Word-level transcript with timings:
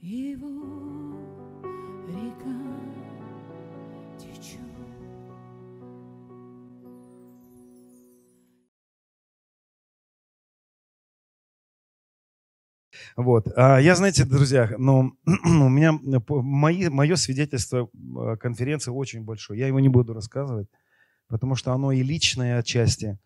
Его 0.00 1.16
река 2.06 2.56
течет. 4.18 4.60
Вот. 13.16 13.48
А 13.56 13.78
я, 13.78 13.94
знаете, 13.94 14.24
друзья, 14.24 14.70
ну, 14.78 15.16
у 15.26 15.68
меня 15.68 15.98
мои, 16.02 16.88
мое 16.88 17.16
свидетельство 17.16 17.88
э, 17.94 18.36
конференции 18.36 18.90
очень 18.90 19.24
большое. 19.24 19.58
Я 19.58 19.66
его 19.66 19.80
не 19.80 19.88
буду 19.88 20.12
рассказывать, 20.12 20.68
потому 21.28 21.56
что 21.56 21.72
оно 21.72 21.92
и 21.92 22.02
личное 22.02 22.58
отчасти. 22.58 23.18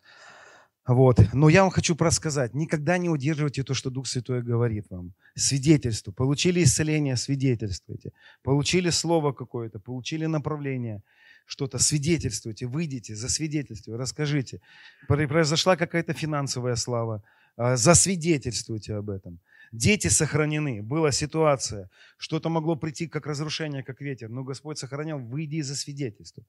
Вот. 0.86 1.20
Но 1.32 1.48
я 1.48 1.62
вам 1.62 1.70
хочу 1.70 1.94
рассказать, 1.98 2.54
никогда 2.54 2.98
не 2.98 3.08
удерживайте 3.08 3.62
то, 3.62 3.74
что 3.74 3.90
Дух 3.90 4.06
Святой 4.06 4.42
говорит 4.42 4.86
вам. 4.90 5.12
Свидетельство. 5.34 6.10
Получили 6.12 6.62
исцеление, 6.62 7.16
свидетельствуйте. 7.16 8.12
Получили 8.42 8.90
слово 8.90 9.32
какое-то, 9.32 9.78
получили 9.78 10.26
направление, 10.26 11.02
что-то, 11.46 11.78
свидетельствуйте, 11.78 12.66
выйдите, 12.66 13.14
засвидетельствуйте, 13.14 13.98
расскажите. 13.98 14.60
Произошла 15.06 15.76
какая-то 15.76 16.12
финансовая 16.12 16.76
слава, 16.76 17.22
а, 17.56 17.76
засвидетельствуйте 17.76 18.94
об 18.94 19.10
этом. 19.10 19.40
Дети 19.72 20.08
сохранены. 20.08 20.82
Была 20.82 21.12
ситуация, 21.12 21.90
что-то 22.18 22.48
могло 22.48 22.76
прийти 22.76 23.06
как 23.06 23.26
разрушение, 23.26 23.82
как 23.82 24.00
ветер, 24.00 24.28
но 24.28 24.44
Господь 24.44 24.78
сохранял, 24.78 25.18
выйди 25.18 25.56
и 25.56 25.62
засвидетельствуй. 25.62 26.44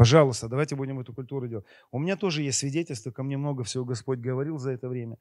Пожалуйста, 0.00 0.48
давайте 0.48 0.76
будем 0.76 0.98
эту 0.98 1.12
культуру 1.12 1.46
делать. 1.46 1.66
У 1.92 1.98
меня 1.98 2.16
тоже 2.16 2.40
есть 2.40 2.56
свидетельство, 2.56 3.10
ко 3.10 3.22
мне 3.22 3.36
много 3.36 3.64
всего 3.64 3.84
Господь 3.84 4.18
говорил 4.18 4.56
за 4.56 4.70
это 4.70 4.88
время. 4.88 5.18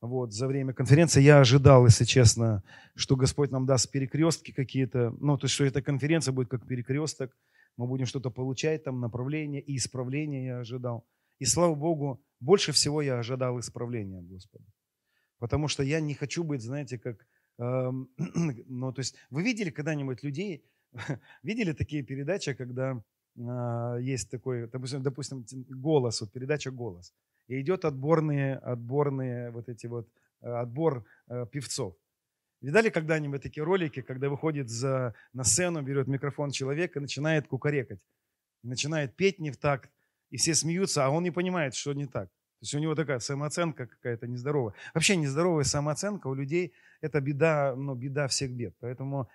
Вот, 0.00 0.32
за 0.32 0.46
время 0.46 0.72
конференции 0.72 1.20
я 1.20 1.40
ожидал, 1.40 1.86
если 1.86 2.04
честно, 2.04 2.62
что 2.94 3.16
Господь 3.16 3.50
нам 3.50 3.66
даст 3.66 3.90
перекрестки 3.90 4.52
какие-то, 4.52 5.12
ну, 5.18 5.36
то 5.38 5.46
есть, 5.46 5.54
что 5.56 5.64
эта 5.64 5.82
конференция 5.82 6.30
будет 6.30 6.48
как 6.48 6.68
перекресток, 6.68 7.36
мы 7.76 7.88
будем 7.88 8.06
что-то 8.06 8.30
получать, 8.30 8.84
там, 8.84 9.00
направление 9.00 9.60
и 9.60 9.76
исправление 9.76 10.44
я 10.44 10.58
ожидал. 10.60 11.04
И 11.40 11.44
слава 11.44 11.74
Богу, 11.74 12.22
больше 12.38 12.70
всего 12.70 13.02
я 13.02 13.18
ожидал 13.18 13.58
исправления 13.58 14.22
Господа. 14.22 14.66
Потому 15.40 15.66
что 15.66 15.82
я 15.82 15.98
не 15.98 16.14
хочу 16.14 16.44
быть, 16.44 16.62
знаете, 16.62 16.96
как, 16.96 17.26
э, 17.58 17.90
ну, 18.68 18.92
то 18.92 19.00
есть, 19.00 19.16
вы 19.30 19.42
видели 19.42 19.70
когда-нибудь 19.70 20.22
людей, 20.22 20.64
видели 21.42 21.72
такие 21.72 22.04
передачи, 22.04 22.54
когда 22.54 23.02
есть 23.36 24.30
такой, 24.30 24.68
допустим, 24.68 25.02
допустим, 25.02 25.44
голос, 25.68 26.20
вот 26.20 26.32
передача 26.32 26.70
«Голос». 26.70 27.14
И 27.48 27.60
идет 27.60 27.84
отборные, 27.84 28.56
отборные 28.56 29.50
вот 29.50 29.68
эти 29.68 29.86
вот, 29.86 30.08
э, 30.42 30.48
отбор 30.48 31.04
э, 31.28 31.46
певцов. 31.50 31.96
Видали 32.60 32.90
когда-нибудь 32.90 33.42
такие 33.42 33.64
ролики, 33.64 34.02
когда 34.02 34.28
выходит 34.28 34.70
за, 34.70 35.14
на 35.32 35.42
сцену, 35.44 35.82
берет 35.82 36.06
микрофон 36.06 36.50
человек 36.50 36.96
и 36.96 37.00
начинает 37.00 37.48
кукарекать, 37.48 37.98
начинает 38.62 39.16
петь 39.16 39.40
не 39.40 39.50
в 39.50 39.56
такт, 39.56 39.90
и 40.30 40.36
все 40.36 40.54
смеются, 40.54 41.04
а 41.04 41.10
он 41.10 41.24
не 41.24 41.32
понимает, 41.32 41.74
что 41.74 41.92
не 41.92 42.06
так. 42.06 42.28
То 42.28 42.64
есть 42.64 42.74
у 42.74 42.78
него 42.78 42.94
такая 42.94 43.18
самооценка 43.18 43.86
какая-то 43.86 44.28
нездоровая. 44.28 44.74
Вообще 44.94 45.16
нездоровая 45.16 45.64
самооценка 45.64 46.28
у 46.28 46.34
людей– 46.34 46.72
это 47.00 47.20
беда, 47.20 47.74
ну, 47.76 47.96
беда 47.96 48.28
всех 48.28 48.52
бед. 48.52 48.76
Поэтому 48.78 49.28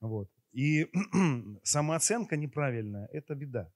вот. 0.00 0.28
И 0.56 0.90
самооценка 1.64 2.36
неправильная– 2.36 3.08
это 3.12 3.34
беда. 3.34 3.70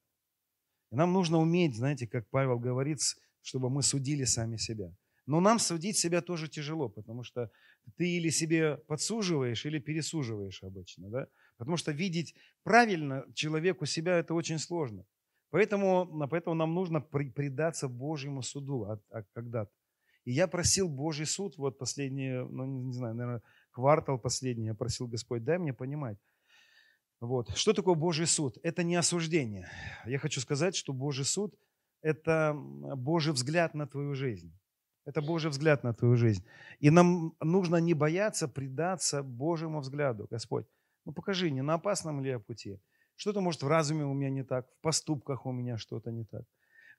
И 0.91 0.95
нам 0.95 1.13
нужно 1.13 1.37
уметь, 1.37 1.75
знаете, 1.75 2.07
как 2.07 2.27
Павел 2.31 2.57
говорит, 2.57 2.99
чтобы 3.43 3.69
мы 3.69 3.83
судили 3.83 4.23
сами 4.23 4.57
себя. 4.57 4.91
Но 5.27 5.39
нам 5.41 5.59
судить 5.59 5.97
себя 5.97 6.21
тоже 6.21 6.47
тяжело, 6.47 6.89
потому 6.89 7.23
что 7.23 7.51
ты 7.97 8.09
или 8.17 8.31
себе 8.31 8.77
подсуживаешь, 8.87 9.63
или 9.63 9.77
пересуживаешь 9.77 10.63
обычно. 10.63 11.09
Да? 11.09 11.27
Потому 11.57 11.77
что 11.77 11.91
видеть 11.91 12.33
правильно 12.63 13.25
человеку 13.35 13.85
себя– 13.85 14.17
это 14.19 14.33
очень 14.33 14.57
сложно. 14.57 15.05
Поэтому, 15.51 16.27
поэтому 16.31 16.55
нам 16.55 16.73
нужно 16.73 16.99
предаться 16.99 17.89
Божьему 17.89 18.41
суду 18.41 18.85
от, 18.85 19.03
от 19.11 19.27
когда-то. 19.33 19.71
И 20.25 20.31
я 20.31 20.47
просил 20.47 20.89
Божий 20.89 21.27
суд, 21.27 21.57
вот 21.57 21.77
последние, 21.77 22.43
ну 22.43 22.65
не 22.65 22.93
знаю, 22.93 23.13
наверное, 23.13 23.41
квартал 23.69 24.17
последний, 24.17 24.65
я 24.65 24.73
просил 24.73 25.07
Господь, 25.07 25.43
дай 25.43 25.59
мне 25.59 25.73
понимать, 25.73 26.17
вот. 27.21 27.55
Что 27.55 27.73
такое 27.73 27.93
Божий 27.93 28.25
суд? 28.25 28.57
Это 28.63 28.83
не 28.83 28.95
осуждение. 28.95 29.69
Я 30.05 30.17
хочу 30.17 30.41
сказать, 30.41 30.75
что 30.75 30.91
Божий 30.91 31.23
суд– 31.23 31.53
это 32.01 32.53
Божий 32.55 33.31
взгляд 33.31 33.75
на 33.75 33.87
твою 33.87 34.15
жизнь. 34.15 34.51
Это 35.05 35.21
Божий 35.21 35.51
взгляд 35.51 35.83
на 35.83 35.93
твою 35.93 36.17
жизнь. 36.17 36.43
И 36.79 36.89
нам 36.89 37.35
нужно 37.39 37.77
не 37.77 37.93
бояться 37.93 38.47
предаться 38.47 39.21
Божьему 39.21 39.81
взгляду. 39.81 40.27
Господь, 40.31 40.65
ну 41.05 41.13
покажи, 41.13 41.51
не 41.51 41.61
на 41.61 41.75
опасном 41.75 42.23
ли 42.23 42.29
я 42.29 42.39
пути? 42.39 42.79
Что-то, 43.15 43.41
может, 43.41 43.61
в 43.61 43.67
разуме 43.67 44.03
у 44.03 44.13
меня 44.13 44.31
не 44.31 44.43
так, 44.43 44.67
в 44.67 44.81
поступках 44.81 45.45
у 45.45 45.51
меня 45.51 45.77
что-то 45.77 46.11
не 46.11 46.25
так, 46.25 46.43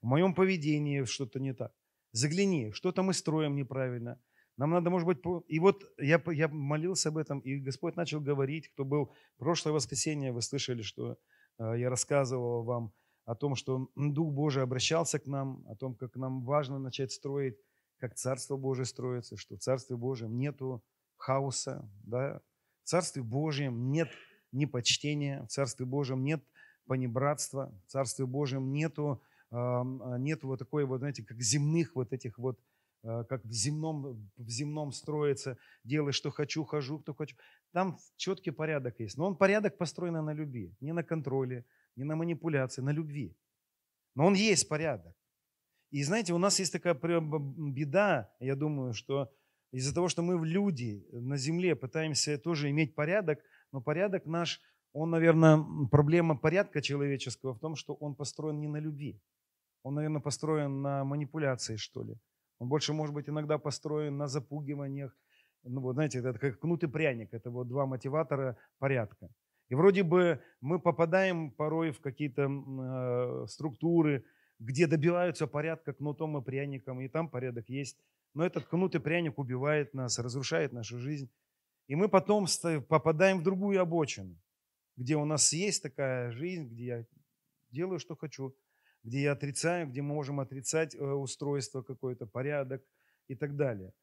в 0.01 0.05
моем 0.05 0.33
поведении 0.33 1.03
что-то 1.03 1.39
не 1.39 1.53
так. 1.53 1.73
Загляни, 2.13 2.71
что-то 2.71 3.03
мы 3.03 3.13
строим 3.13 3.55
неправильно– 3.55 4.17
нам 4.57 4.71
надо, 4.71 4.89
может 4.89 5.07
быть, 5.07 5.19
и 5.47 5.59
вот 5.59 5.83
я, 5.97 6.21
я 6.31 6.47
молился 6.47 7.09
об 7.09 7.17
этом, 7.17 7.39
и 7.39 7.59
Господь 7.59 7.95
начал 7.95 8.21
говорить, 8.21 8.69
кто 8.69 8.85
был 8.85 9.11
прошлое 9.37 9.73
воскресенье, 9.73 10.31
вы 10.31 10.41
слышали, 10.41 10.81
что 10.83 11.17
э, 11.57 11.73
я 11.77 11.89
рассказывал 11.89 12.63
вам 12.63 12.93
о 13.25 13.35
том, 13.35 13.55
что 13.55 13.89
Дух 13.95 14.31
Божий 14.33 14.63
обращался 14.63 15.17
к 15.17 15.25
нам, 15.27 15.65
о 15.67 15.75
том, 15.75 15.95
как 15.95 16.15
нам 16.15 16.43
важно 16.43 16.77
начать 16.77 17.11
строить, 17.11 17.57
как 17.97 18.15
Царство 18.15 18.57
Божие 18.57 18.85
строится, 18.85 19.37
что 19.37 19.55
в 19.55 19.59
Царстве 19.59 19.95
Божьем 19.95 20.37
нету 20.37 20.83
хаоса, 21.17 21.89
да? 22.03 22.41
в 22.83 22.89
Царстве 22.89 23.23
Божьем 23.23 23.91
нет 23.91 24.09
непочтения, 24.51 25.43
в 25.43 25.47
Царстве 25.47 25.85
Божьем 25.85 26.23
нет 26.23 26.43
понебратства, 26.85 27.73
в 27.87 27.91
Царстве 27.91 28.25
Божьем 28.25 28.71
нету, 28.71 29.21
нету 29.51 30.47
вот 30.47 30.59
такой 30.59 30.85
вот, 30.85 30.99
знаете, 30.99 31.23
как 31.23 31.41
земных 31.41 31.95
вот 31.95 32.11
этих 32.11 32.37
вот 32.37 32.59
как 33.03 33.43
в 33.43 33.51
земном, 33.51 34.31
в 34.37 34.49
земном 34.49 34.91
строится, 34.91 35.57
делай, 35.83 36.13
что 36.13 36.31
хочу, 36.31 36.63
хожу, 36.63 36.99
кто 36.99 37.13
хочу. 37.13 37.35
Там 37.71 37.97
четкий 38.15 38.51
порядок 38.51 38.99
есть. 38.99 39.17
Но 39.17 39.25
он 39.25 39.35
порядок 39.35 39.77
построен 39.77 40.13
на 40.13 40.33
любви, 40.33 40.73
не 40.79 40.93
на 40.93 41.03
контроле, 41.03 41.65
не 41.95 42.05
на 42.05 42.15
манипуляции, 42.15 42.81
на 42.81 42.91
любви. 42.91 43.35
Но 44.15 44.25
он 44.25 44.35
есть 44.35 44.69
порядок. 44.69 45.15
И 45.91 46.03
знаете, 46.03 46.33
у 46.33 46.37
нас 46.37 46.59
есть 46.59 46.71
такая 46.71 46.95
беда, 46.95 48.33
я 48.39 48.55
думаю, 48.55 48.93
что 48.93 49.31
из-за 49.71 49.93
того, 49.93 50.07
что 50.07 50.21
мы 50.21 50.37
в 50.37 50.45
люди 50.45 51.05
на 51.11 51.37
земле 51.37 51.75
пытаемся 51.75 52.37
тоже 52.37 52.69
иметь 52.69 52.95
порядок, 52.95 53.39
но 53.71 53.81
порядок 53.81 54.25
наш, 54.25 54.61
он, 54.93 55.09
наверное, 55.09 55.63
проблема 55.91 56.37
порядка 56.37 56.81
человеческого 56.81 57.53
в 57.53 57.59
том, 57.59 57.75
что 57.75 57.95
он 57.95 58.15
построен 58.15 58.59
не 58.59 58.67
на 58.67 58.77
любви. 58.77 59.19
Он, 59.83 59.95
наверное, 59.95 60.21
построен 60.21 60.81
на 60.81 61.03
манипуляции, 61.03 61.75
что 61.75 62.03
ли. 62.03 62.17
Он 62.59 62.69
больше, 62.69 62.93
может 62.93 63.13
быть, 63.13 63.29
иногда 63.29 63.57
построен 63.57 64.17
на 64.17 64.27
запугиваниях. 64.27 65.15
Ну, 65.63 65.81
вот 65.81 65.93
знаете, 65.93 66.19
это 66.19 66.33
как 66.33 66.59
кнут 66.59 66.83
и 66.83 66.87
пряник. 66.87 67.33
Это 67.33 67.49
вот 67.49 67.67
два 67.67 67.85
мотиватора 67.85 68.57
порядка. 68.79 69.29
И 69.69 69.75
вроде 69.75 70.03
бы 70.03 70.41
мы 70.61 70.79
попадаем 70.79 71.51
порой 71.51 71.91
в 71.91 72.01
какие-то 72.01 72.43
э, 72.43 73.47
структуры, 73.47 74.25
где 74.59 74.87
добиваются 74.87 75.47
порядка 75.47 75.93
кнутом 75.93 76.37
и 76.37 76.43
пряником, 76.43 77.01
и 77.01 77.07
там 77.07 77.29
порядок 77.29 77.69
есть. 77.69 77.97
Но 78.33 78.45
этот 78.45 78.65
кнут 78.65 78.95
и 78.95 78.99
пряник 78.99 79.39
убивает 79.39 79.93
нас, 79.93 80.19
разрушает 80.19 80.73
нашу 80.73 80.99
жизнь. 80.99 81.29
И 81.87 81.95
мы 81.95 82.07
потом 82.07 82.45
попадаем 82.87 83.39
в 83.39 83.43
другую 83.43 83.81
обочину, 83.81 84.37
где 84.95 85.15
у 85.15 85.25
нас 85.25 85.51
есть 85.53 85.83
такая 85.83 86.31
жизнь, 86.31 86.67
где 86.69 86.85
я 86.85 87.05
делаю, 87.71 87.99
что 87.99 88.15
хочу, 88.15 88.55
где 89.03 89.21
я 89.21 89.33
отрицаю, 89.33 89.87
где 89.87 90.01
мы 90.01 90.13
можем 90.15 90.39
отрицать 90.39 90.95
э, 90.95 91.03
устройство 91.03 91.81
какое-то, 91.81 92.25
порядок 92.25 92.81
и 93.27 93.35
так 93.35 93.55
далее. 93.55 93.93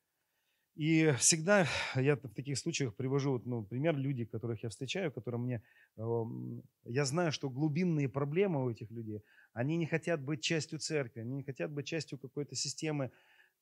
И 0.75 1.13
всегда 1.19 1.67
я 1.95 2.17
в 2.17 2.35
таких 2.35 2.59
случаях 2.59 2.95
привожу 2.95 3.41
ну, 3.45 3.63
пример 3.63 3.97
людей, 3.97 4.27
которых 4.27 4.63
я 4.63 4.69
встречаю, 4.69 5.13
которые 5.13 5.41
мне... 5.41 5.63
Эм, 5.97 6.63
я 6.85 7.05
знаю, 7.05 7.33
что 7.33 7.51
глубинные 7.51 8.09
проблемы 8.09 8.65
у 8.65 8.71
этих 8.71 8.91
людей, 8.91 9.23
они 9.53 9.77
не 9.77 9.87
хотят 9.87 10.23
быть 10.23 10.43
частью 10.43 10.79
церкви, 10.79 11.21
они 11.21 11.35
не 11.37 11.43
хотят 11.43 11.71
быть 11.71 11.87
частью 11.87 12.19
какой-то 12.19 12.55
системы, 12.55 13.11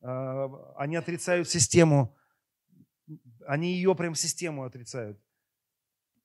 э, 0.01 0.49
они 0.77 0.97
отрицают 0.97 1.49
систему, 1.49 2.17
они 3.47 3.75
ее 3.75 3.95
прям 3.95 4.15
систему 4.15 4.65
отрицают. 4.65 5.19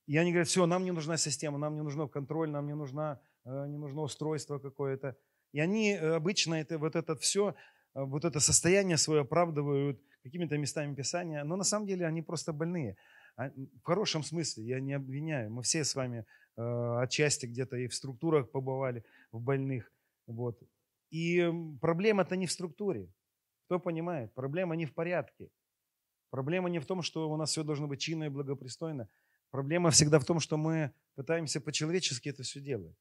И 0.05 0.17
они 0.17 0.31
говорят, 0.31 0.49
все, 0.49 0.65
нам 0.65 0.83
не 0.83 0.91
нужна 0.91 1.17
система, 1.17 1.57
нам 1.57 1.75
не 1.75 1.81
нужно 1.81 2.07
контроль, 2.07 2.49
нам 2.49 2.67
не 2.67 2.75
нужна 2.75 3.21
не 3.45 3.77
нужно 3.77 4.01
устройство 4.01 4.59
какое-то. 4.59 5.17
И 5.51 5.59
они 5.59 5.91
э, 5.91 6.15
обычно 6.15 6.55
это, 6.55 6.77
вот 6.77 6.95
это 6.95 7.15
все, 7.15 7.55
э, 7.93 8.03
вот 8.03 8.25
это 8.25 8.39
состояние 8.39 8.97
свое 8.97 9.21
оправдывают 9.21 10.01
какими-то 10.23 10.57
местами 10.57 10.95
Писания, 10.95 11.43
но 11.43 11.55
на 11.55 11.63
самом 11.63 11.85
деле 11.85 12.05
они 12.05 12.21
просто 12.21 12.53
больные. 12.53 12.97
А, 13.35 13.49
в 13.49 13.83
хорошем 13.83 14.23
смысле, 14.23 14.63
я 14.63 14.79
не 14.79 14.93
обвиняю. 14.93 15.51
Мы 15.51 15.63
все 15.63 15.83
с 15.83 15.95
вами 15.95 16.25
отчасти 16.55 17.47
где-то 17.47 17.77
и 17.77 17.87
в 17.87 17.95
структурах 17.95 18.51
побывали, 18.51 19.03
в 19.31 19.41
больных. 19.41 19.91
Вот. 20.27 20.61
И 21.09 21.51
проблема-то 21.81 22.35
не 22.35 22.45
в 22.45 22.51
структуре. 22.51 23.11
Кто 23.65 23.79
понимает? 23.79 24.31
Проблема 24.35 24.75
не 24.75 24.85
в 24.85 24.93
порядке. 24.93 25.49
Проблема 26.29 26.69
не 26.69 26.79
в 26.79 26.85
том, 26.85 27.01
что 27.01 27.27
у 27.29 27.37
нас 27.37 27.49
все 27.49 27.63
должно 27.63 27.87
быть 27.87 28.01
чинно 28.01 28.25
и 28.25 28.29
благопристойно. 28.29 29.09
Проблема 29.49 29.89
всегда 29.89 30.19
в 30.19 30.25
том, 30.25 30.39
что 30.39 30.57
мы 30.57 30.91
пытаемся 31.15 31.59
по-человечески 31.59 32.29
это 32.29 32.43
все 32.43 32.59
делать. 32.59 32.95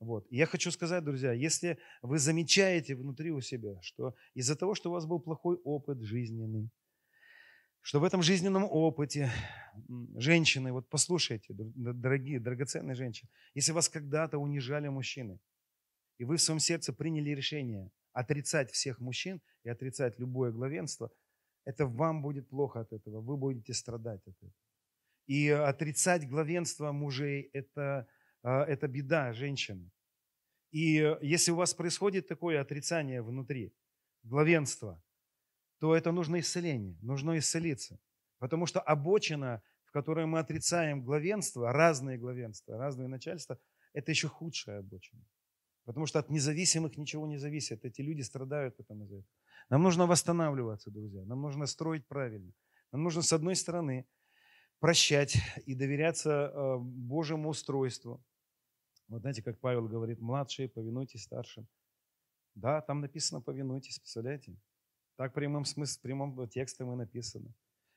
Вот. 0.00 0.26
И 0.30 0.36
я 0.36 0.46
хочу 0.46 0.70
сказать, 0.70 1.04
друзья, 1.04 1.32
если 1.32 1.78
вы 2.02 2.18
замечаете 2.18 2.94
внутри 2.94 3.32
у 3.32 3.40
себя, 3.40 3.80
что 3.82 4.14
из-за 4.34 4.54
того, 4.54 4.74
что 4.74 4.90
у 4.90 4.92
вас 4.92 5.06
был 5.06 5.18
плохой 5.18 5.56
опыт 5.64 6.00
жизненный, 6.02 6.70
что 7.80 8.00
в 8.00 8.04
этом 8.04 8.22
жизненном 8.22 8.64
опыте 8.64 9.30
женщины, 10.16 10.72
вот 10.72 10.88
послушайте, 10.88 11.54
дорогие, 11.54 12.38
драгоценные 12.38 12.94
женщины, 12.94 13.30
если 13.54 13.72
вас 13.72 13.88
когда-то 13.88 14.38
унижали 14.38 14.88
мужчины, 14.88 15.40
и 16.18 16.24
вы 16.24 16.36
в 16.36 16.42
своем 16.42 16.60
сердце 16.60 16.92
приняли 16.92 17.30
решение 17.30 17.90
отрицать 18.12 18.70
всех 18.70 19.00
мужчин 19.00 19.40
и 19.64 19.68
отрицать 19.68 20.18
любое 20.18 20.52
главенство, 20.52 21.10
это 21.64 21.86
вам 21.86 22.22
будет 22.22 22.48
плохо 22.48 22.80
от 22.80 22.92
этого, 22.92 23.20
вы 23.20 23.36
будете 23.36 23.74
страдать 23.74 24.20
от 24.26 24.36
этого. 24.36 24.52
И 25.26 25.48
отрицать 25.50 26.28
главенство 26.28 26.90
мужей– 26.92 27.50
это, 27.52 28.08
это 28.64 28.88
беда 28.88 29.32
женщины. 29.32 29.90
И 30.70 31.16
если 31.22 31.50
у 31.52 31.56
вас 31.56 31.74
происходит 31.74 32.28
такое 32.28 32.60
отрицание 32.60 33.22
внутри, 33.22 33.72
главенства, 34.22 35.02
то 35.78 35.94
это 35.94 36.12
нужно 36.12 36.40
исцеление, 36.40 36.98
нужно 37.02 37.38
исцелиться. 37.38 37.98
Потому 38.38 38.66
что 38.66 38.80
обочина, 38.80 39.62
в 39.84 39.92
которой 39.92 40.26
мы 40.26 40.38
отрицаем 40.38 41.02
главенство, 41.02 41.72
разные 41.72 42.18
главенства, 42.18 42.76
разные 42.76 43.08
начальства, 43.08 43.58
это 43.92 44.10
еще 44.10 44.28
худшая 44.28 44.80
обочина. 44.80 45.24
Потому 45.84 46.06
что 46.06 46.18
от 46.18 46.30
независимых 46.30 46.98
ничего 46.98 47.26
не 47.26 47.38
зависит. 47.38 47.84
Эти 47.84 48.02
люди 48.02 48.20
страдают 48.20 48.76
потом 48.76 49.02
из-за 49.04 49.16
этого. 49.16 49.32
Нам 49.70 49.82
нужно 49.82 50.06
восстанавливаться, 50.06 50.90
друзья. 50.90 51.24
Нам 51.24 51.40
нужно 51.40 51.66
строить 51.66 52.06
правильно. 52.06 52.52
Нам 52.92 53.02
нужно, 53.02 53.22
с 53.22 53.32
одной 53.32 53.56
стороны, 53.56 54.06
прощать 54.80 55.36
и 55.66 55.74
доверяться 55.74 56.30
э, 56.30 56.76
Божьему 56.78 57.48
устройству. 57.48 58.22
Вот 59.08 59.22
знаете, 59.22 59.42
как 59.42 59.58
Павел 59.58 59.88
говорит, 59.88 60.20
младшие, 60.20 60.68
повинуйтесь 60.68 61.22
старшим. 61.22 61.66
Да, 62.54 62.80
там 62.82 63.00
написано 63.00 63.40
повинуйтесь, 63.40 63.98
представляете? 63.98 64.56
Так 65.16 65.32
прямым 65.32 65.64
смыслом, 65.64 66.02
прямым 66.02 66.48
текстом 66.48 66.92
и 66.92 66.96
написано. 66.96 67.54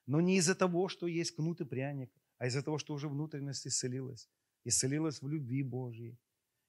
Но 0.08 0.22
не 0.22 0.38
из-за 0.38 0.56
того, 0.56 0.88
что 0.88 1.08
есть 1.08 1.36
кнут 1.36 1.62
и 1.62 1.66
пряник, 1.66 2.12
а 2.38 2.48
из-за 2.48 2.64
того, 2.64 2.78
что 2.78 2.94
уже 2.94 3.08
внутренность 3.08 3.68
исцелилась. 3.68 4.30
Исцелилась 4.64 5.22
в 5.22 5.28
любви 5.28 5.64
Божьей. 5.64 6.18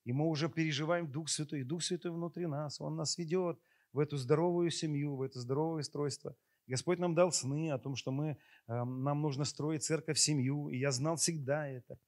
И 0.04 0.12
мы 0.12 0.28
уже 0.28 0.48
переживаем 0.48 1.10
Дух 1.10 1.28
Святой. 1.28 1.60
И 1.60 1.64
Дух 1.64 1.82
Святой 1.82 2.10
внутри 2.10 2.46
нас. 2.46 2.80
Он 2.80 2.96
нас 2.96 3.16
ведет 3.18 3.60
в 3.92 3.98
эту 3.98 4.16
здоровую 4.16 4.70
семью, 4.70 5.16
в 5.16 5.22
это 5.22 5.40
здоровое 5.40 5.80
устройство. 5.80 6.34
Господь 6.66 6.98
нам 6.98 7.14
дал 7.14 7.32
сны 7.32 7.70
о 7.70 7.78
том, 7.78 7.96
что 7.96 8.10
мы, 8.10 8.36
эм, 8.68 9.02
нам 9.02 9.20
нужно 9.20 9.44
строить 9.44 9.84
церковь, 9.84 10.18
семью. 10.18 10.68
И 10.68 10.78
я 10.78 10.90
знал 10.90 11.16
всегда 11.16 11.68
это. 11.68 11.98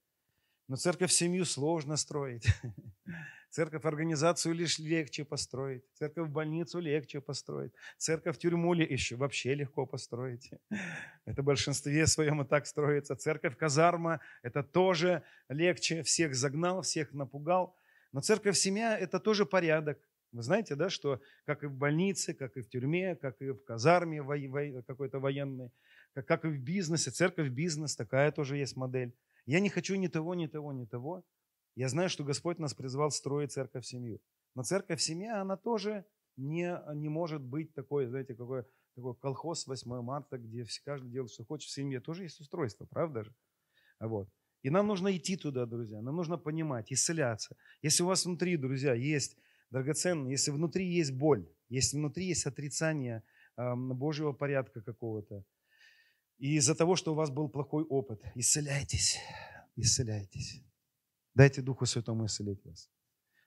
Но 0.67 0.77
церковь 0.77 1.13
семью 1.13 1.45
сложно 1.45 1.97
строить. 1.97 2.47
Церковь 3.51 3.85
организацию 3.85 4.55
лишь 4.55 4.79
легче 4.79 5.25
построить. 5.25 5.85
Церковь 5.93 6.29
больницу 6.29 6.81
легче 6.81 7.21
построить. 7.21 7.73
Церковь 7.99 8.39
тюрьму 8.39 8.75
еще 8.75 9.17
вообще 9.17 9.55
легко 9.55 9.87
построить. 9.87 10.51
Это 11.27 11.43
в 11.43 11.45
большинстве 11.45 12.07
своем 12.07 12.43
и 12.43 12.47
так 12.47 12.67
строится. 12.67 13.15
Церковь 13.15 13.57
казарма– 13.57 14.21
это 14.43 14.63
тоже 14.63 15.23
легче. 15.49 16.03
Всех 16.03 16.35
загнал, 16.35 16.81
всех 16.83 17.13
напугал. 17.13 17.77
Но 18.13 18.23
церковь 18.23 18.57
семья– 18.57 18.99
это 19.01 19.21
тоже 19.21 19.45
порядок. 19.47 19.99
Вы 20.33 20.43
знаете, 20.43 20.75
да, 20.75 20.91
что 20.91 21.21
как 21.45 21.63
и 21.63 21.67
в 21.67 21.75
больнице, 21.75 22.35
как 22.35 22.57
и 22.57 22.63
в 22.63 22.69
тюрьме, 22.69 23.15
как 23.15 23.41
и 23.41 23.51
в 23.51 23.63
казарме 23.65 24.21
какой-то 24.83 25.21
военной, 25.21 25.71
как 26.15 26.45
и 26.45 26.49
в 26.49 26.59
бизнесе, 26.59 27.11
церковь 27.11 27.51
бизнес, 27.51 27.95
такая 27.95 28.33
тоже 28.33 28.57
есть 28.57 28.77
модель. 28.77 29.15
Я 29.47 29.61
не 29.61 29.69
хочу 29.69 29.97
ни 29.97 30.09
того, 30.09 30.35
ни 30.35 30.47
того, 30.47 30.73
ни 30.73 30.87
того. 30.87 31.25
Я 31.77 31.89
знаю, 31.89 32.09
что 32.09 32.25
Господь 32.25 32.59
нас 32.59 32.75
призвал 32.75 33.11
строить 33.11 33.53
церковь 33.53 33.85
семью. 33.85 34.21
Но 34.55 34.63
церковь 34.63 35.01
семья, 35.01 35.41
она 35.41 35.57
тоже 35.57 36.05
не, 36.37 36.81
не 36.95 37.09
может 37.09 37.43
быть 37.43 37.75
такой, 37.75 38.07
знаете, 38.07 38.35
какой, 38.35 38.65
такой 38.95 39.15
колхоз 39.17 39.67
8 39.67 40.03
марта, 40.03 40.39
где 40.39 40.65
все, 40.65 40.81
каждый 40.85 41.11
делает, 41.11 41.33
что 41.33 41.45
хочет 41.45 41.69
в 41.69 41.75
семье. 41.75 42.01
Тоже 42.01 42.23
есть 42.23 42.41
устройство, 42.41 42.87
правда 42.87 43.25
же? 43.25 43.35
Вот. 44.01 44.29
И 44.63 44.71
нам 44.71 44.87
нужно 44.87 45.15
идти 45.15 45.37
туда, 45.37 45.67
друзья. 45.67 46.01
Нам 46.01 46.17
нужно 46.17 46.39
понимать, 46.39 46.93
исцеляться. 46.93 47.57
Если 47.83 48.03
у 48.03 48.07
вас 48.07 48.25
внутри, 48.25 48.57
друзья, 48.57 48.95
есть 48.95 49.37
драгоценное, 49.71 50.31
если 50.31 50.53
внутри 50.53 50.87
есть 50.87 51.13
боль, 51.13 51.47
если 51.69 51.99
внутри 51.99 52.27
есть 52.27 52.47
отрицание 52.47 53.23
э, 53.57 53.75
Божьего 53.75 54.33
порядка 54.33 54.81
какого-то, 54.81 55.45
и 56.39 56.57
из-за 56.57 56.75
того, 56.75 56.97
что 56.97 57.13
у 57.13 57.15
вас 57.15 57.31
был 57.31 57.49
плохой 57.49 57.85
опыт, 57.85 58.21
исцеляйтесь, 58.35 59.19
исцеляйтесь. 59.77 60.63
Дайте 61.35 61.63
Духу 61.63 61.87
Святому 61.87 62.27
исцелить 62.27 62.65
вас. 62.65 62.91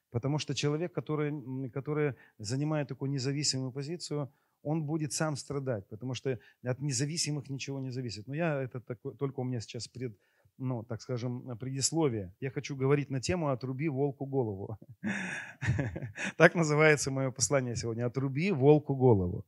Потому 0.09 0.39
что 0.39 0.55
человек, 0.55 0.93
который, 0.93 1.69
который 1.69 2.15
занимает 2.37 2.87
такую 2.87 3.11
независимую 3.11 3.71
позицию, 3.71 4.31
он 4.63 4.83
будет 4.83 5.13
сам 5.13 5.35
страдать, 5.35 5.87
потому 5.87 6.13
что 6.13 6.39
от 6.63 6.79
независимых 6.79 7.49
ничего 7.49 7.79
не 7.79 7.91
зависит. 7.91 8.27
Но 8.27 8.35
я 8.35 8.61
это 8.61 8.79
такой, 8.79 9.15
только 9.15 9.41
у 9.41 9.43
меня 9.43 9.59
сейчас 9.59 9.87
пред, 9.87 10.17
ну, 10.57 10.83
так 10.83 11.01
скажем, 11.01 11.57
предисловие. 11.57 12.33
Я 12.39 12.49
хочу 12.51 12.75
говорить 12.75 13.09
на 13.09 13.21
тему 13.21 13.49
«Отруби 13.49 13.89
волку 13.89 14.25
голову». 14.25 14.77
Так 16.37 16.55
называется 16.55 17.11
мое 17.11 17.31
послание 17.31 17.75
сегодня 17.75 18.05
«Отруби 18.05 18.51
волку 18.51 18.95
голову». 18.95 19.45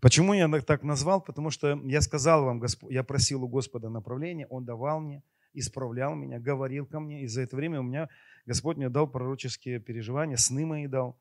Почему 0.00 0.34
я 0.34 0.48
так 0.60 0.82
назвал? 0.82 1.20
Потому 1.20 1.50
что 1.50 1.80
я 1.84 2.00
сказал 2.00 2.44
вам, 2.44 2.62
я 2.88 3.02
просил 3.02 3.44
у 3.44 3.48
Господа 3.48 3.88
направления, 3.88 4.46
Он 4.48 4.64
давал 4.64 5.00
мне, 5.00 5.22
исправлял 5.52 6.14
меня, 6.14 6.38
говорил 6.38 6.86
ко 6.86 7.00
мне. 7.00 7.22
И 7.22 7.26
за 7.26 7.42
это 7.42 7.56
время 7.56 7.80
у 7.80 7.82
меня 7.82 8.08
Господь 8.46 8.76
мне 8.76 8.88
дал 8.88 9.06
пророческие 9.06 9.80
переживания, 9.80 10.36
сны 10.36 10.66
мои 10.66 10.86
дал. 10.86 11.18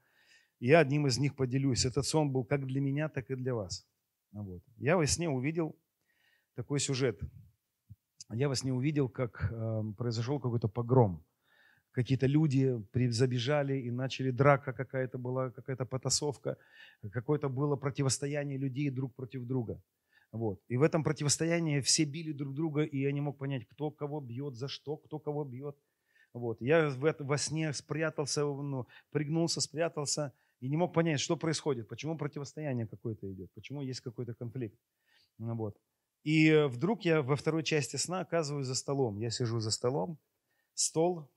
И 0.60 0.68
я 0.68 0.80
одним 0.80 1.08
из 1.08 1.18
них 1.18 1.36
поделюсь. 1.36 1.86
Этот 1.86 2.06
сон 2.06 2.32
был 2.32 2.46
как 2.46 2.66
для 2.66 2.82
меня, 2.82 3.10
так 3.10 3.30
и 3.30 3.36
для 3.36 3.54
вас. 3.54 3.86
Вот. 4.32 4.62
Я 4.78 4.98
во 4.98 5.06
сне 5.06 5.30
увидел 5.30 5.76
такой 6.56 6.80
сюжет. 6.80 7.20
Я 8.30 8.50
во 8.50 8.56
сне 8.56 8.74
увидел, 8.74 9.10
как 9.10 9.52
э, 9.52 9.84
произошел 9.98 10.40
какой-то 10.40 10.68
погром 10.68 11.24
какие-то 11.94 12.26
люди 12.26 12.76
забежали 13.12 13.80
и 13.80 13.92
начали 13.92 14.32
драка 14.32 14.74
какая-то 14.74 15.18
была, 15.18 15.52
какая-то 15.52 15.86
потасовка, 15.86 16.58
какое-то 17.12 17.50
было 17.50 17.76
противостояние 17.76 18.58
людей 18.58 18.90
друг 18.90 19.16
против 19.16 19.46
друга. 19.46 19.82
Вот. 20.32 20.60
И 20.68 20.78
в 20.78 20.82
этом 20.82 21.04
противостоянии 21.04 21.80
все 21.82 22.06
били 22.06 22.34
друг 22.34 22.56
друга, 22.56 22.82
и 22.82 22.98
я 22.98 23.12
не 23.12 23.22
мог 23.22 23.38
понять, 23.38 23.68
кто 23.68 23.92
кого 23.92 24.20
бьет, 24.20 24.56
за 24.56 24.68
что, 24.68 24.98
кто 24.98 25.20
кого 25.20 25.46
бьет. 25.46 25.78
Вот. 26.34 26.60
Я 26.60 26.90
во 27.20 27.38
сне 27.38 27.72
спрятался, 27.74 28.42
ну, 28.42 28.88
пригнулся, 29.12 29.62
спрятался, 29.62 30.34
и 30.60 30.70
не 30.70 30.78
мог 30.78 30.94
понять, 30.94 31.20
что 31.20 31.38
происходит, 31.38 31.88
почему 31.88 32.18
противостояние 32.18 32.88
какое-то 32.88 33.32
идет, 33.32 33.52
почему 33.54 33.82
есть 33.82 34.02
какой-то 34.02 34.34
конфликт. 34.34 34.80
Вот. 35.38 35.78
И 36.24 36.66
вдруг 36.68 37.06
я 37.06 37.22
во 37.22 37.36
второй 37.36 37.64
части 37.64 37.98
сна 37.98 38.22
оказываюсь 38.22 38.66
за 38.66 38.76
столом. 38.76 39.20
Я 39.20 39.30
сижу 39.30 39.60
за 39.60 39.72
столом, 39.72 40.18
стол, 40.74 41.30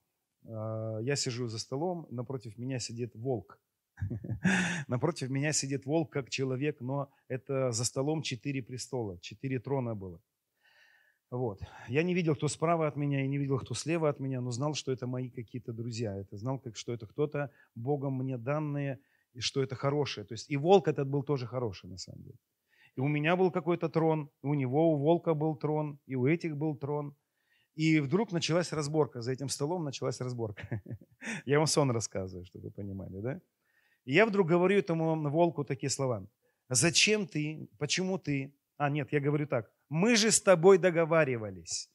я 0.46 1.16
сижу 1.16 1.48
за 1.48 1.58
столом, 1.58 2.06
напротив 2.10 2.58
меня 2.58 2.78
сидит 2.78 3.14
волк. 3.14 3.60
Напротив 4.88 5.30
меня 5.30 5.52
сидит 5.52 5.86
волк 5.86 6.12
как 6.12 6.30
человек, 6.30 6.80
но 6.80 7.10
это 7.28 7.72
за 7.72 7.84
столом 7.84 8.22
четыре 8.22 8.62
престола, 8.62 9.18
четыре 9.20 9.58
трона 9.58 9.94
было. 9.94 10.20
Вот. 11.30 11.60
Я 11.88 12.02
не 12.02 12.14
видел, 12.14 12.36
кто 12.36 12.48
справа 12.48 12.86
от 12.86 12.96
меня, 12.96 13.24
и 13.24 13.28
не 13.28 13.38
видел, 13.38 13.58
кто 13.58 13.74
слева 13.74 14.08
от 14.08 14.20
меня, 14.20 14.40
но 14.40 14.50
знал, 14.52 14.74
что 14.74 14.92
это 14.92 15.06
мои 15.06 15.28
какие-то 15.28 15.72
друзья. 15.72 16.16
Это 16.16 16.36
знал, 16.36 16.58
как, 16.58 16.76
что 16.76 16.92
это 16.92 17.06
кто-то 17.06 17.50
Богом 17.74 18.14
мне 18.14 18.38
данные, 18.38 19.00
и 19.34 19.40
что 19.40 19.62
это 19.62 19.74
хорошее. 19.74 20.26
То 20.26 20.34
есть 20.34 20.48
и 20.50 20.56
волк 20.56 20.88
этот 20.88 21.08
был 21.08 21.22
тоже 21.24 21.46
хороший, 21.46 21.90
на 21.90 21.98
самом 21.98 22.22
деле. 22.22 22.38
И 22.94 23.00
у 23.00 23.08
меня 23.08 23.36
был 23.36 23.50
какой-то 23.50 23.88
трон, 23.88 24.30
и 24.42 24.46
у 24.46 24.54
него, 24.54 24.92
у 24.92 24.96
волка 24.96 25.34
был 25.34 25.56
трон, 25.56 25.98
и 26.06 26.14
у 26.14 26.26
этих 26.26 26.56
был 26.56 26.76
трон. 26.76 27.14
И 27.76 28.00
вдруг 28.00 28.32
началась 28.32 28.72
разборка. 28.72 29.20
За 29.20 29.32
этим 29.32 29.50
столом 29.50 29.84
началась 29.84 30.20
разборка. 30.20 30.82
Я 31.46 31.58
вам 31.58 31.66
сон 31.66 31.90
рассказываю, 31.90 32.46
чтобы 32.46 32.64
вы 32.64 32.70
понимали, 32.70 33.20
да? 33.20 33.40
И 34.06 34.14
я 34.14 34.24
вдруг 34.24 34.46
говорю 34.46 34.78
этому 34.78 35.30
волку 35.30 35.64
такие 35.64 35.90
слова. 35.90 36.24
Зачем 36.68 37.26
ты? 37.26 37.68
Почему 37.78 38.18
ты? 38.18 38.54
А, 38.76 38.88
нет, 38.88 39.12
я 39.12 39.20
говорю 39.20 39.46
так. 39.46 39.70
Мы 39.88 40.16
же 40.16 40.30
с 40.30 40.40
тобой 40.40 40.78
договаривались. 40.78 41.90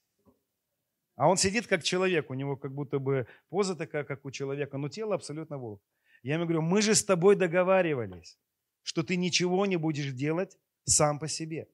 А 1.15 1.29
он 1.29 1.38
сидит 1.38 1.67
как 1.67 1.83
человек, 1.83 2.29
у 2.29 2.33
него 2.33 2.57
как 2.57 2.73
будто 2.73 3.00
бы 3.00 3.27
поза 3.50 3.75
такая, 3.75 4.03
как 4.03 4.25
у 4.25 4.31
человека, 4.31 4.77
но 4.77 4.89
тело 4.89 5.15
абсолютно 5.15 5.57
волк. 5.57 5.81
Я 6.21 6.33
ему 6.35 6.45
говорю, 6.45 6.61
мы 6.61 6.81
же 6.81 6.95
с 6.95 7.03
тобой 7.03 7.35
договаривались, 7.35 8.38
что 8.83 9.03
ты 9.03 9.15
ничего 9.15 9.65
не 9.65 9.77
будешь 9.77 10.11
делать 10.11 10.57
сам 10.83 11.17
по 11.17 11.27
себе, 11.27 11.69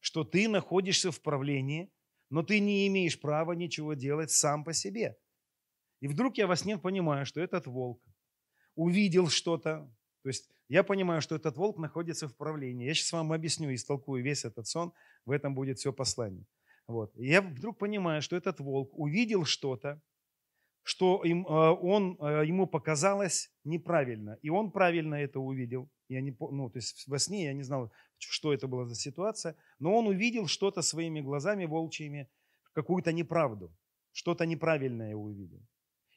что 0.00 0.22
ты 0.22 0.48
находишься 0.48 1.10
в 1.10 1.20
правлении, 1.20 1.90
но 2.34 2.42
ты 2.42 2.58
не 2.58 2.88
имеешь 2.88 3.20
права 3.20 3.52
ничего 3.52 3.94
делать 3.94 4.32
сам 4.32 4.64
по 4.64 4.72
себе. 4.72 5.16
И 6.00 6.08
вдруг 6.08 6.36
я 6.36 6.48
во 6.48 6.56
сне 6.56 6.76
понимаю, 6.76 7.26
что 7.26 7.40
этот 7.40 7.68
волк 7.68 8.02
увидел 8.74 9.28
что-то. 9.28 9.88
То 10.22 10.28
есть 10.28 10.50
я 10.68 10.82
понимаю, 10.82 11.22
что 11.22 11.36
этот 11.36 11.56
волк 11.56 11.78
находится 11.78 12.26
в 12.26 12.36
правлении. 12.36 12.88
Я 12.88 12.94
сейчас 12.94 13.12
вам 13.12 13.32
объясню, 13.32 13.72
истолкую 13.72 14.24
весь 14.24 14.44
этот 14.44 14.66
сон, 14.66 14.92
в 15.24 15.30
этом 15.30 15.54
будет 15.54 15.78
все 15.78 15.92
послание. 15.92 16.44
Вот. 16.88 17.16
И 17.16 17.28
я 17.28 17.40
вдруг 17.40 17.78
понимаю, 17.78 18.20
что 18.20 18.34
этот 18.34 18.58
волк 18.58 18.90
увидел 18.98 19.44
что-то, 19.44 20.02
что 20.82 21.22
им, 21.22 21.46
э, 21.46 21.50
он, 21.50 22.18
э, 22.20 22.46
ему 22.46 22.66
показалось 22.66 23.52
неправильно. 23.62 24.38
И 24.42 24.50
он 24.50 24.72
правильно 24.72 25.14
это 25.14 25.38
увидел. 25.38 25.88
Я 26.08 26.20
не, 26.20 26.36
ну, 26.38 26.70
то 26.70 26.78
есть 26.78 27.08
во 27.08 27.18
сне 27.18 27.44
я 27.44 27.54
не 27.54 27.62
знал, 27.62 27.90
что 28.18 28.52
это 28.52 28.66
была 28.68 28.84
за 28.86 28.94
ситуация, 28.94 29.56
но 29.78 29.96
он 29.96 30.06
увидел 30.06 30.46
что-то 30.46 30.82
своими 30.82 31.20
глазами 31.20 31.64
волчьими, 31.64 32.28
какую-то 32.72 33.12
неправду, 33.12 33.72
что-то 34.12 34.46
неправильное 34.46 35.14
увидел. 35.14 35.60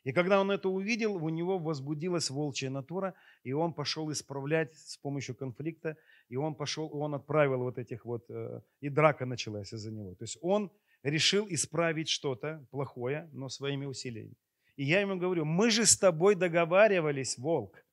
И 0.04 0.14
когда 0.14 0.40
он 0.40 0.52
это 0.52 0.70
увидел, 0.70 1.16
у 1.16 1.30
него 1.30 1.60
возбудилась 1.60 2.30
волчья 2.30 2.70
натура, 2.70 3.14
и 3.44 3.52
он 3.52 3.74
пошел 3.74 4.10
исправлять 4.12 4.74
с 4.74 4.98
помощью 4.98 5.36
конфликта, 5.36 5.98
и 6.30 6.38
он 6.38 6.56
пошел, 6.56 6.90
он 6.94 7.14
отправил 7.14 7.60
вот 7.60 7.78
этих 7.78 8.06
вот, 8.06 8.26
э, 8.30 8.62
и 8.80 8.90
драка 8.90 9.26
началась 9.26 9.74
из-за 9.74 9.92
него. 9.92 10.16
То 10.16 10.24
есть 10.24 10.38
он 10.42 10.72
решил 11.04 11.46
исправить 11.50 12.08
что-то 12.08 12.66
плохое, 12.72 13.30
но 13.34 13.50
своими 13.50 13.86
усилиями. 13.86 14.36
И 14.78 14.86
я 14.86 15.02
ему 15.02 15.18
говорю, 15.18 15.44
мы 15.44 15.72
же 15.72 15.86
с 15.86 15.98
тобой 15.98 16.36
договаривались, 16.36 17.38
волк, 17.38 17.84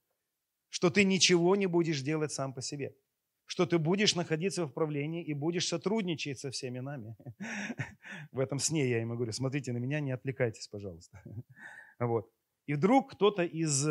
что 0.74 0.90
ты 0.90 1.04
ничего 1.04 1.54
не 1.54 1.66
будешь 1.66 2.02
делать 2.02 2.32
сам 2.32 2.52
по 2.52 2.60
себе, 2.60 2.96
что 3.46 3.64
ты 3.64 3.78
будешь 3.78 4.16
находиться 4.16 4.66
в 4.66 4.72
правлении 4.72 5.22
и 5.22 5.32
будешь 5.32 5.68
сотрудничать 5.68 6.40
со 6.40 6.50
всеми 6.50 6.80
нами. 6.80 7.16
В 8.32 8.40
этом 8.40 8.58
сне 8.58 8.90
я 8.90 9.00
ему 9.00 9.14
говорю, 9.14 9.30
смотрите 9.30 9.72
на 9.72 9.78
меня, 9.78 10.00
не 10.00 10.10
отвлекайтесь, 10.10 10.66
пожалуйста. 10.68 11.22
Вот. 12.00 12.28
И 12.66 12.74
вдруг 12.74 13.12
кто-то 13.12 13.44
из, 13.44 13.86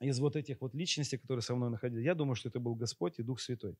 из 0.00 0.20
вот 0.20 0.36
этих 0.36 0.60
вот 0.60 0.74
личностей, 0.74 1.16
которые 1.16 1.40
со 1.40 1.54
мной 1.56 1.70
находились, 1.70 2.04
я 2.04 2.14
думаю, 2.14 2.34
что 2.34 2.50
это 2.50 2.60
был 2.60 2.74
Господь 2.74 3.18
и 3.18 3.22
Дух 3.22 3.40
Святой. 3.40 3.78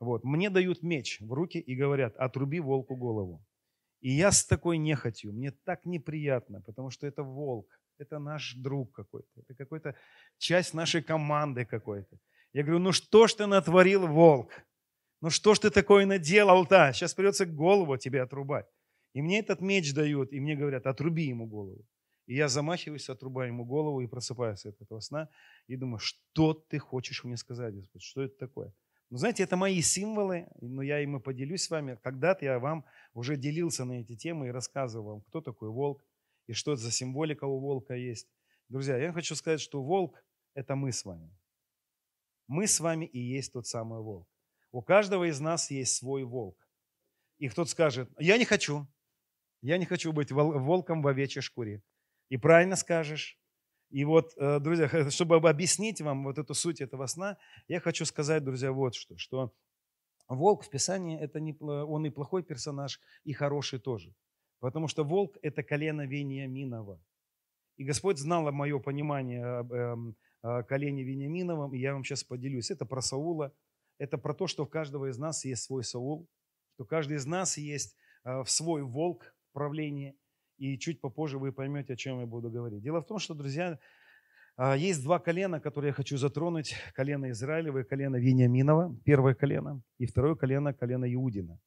Вот. 0.00 0.24
Мне 0.24 0.50
дают 0.50 0.82
меч 0.82 1.20
в 1.20 1.32
руки 1.32 1.58
и 1.60 1.76
говорят, 1.76 2.16
отруби 2.16 2.58
волку 2.58 2.96
голову. 2.96 3.46
И 4.00 4.10
я 4.10 4.32
с 4.32 4.44
такой 4.44 4.76
нехотью, 4.76 5.32
мне 5.32 5.52
так 5.52 5.84
неприятно, 5.84 6.60
потому 6.62 6.90
что 6.90 7.06
это 7.06 7.22
волк, 7.22 7.80
это 8.02 8.18
наш 8.18 8.54
друг 8.54 8.92
какой-то, 8.92 9.28
это 9.36 9.54
какой-то 9.54 9.94
часть 10.38 10.74
нашей 10.74 11.02
команды 11.02 11.64
какой-то. 11.64 12.18
Я 12.52 12.62
говорю, 12.62 12.80
ну 12.80 12.92
что 12.92 13.26
ж 13.26 13.34
ты 13.34 13.46
натворил, 13.46 14.06
волк? 14.06 14.50
Ну 15.20 15.30
что 15.30 15.54
ж 15.54 15.60
ты 15.60 15.70
такое 15.70 16.06
наделал-то? 16.06 16.92
Сейчас 16.92 17.14
придется 17.14 17.46
голову 17.46 17.96
тебе 17.96 18.22
отрубать. 18.22 18.66
И 19.14 19.22
мне 19.22 19.38
этот 19.38 19.60
меч 19.60 19.94
дают, 19.94 20.32
и 20.32 20.40
мне 20.40 20.56
говорят, 20.56 20.86
отруби 20.86 21.22
ему 21.22 21.46
голову. 21.46 21.86
И 22.26 22.34
я 22.34 22.48
замахиваюсь, 22.48 23.08
отрубаю 23.08 23.48
ему 23.48 23.64
голову 23.64 24.00
и 24.00 24.06
просыпаюсь 24.06 24.66
от 24.66 24.80
этого 24.80 25.00
сна. 25.00 25.28
И 25.68 25.76
думаю, 25.76 25.98
что 25.98 26.54
ты 26.54 26.78
хочешь 26.78 27.24
мне 27.24 27.36
сказать, 27.36 27.74
Господь? 27.74 28.02
Что 28.02 28.22
это 28.22 28.36
такое? 28.38 28.72
Ну, 29.10 29.18
знаете, 29.18 29.42
это 29.42 29.56
мои 29.56 29.82
символы, 29.82 30.46
но 30.60 30.82
я 30.82 31.00
ими 31.00 31.18
поделюсь 31.18 31.64
с 31.64 31.70
вами. 31.70 31.98
Когда-то 32.02 32.44
я 32.44 32.58
вам 32.58 32.84
уже 33.12 33.36
делился 33.36 33.84
на 33.84 34.00
эти 34.00 34.16
темы 34.16 34.46
и 34.46 34.50
рассказывал 34.50 35.06
вам, 35.06 35.20
кто 35.20 35.40
такой 35.40 35.68
волк 35.68 36.02
и 36.46 36.52
что 36.52 36.72
это 36.72 36.82
за 36.82 36.90
символика 36.90 37.44
у 37.44 37.58
волка 37.58 37.94
есть. 37.94 38.28
Друзья, 38.68 38.96
я 38.96 39.12
хочу 39.12 39.34
сказать, 39.34 39.60
что 39.60 39.82
волк– 39.82 40.24
это 40.54 40.74
мы 40.74 40.92
с 40.92 41.04
вами. 41.04 41.30
Мы 42.46 42.66
с 42.66 42.80
вами 42.80 43.06
и 43.06 43.18
есть 43.18 43.52
тот 43.52 43.66
самый 43.66 44.00
волк. 44.00 44.28
У 44.72 44.82
каждого 44.82 45.28
из 45.28 45.40
нас 45.40 45.70
есть 45.70 45.96
свой 45.96 46.24
волк. 46.24 46.56
И 47.38 47.48
кто-то 47.48 47.70
скажет, 47.70 48.10
я 48.18 48.38
не 48.38 48.44
хочу, 48.44 48.86
я 49.60 49.78
не 49.78 49.84
хочу 49.84 50.12
быть 50.12 50.32
волком 50.32 51.02
в 51.02 51.06
овечьей 51.06 51.42
шкуре. 51.42 51.82
И 52.28 52.36
правильно 52.36 52.76
скажешь, 52.76 53.38
и 53.90 54.04
вот, 54.04 54.32
э, 54.38 54.58
друзья, 54.58 54.88
чтобы 55.10 55.36
объяснить 55.36 56.00
вам 56.00 56.24
вот 56.24 56.38
эту 56.38 56.54
суть 56.54 56.80
этого 56.80 57.06
сна, 57.06 57.36
я 57.68 57.78
хочу 57.80 58.06
сказать, 58.06 58.42
друзья, 58.42 58.72
вот 58.72 58.94
что, 58.94 59.18
что 59.18 59.52
волк 60.28 60.64
в 60.64 60.70
Писании, 60.70 61.20
это 61.20 61.40
не, 61.40 61.54
он 61.60 62.06
и 62.06 62.10
плохой 62.10 62.42
персонаж, 62.42 63.00
и 63.24 63.32
хороший 63.34 63.78
тоже. 63.78 64.14
Потому 64.62 64.86
что 64.86 65.02
волк– 65.02 65.38
это 65.42 65.64
колено 65.64 66.06
Вениаминова. 66.06 67.00
И 67.78 67.84
Господь 67.84 68.18
знал 68.18 68.52
мое 68.52 68.78
понимание 68.78 69.42
эм, 69.42 70.16
колене 70.68 71.02
Вениаминовом, 71.02 71.74
и 71.74 71.80
я 71.80 71.94
вам 71.94 72.04
сейчас 72.04 72.22
поделюсь. 72.22 72.70
Это 72.70 72.86
про 72.86 73.00
Саула, 73.00 73.52
это 73.98 74.18
про 74.18 74.34
то, 74.34 74.46
что 74.46 74.62
у 74.62 74.66
каждого 74.68 75.10
из 75.10 75.18
нас 75.18 75.44
есть 75.44 75.64
свой 75.64 75.82
Саул, 75.82 76.28
что 76.74 76.84
каждый 76.84 77.16
из 77.16 77.26
нас 77.26 77.58
есть 77.58 77.96
э, 78.24 78.44
свой 78.46 78.84
волк 78.84 79.34
в 79.52 79.72
и 80.58 80.78
чуть 80.78 81.00
попозже 81.00 81.38
вы 81.40 81.50
поймете, 81.50 81.94
о 81.94 81.96
чем 81.96 82.20
я 82.20 82.26
буду 82.26 82.48
говорить. 82.48 82.82
Дело 82.82 83.00
в 83.00 83.06
том, 83.06 83.18
что, 83.18 83.34
друзья, 83.34 83.80
а, 84.56 84.76
есть 84.76 85.02
два 85.02 85.18
колена, 85.18 85.58
которые 85.58 85.88
я 85.88 85.92
хочу 85.92 86.16
затронуть. 86.18 86.76
Колено 86.94 87.30
Израилева 87.30 87.78
и 87.78 87.84
колено 87.84 88.14
Вениаминова, 88.14 88.96
первое 89.04 89.34
колено, 89.34 89.82
и 89.98 90.06
второе 90.06 90.36
колено, 90.36 90.72
колено 90.72 91.12
Иудина. 91.12 91.58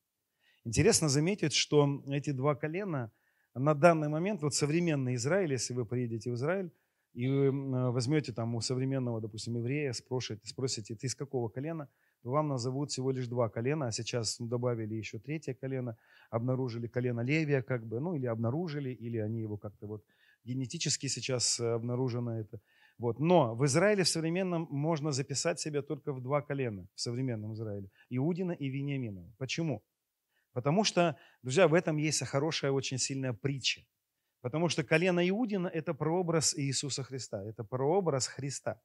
Интересно 0.65 1.09
заметить, 1.09 1.53
что 1.53 2.03
эти 2.07 2.31
два 2.31 2.55
колена 2.55 3.11
на 3.53 3.75
данный 3.75 4.09
момент, 4.09 4.41
вот 4.41 4.55
современный 4.55 5.13
Израиль, 5.13 5.51
если 5.51 5.75
вы 5.75 5.85
приедете 5.85 6.31
в 6.31 6.35
Израиль, 6.35 6.71
и 7.13 7.27
вы 7.29 7.91
возьмете 7.91 8.33
там 8.33 8.55
у 8.55 8.61
современного, 8.61 9.21
допустим, 9.21 9.55
еврея, 9.57 9.93
спросите, 9.93 10.41
спросите, 10.43 10.95
ты 10.95 11.05
из 11.05 11.15
какого 11.15 11.49
колена, 11.49 11.87
вам 12.23 12.47
назовут 12.47 12.89
всего 12.89 13.11
лишь 13.11 13.27
два 13.27 13.47
колена, 13.47 13.87
а 13.87 13.91
сейчас 13.91 14.37
добавили 14.39 14.95
еще 14.95 15.19
третье 15.19 15.53
колено, 15.53 15.97
обнаружили 16.31 16.87
колено 16.87 17.21
Левия, 17.21 17.61
как 17.61 17.85
бы, 17.85 17.99
ну 17.99 18.15
или 18.15 18.25
обнаружили, 18.25 18.89
или 18.89 19.19
они 19.19 19.41
его 19.41 19.57
как-то 19.57 19.85
вот 19.85 20.03
генетически 20.43 21.07
сейчас 21.07 21.59
э, 21.59 21.73
обнаружено 21.73 22.39
это. 22.39 22.59
Вот. 22.97 23.19
Но 23.19 23.55
в 23.55 23.65
Израиле 23.65 24.03
в 24.03 24.07
современном 24.07 24.67
можно 24.71 25.11
записать 25.11 25.59
себя 25.59 25.83
только 25.83 26.11
в 26.11 26.21
два 26.21 26.41
колена, 26.41 26.87
в 26.95 27.01
современном 27.01 27.53
Израиле. 27.53 27.89
Иудина 28.09 28.51
и 28.51 28.67
Вениамина. 28.67 29.31
Почему? 29.37 29.83
Потому 30.55 30.85
что, 30.85 31.17
друзья, 31.43 31.67
в 31.67 31.73
этом 31.73 31.97
есть 31.97 32.25
хорошая, 32.25 32.71
очень 32.71 32.97
сильная 32.97 33.33
притча. 33.33 33.81
Потому 34.39 34.69
что 34.69 34.85
колено 34.85 35.27
Иудина– 35.29 35.67
это 35.73 35.93
прообраз 35.93 36.57
Иисуса 36.57 37.03
Христа, 37.03 37.43
это 37.43 37.65
прообраз 37.65 38.27
Христа. 38.27 38.79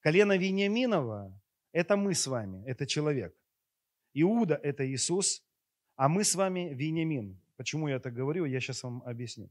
Колено 0.00 0.38
Вениаминова 0.38 1.38
это 1.72 1.96
мы 1.96 2.14
с 2.14 2.26
вами, 2.26 2.64
это 2.66 2.86
человек. 2.86 3.34
Иуда– 4.14 4.54
это 4.62 4.90
Иисус, 4.90 5.44
а 5.96 6.08
мы 6.08 6.24
с 6.24 6.34
вами 6.34 6.72
Вениамин. 6.74 7.38
Почему 7.56 7.88
я 7.88 8.00
так 8.00 8.14
говорю, 8.14 8.46
я 8.46 8.58
сейчас 8.58 8.82
вам 8.82 9.02
объясню. 9.02 9.50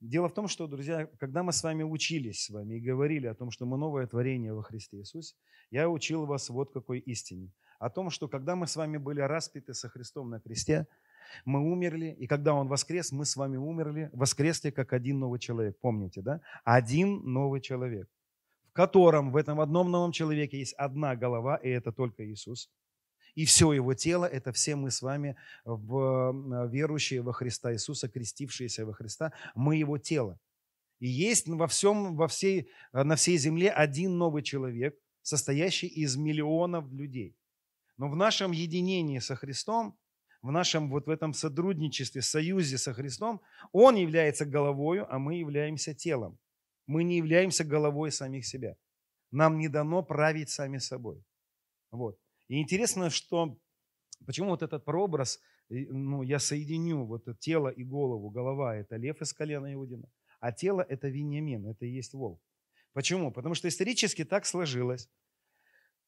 Дело 0.00 0.28
в 0.28 0.34
том, 0.34 0.48
что, 0.48 0.66
друзья, 0.66 1.06
когда 1.18 1.42
мы 1.42 1.52
с 1.52 1.62
вами 1.62 1.82
учились 1.82 2.44
с 2.44 2.50
вами 2.50 2.74
и 2.74 2.80
говорили 2.80 3.26
о 3.26 3.34
том, 3.34 3.50
что 3.50 3.64
мы 3.64 3.78
новое 3.78 4.06
творение 4.06 4.52
во 4.52 4.62
Христе 4.62 4.98
Иисусе, 4.98 5.34
я 5.70 5.88
учил 5.88 6.26
вас 6.26 6.50
вот 6.50 6.72
какой 6.72 6.98
истине. 6.98 7.52
О 7.82 7.90
том, 7.90 8.10
что 8.10 8.28
когда 8.28 8.54
мы 8.54 8.66
с 8.66 8.76
вами 8.76 8.96
были 8.96 9.20
распяты 9.20 9.74
со 9.74 9.88
Христом 9.88 10.30
на 10.30 10.38
кресте, 10.38 10.86
мы 11.44 11.60
умерли, 11.60 12.16
и 12.18 12.26
когда 12.26 12.54
Он 12.54 12.68
воскрес, 12.68 13.10
мы 13.10 13.24
с 13.24 13.36
вами 13.36 13.56
умерли, 13.56 14.08
воскресли 14.12 14.70
как 14.70 14.92
один 14.92 15.18
новый 15.18 15.40
человек. 15.40 15.76
Помните, 15.80 16.22
да? 16.22 16.40
Один 16.64 17.22
новый 17.24 17.60
человек 17.60 18.08
в 18.72 18.74
котором 18.74 19.32
в 19.32 19.36
этом 19.36 19.60
одном 19.60 19.90
новом 19.90 20.12
человеке 20.12 20.58
есть 20.58 20.72
одна 20.78 21.14
голова, 21.14 21.56
и 21.56 21.68
это 21.68 21.92
только 21.92 22.24
Иисус. 22.24 22.70
И 23.34 23.44
все 23.44 23.70
его 23.72 23.92
тело, 23.92 24.24
это 24.24 24.50
все 24.52 24.76
мы 24.76 24.90
с 24.90 25.02
вами, 25.02 25.36
в, 25.66 26.68
верующие 26.70 27.20
во 27.20 27.34
Христа 27.34 27.74
Иисуса, 27.74 28.08
крестившиеся 28.08 28.86
во 28.86 28.94
Христа, 28.94 29.34
мы 29.54 29.76
его 29.76 29.98
тело. 29.98 30.38
И 31.00 31.06
есть 31.06 31.48
во 31.48 31.66
всем, 31.66 32.16
во 32.16 32.28
всей, 32.28 32.70
на 32.94 33.14
всей 33.16 33.36
земле 33.36 33.70
один 33.70 34.16
новый 34.16 34.42
человек, 34.42 34.98
состоящий 35.20 35.88
из 35.88 36.16
миллионов 36.16 36.90
людей. 36.90 37.36
Но 38.02 38.08
в 38.08 38.16
нашем 38.16 38.50
единении 38.50 39.20
со 39.20 39.36
Христом, 39.36 39.96
в 40.42 40.50
нашем 40.50 40.90
вот 40.90 41.06
в 41.06 41.08
этом 41.08 41.32
сотрудничестве, 41.32 42.20
союзе 42.20 42.76
со 42.76 42.92
Христом, 42.92 43.40
Он 43.70 43.94
является 43.94 44.44
головою, 44.44 45.06
а 45.08 45.20
мы 45.20 45.36
являемся 45.36 45.94
телом. 45.94 46.36
Мы 46.88 47.04
не 47.04 47.16
являемся 47.18 47.62
головой 47.62 48.10
самих 48.10 48.44
себя. 48.44 48.74
Нам 49.30 49.56
не 49.56 49.68
дано 49.68 50.02
править 50.02 50.50
сами 50.50 50.78
собой. 50.78 51.22
Вот. 51.92 52.18
И 52.48 52.60
интересно, 52.60 53.08
что 53.08 53.56
почему 54.26 54.50
вот 54.50 54.62
этот 54.62 54.84
прообраз, 54.84 55.40
ну, 55.68 56.22
я 56.22 56.40
соединю 56.40 57.04
вот 57.04 57.28
это 57.28 57.38
тело 57.38 57.68
и 57.68 57.84
голову. 57.84 58.30
Голова– 58.30 58.74
это 58.78 58.96
лев 58.96 59.22
из 59.22 59.32
колена 59.32 59.72
Иудина, 59.74 60.10
а 60.40 60.50
тело– 60.50 60.84
это 60.88 61.08
Вениамин, 61.08 61.68
это 61.68 61.86
и 61.86 61.90
есть 61.90 62.14
волк. 62.14 62.42
Почему? 62.94 63.30
Потому 63.30 63.54
что 63.54 63.68
исторически 63.68 64.24
так 64.24 64.44
сложилось. 64.44 65.08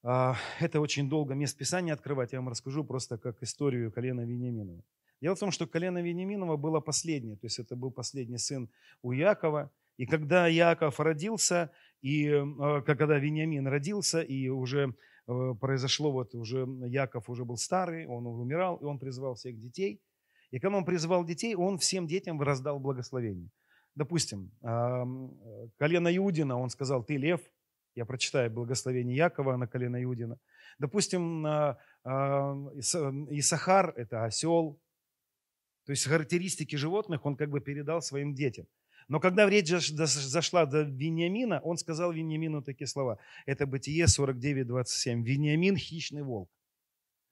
А, 0.04 0.36
это 0.60 0.80
очень 0.80 1.08
долго 1.08 1.34
мест 1.34 1.58
Писания 1.58 1.92
открывать, 1.92 2.32
я 2.32 2.38
вам 2.38 2.50
расскажу 2.50 2.84
просто 2.84 3.18
как 3.18 3.42
историю 3.42 3.90
колена 3.90 4.20
Вениаминова. 4.20 4.84
Дело 5.20 5.34
в 5.34 5.40
том, 5.40 5.50
что 5.50 5.66
колено 5.66 6.02
Вениаминова 6.02 6.56
было 6.56 6.80
последнее, 6.80 7.36
то 7.36 7.46
есть 7.46 7.58
это 7.58 7.74
был 7.74 7.90
последний 7.90 8.38
сын 8.38 8.68
у 9.02 9.12
Якова– 9.12 9.70
и 9.96 10.06
когда 10.06 10.48
Яков 10.48 10.98
родился, 11.00 11.70
и 12.02 12.26
э, 12.26 12.82
когда 12.84 13.18
Вениамин 13.18 13.66
родился, 13.66 14.20
и 14.22 14.48
уже 14.48 14.94
э, 15.26 15.54
произошло, 15.60 16.10
вот 16.10 16.34
уже 16.34 16.66
Яков 16.86 17.30
уже 17.30 17.44
был 17.44 17.56
старый, 17.56 18.06
он 18.06 18.26
умирал, 18.26 18.76
и 18.76 18.84
он 18.84 18.98
призывал 18.98 19.34
всех 19.34 19.60
детей. 19.60 20.00
И 20.50 20.58
когда 20.58 20.78
он 20.78 20.84
призывал 20.84 21.24
детей, 21.24 21.54
он 21.54 21.78
всем 21.78 22.06
детям 22.06 22.40
раздал 22.40 22.78
благословение. 22.78 23.50
Допустим, 23.96 24.50
колено 24.60 26.16
Иудина, 26.16 26.58
он 26.58 26.68
сказал, 26.68 27.04
ты 27.04 27.16
лев, 27.16 27.40
я 27.94 28.04
прочитаю 28.04 28.50
благословение 28.50 29.16
Якова 29.16 29.56
на 29.56 29.66
колено 29.66 30.02
Иудина. 30.02 30.38
Допустим, 30.78 31.46
Исахар– 33.30 33.92
это 33.96 34.24
осел, 34.24 34.80
То 35.84 35.92
есть 35.92 36.06
характеристики 36.06 36.76
животных 36.76 37.24
он 37.26 37.36
как 37.36 37.50
бы 37.50 37.60
передал 37.60 38.02
своим 38.02 38.34
детям. 38.34 38.66
Но 39.08 39.20
когда 39.20 39.48
речь 39.48 39.68
зашла 39.68 40.66
до 40.66 40.82
Вениамина, 40.82 41.60
он 41.60 41.76
сказал 41.76 42.12
Вениамину 42.12 42.62
такие 42.62 42.86
слова. 42.86 43.18
Это 43.46 43.66
Бытие 43.66 44.08
49, 44.08 44.66
27. 44.66 45.22
Вениамин– 45.24 45.76
хищный 45.78 46.22
волк. 46.22 46.50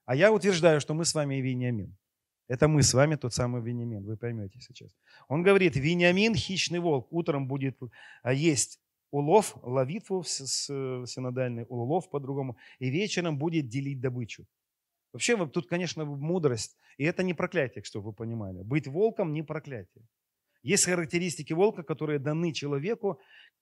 А 0.05 0.15
я 0.15 0.31
утверждаю, 0.31 0.79
что 0.81 0.93
мы 0.93 1.03
с 1.03 1.15
вами 1.15 1.39
и 1.39 1.41
Вениамин. 1.41 1.97
Это 2.47 2.67
мы 2.67 2.83
с 2.83 2.93
вами 2.93 3.15
тот 3.15 3.33
самый 3.33 3.61
Вениамин, 3.61 4.03
вы 4.03 4.17
поймете 4.17 4.59
сейчас. 4.59 4.91
Он 5.27 5.43
говорит, 5.43 5.75
Вениамин– 5.75 6.35
хищный 6.35 6.79
волк, 6.79 7.07
утром 7.11 7.47
будет 7.47 7.77
а, 8.21 8.33
есть 8.33 8.79
улов, 9.13 9.55
ловитву 9.61 10.23
синодальный, 10.23 11.65
улов 11.69 12.09
по-другому, 12.09 12.57
и 12.79 12.89
вечером 12.89 13.37
будет 13.37 13.67
делить 13.67 14.01
добычу. 14.01 14.45
Вообще, 15.13 15.47
тут, 15.47 15.67
конечно, 15.67 16.03
мудрость, 16.05 16.75
и 16.97 17.03
это 17.03 17.21
не 17.23 17.35
проклятие, 17.35 17.83
чтобы 17.83 18.07
вы 18.07 18.13
понимали. 18.13 18.63
Быть 18.63 18.87
волком 18.87 19.31
не 19.31 19.43
проклятие. 19.43 20.03
Есть 20.63 20.85
характеристики 20.85 21.53
волка, 21.53 21.83
которые 21.83 22.17
даны 22.19 22.53
человеку, 22.53 23.19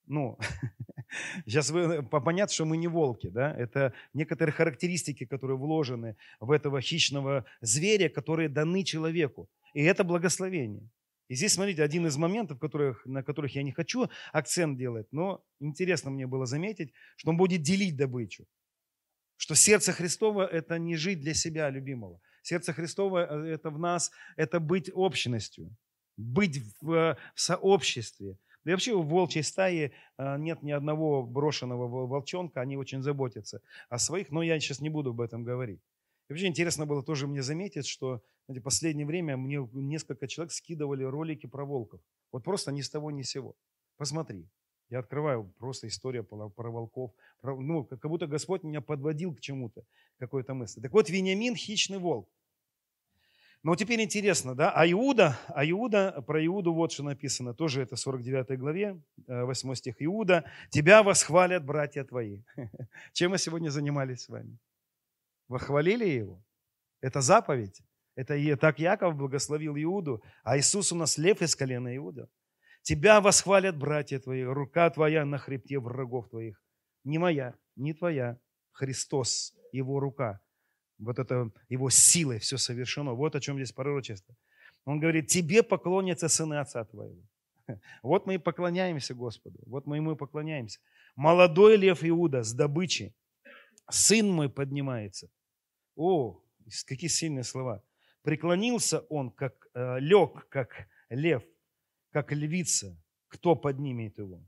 ну, 0.08 0.38
сейчас 1.46 1.70
вы, 1.70 2.02
понятно, 2.04 2.54
что 2.54 2.66
мы 2.66 2.78
не 2.78 2.88
волки, 2.88 3.28
да, 3.28 3.54
это 3.58 3.94
некоторые 4.14 4.54
характеристики, 4.54 5.26
которые 5.26 5.58
вложены 5.58 6.16
в 6.40 6.52
этого 6.52 6.80
хищного 6.80 7.44
зверя, 7.60 8.08
которые 8.08 8.48
даны 8.48 8.84
человеку. 8.84 9.50
И 9.74 9.84
это 9.84 10.06
благословение. 10.06 10.90
И 11.32 11.36
здесь, 11.36 11.54
смотрите, 11.54 11.82
один 11.82 12.06
из 12.08 12.18
моментов, 12.18 12.60
которых, 12.60 13.06
на 13.06 13.24
которых 13.24 13.56
я 13.56 13.64
не 13.64 13.72
хочу 13.72 14.10
акцент 14.34 14.78
делать, 14.78 15.08
но 15.12 15.42
интересно 15.62 16.12
мне 16.12 16.28
было 16.28 16.46
заметить, 16.46 16.92
что 17.16 17.30
он 17.30 17.38
будет 17.38 17.62
делить 17.62 17.96
добычу. 17.96 18.46
Что 19.38 19.56
сердце 19.56 19.94
Христово– 19.94 20.46
это 20.52 20.78
не 20.78 20.98
жить 20.98 21.22
для 21.22 21.34
себя 21.34 21.70
любимого. 21.70 22.20
Сердце 22.42 22.74
Христово– 22.74 23.46
это 23.46 23.70
в 23.70 23.80
нас, 23.80 24.12
это 24.36 24.60
быть 24.60 24.92
общностью, 24.94 25.74
быть 26.18 26.60
в, 26.82 27.18
в 27.34 27.40
сообществе, 27.40 28.38
да 28.66 28.72
и 28.72 28.74
вообще 28.74 28.94
в 28.94 29.08
волчьей 29.08 29.44
стае 29.44 29.94
а, 30.18 30.38
нет 30.38 30.62
ни 30.64 30.72
одного 30.72 31.26
брошенного 31.26 32.08
волчонка, 32.08 32.60
они 32.60 32.76
очень 32.76 33.02
заботятся 33.02 33.62
о 33.88 34.00
своих, 34.00 34.32
но 34.32 34.44
я 34.44 34.60
сейчас 34.60 34.82
не 34.82 34.90
буду 34.90 35.12
об 35.12 35.22
этом 35.22 35.46
говорить. 35.46 35.80
И 36.32 36.34
вообще 36.34 36.48
интересно 36.48 36.86
было 36.86 37.04
тоже 37.04 37.28
мне 37.28 37.42
заметить, 37.42 37.86
что 37.86 38.24
в 38.48 38.58
последнее 38.62 39.06
время 39.06 39.36
мне 39.36 39.68
несколько 39.74 40.30
человек 40.30 40.54
скидывали 40.54 41.04
ролики 41.04 41.46
про 41.46 41.66
волков. 41.66 42.00
Вот 42.32 42.46
просто 42.46 42.72
ни 42.72 42.80
с 42.80 42.90
того, 42.90 43.12
ни 43.12 43.22
с 43.22 43.32
сего. 43.32 43.54
Посмотри. 43.98 44.48
Я 44.90 45.00
открываю 45.00 45.54
просто 45.60 45.90
история 45.90 46.24
про, 46.24 46.48
про 46.48 46.72
волков. 46.72 47.12
Про, 47.42 47.60
ну, 47.60 47.84
как 47.84 48.10
будто 48.10 48.28
Господь 48.28 48.64
меня 48.64 48.80
подводил 48.80 49.36
к 49.36 49.42
чему-то, 49.42 49.84
какой-то 50.20 50.54
мысли. 50.54 50.80
Так 50.80 50.94
вот, 50.94 51.10
Вениамин– 51.10 51.54
хищный 51.58 51.98
волк. 51.98 52.30
Но 53.62 53.76
теперь 53.76 54.02
интересно, 54.02 54.56
да, 54.56 54.72
а 54.72 54.90
Иуда, 54.90 55.38
а 55.50 55.70
Иуда, 55.70 56.24
про 56.26 56.46
Иуду 56.46 56.74
вот 56.74 56.94
что 56.94 57.04
написано, 57.04 57.54
тоже 57.54 57.82
это 57.82 57.98
49 57.98 58.58
главе, 58.58 59.02
8 59.28 59.72
э, 59.72 59.76
стих. 59.76 59.96
Иуда, 60.00 60.46
тебя 60.70 61.04
восхвалят 61.04 61.66
братья 61.66 62.06
твои. 62.06 62.40
Чем 63.12 63.32
мы 63.32 63.38
сегодня 63.38 63.70
занимались 63.70 64.22
с 64.22 64.30
вами? 64.30 64.58
Восхвалили 65.52 66.06
его? 66.06 66.44
Это 67.02 67.22
заповедь. 67.22 67.82
Это 68.16 68.36
и 68.36 68.56
так 68.56 68.80
Яков 68.80 69.16
благословил 69.16 69.76
Иуду, 69.76 70.22
а 70.44 70.58
Иисус 70.58 70.92
у 70.92 70.96
нас 70.96 71.18
лев 71.18 71.42
из 71.42 71.56
колена 71.56 71.96
Иуда. 71.96 72.28
Тебя 72.82 73.22
восхвалят 73.22 73.78
братья 73.78 74.20
твои, 74.20 74.44
рука 74.44 74.90
твоя 74.90 75.26
на 75.26 75.38
хребте 75.38 75.80
врагов 75.80 76.30
твоих. 76.30 76.62
Не 77.04 77.20
моя, 77.20 77.56
не 77.76 77.94
твоя, 77.94 78.38
Христос, 78.72 79.54
его 79.72 80.00
рука 80.00 80.42
вот 81.02 81.20
это 81.20 81.52
его 81.70 81.90
силой 81.90 82.40
все 82.40 82.58
совершено. 82.58 83.14
Вот 83.14 83.36
о 83.36 83.40
чем 83.40 83.58
здесь 83.58 83.72
пророчество. 83.72 84.36
Он 84.86 85.00
говорит, 85.00 85.28
тебе 85.28 85.64
поклонятся 85.64 86.30
сыны 86.30 86.60
отца 86.60 86.86
твоего. 86.86 87.22
Вот 88.04 88.26
мы 88.26 88.36
и 88.36 88.38
поклоняемся 88.38 89.14
Господу. 89.14 89.60
Вот 89.66 89.86
мы 89.86 89.98
ему 89.98 90.14
и 90.14 90.16
поклоняемся. 90.16 90.80
Молодой 91.16 91.78
лев 91.78 92.04
Иуда 92.04 92.44
с 92.44 92.54
добычи. 92.54 93.14
Сын 93.90 94.30
мой 94.30 94.50
поднимается. 94.50 95.30
О, 95.96 96.42
какие 96.86 97.10
сильные 97.10 97.44
слова. 97.44 97.84
Преклонился 98.24 99.00
он, 99.10 99.32
как 99.32 99.68
э, 99.74 100.00
лег, 100.00 100.48
как 100.50 100.88
лев, 101.10 101.44
как 102.12 102.32
львица. 102.32 102.98
Кто 103.28 103.56
поднимет 103.56 104.18
его? 104.18 104.44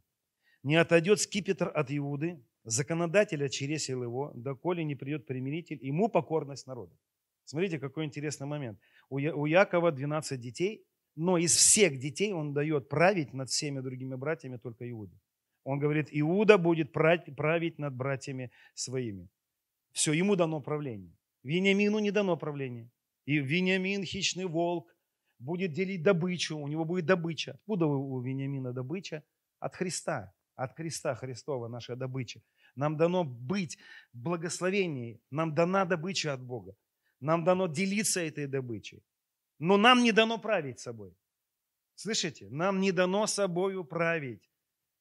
Не 0.63 0.75
отойдет 0.75 1.19
скипетр 1.19 1.71
от 1.73 1.91
Иуды, 1.91 2.43
законодатель 2.63 3.43
очересил 3.43 4.03
его, 4.03 4.32
доколе 4.36 4.84
не 4.84 4.95
придет 4.95 5.25
примиритель, 5.25 5.79
ему 5.82 6.10
покорность 6.10 6.67
народа. 6.67 6.95
Смотрите, 7.45 7.79
какой 7.79 8.06
интересный 8.06 8.47
момент. 8.47 8.79
У 9.10 9.45
Якова 9.45 9.91
12 9.91 10.39
детей, 10.39 10.86
но 11.15 11.38
из 11.38 11.56
всех 11.56 11.99
детей 11.99 12.34
он 12.34 12.53
дает 12.53 12.89
править 12.89 13.34
над 13.34 13.49
всеми 13.49 13.82
другими 13.82 14.15
братьями 14.15 14.58
только 14.58 14.89
Иуде. 14.89 15.19
Он 15.63 15.79
говорит, 15.79 16.08
Иуда 16.12 16.58
будет 16.58 16.91
править 16.91 17.79
над 17.79 17.95
братьями 17.95 18.51
своими. 18.73 19.29
Все, 19.91 20.13
ему 20.13 20.36
дано 20.36 20.62
правление. 20.62 21.13
Вениамину 21.43 21.99
не 21.99 22.12
дано 22.12 22.38
правление. 22.38 22.89
И 23.25 23.38
Вениамин, 23.38 24.03
хищный 24.03 24.45
волк, 24.45 24.95
будет 25.39 25.73
делить 25.73 26.03
добычу, 26.03 26.58
у 26.58 26.67
него 26.67 26.86
будет 26.86 27.06
добыча. 27.06 27.51
Откуда 27.51 27.86
у 27.86 28.21
Вениамина 28.21 28.73
добыча? 28.73 29.23
От 29.60 29.75
Христа. 29.75 30.34
От 30.56 30.75
креста 30.75 31.15
Христова 31.15 31.67
наша 31.67 31.95
добыча. 31.95 32.41
Нам 32.75 32.97
дано 32.97 33.23
быть 33.23 33.77
в 34.13 34.17
благословении. 34.17 35.19
Нам 35.32 35.56
дана 35.56 35.86
добыча 35.86 36.34
от 36.34 36.41
Бога. 36.41 36.75
Нам 37.19 37.43
дано 37.43 37.67
делиться 37.67 38.21
этой 38.21 38.47
добычей. 38.47 39.03
Но 39.60 39.77
нам 39.77 40.03
не 40.03 40.12
дано 40.12 40.38
править 40.38 40.79
собой. 40.79 41.15
Слышите? 41.95 42.49
Нам 42.49 42.82
не 42.82 42.91
дано 42.91 43.27
собой 43.27 43.84
править. 43.86 44.49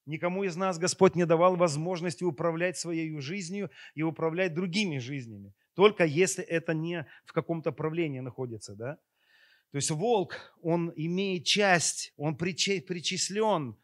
Никому 0.05 0.43
из 0.43 0.55
нас 0.55 0.77
Господь 0.79 1.15
не 1.15 1.25
давал 1.25 1.55
возможности 1.55 2.23
управлять 2.23 2.77
своей 2.77 3.19
жизнью 3.19 3.69
и 3.95 4.03
управлять 4.03 4.53
другими 4.53 4.97
жизнями. 4.97 5.53
Только 5.75 6.05
если 6.05 6.43
это 6.43 6.73
не 6.73 7.05
в 7.25 7.33
каком-то 7.33 7.71
правлении 7.71 8.19
находится. 8.19 8.75
Да? 8.75 8.95
То 9.71 9.77
есть 9.77 9.91
волк, 9.91 10.55
он 10.61 10.93
имеет 10.95 11.45
часть, 11.45 12.13
он 12.17 12.35
причислен 12.37 13.75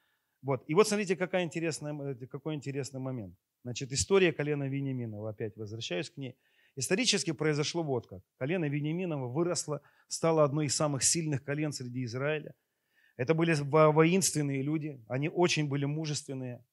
вот. 0.42 0.64
И 0.68 0.74
вот 0.74 0.88
смотрите, 0.88 1.16
какая 1.16 1.44
интересная, 1.44 2.16
какой 2.28 2.56
интересный 2.56 3.00
момент. 3.00 3.36
Значит, 3.64 3.92
история 3.92 4.32
колена 4.32 4.70
Вениаминова, 4.70 5.32
опять 5.32 5.58
возвращаюсь 5.58 6.10
к 6.10 6.18
ней. 6.18 6.36
Исторически 6.76 7.32
произошло 7.32 7.84
вот 7.84 8.08
как. 8.08 8.22
Колено 8.38 8.70
Вениаминова 8.70 9.28
выросло, 9.28 9.82
стало 10.08 10.44
одной 10.44 10.68
из 10.68 10.76
самых 10.76 11.04
сильных 11.04 11.44
колен 11.44 11.74
среди 11.74 12.06
Израиля. 12.06 12.54
Это 13.18 13.34
были 13.34 13.54
воинственные 13.54 14.62
люди, 14.62 15.04
они 15.10 15.28
очень 15.28 15.68
были 15.68 15.84
мужественные. 15.84 16.64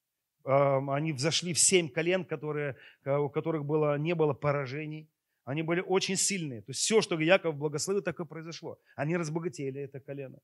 Они 0.47 1.13
взошли 1.13 1.53
в 1.53 1.59
семь 1.59 1.89
колен, 1.89 2.25
которые, 2.25 2.77
у 3.05 3.29
которых 3.29 3.65
было, 3.65 3.99
не 3.99 4.15
было 4.15 4.33
поражений. 4.33 5.11
Они 5.45 5.63
были 5.63 5.81
очень 5.81 6.17
сильные. 6.17 6.61
То 6.63 6.71
есть 6.71 6.81
все, 6.81 7.01
что 7.01 7.19
Яков 7.21 7.57
благословил, 7.57 8.03
так 8.03 8.19
и 8.21 8.25
произошло. 8.25 8.79
Они 8.97 9.17
разбогатели, 9.17 9.81
это 9.81 10.01
колено. 10.01 10.39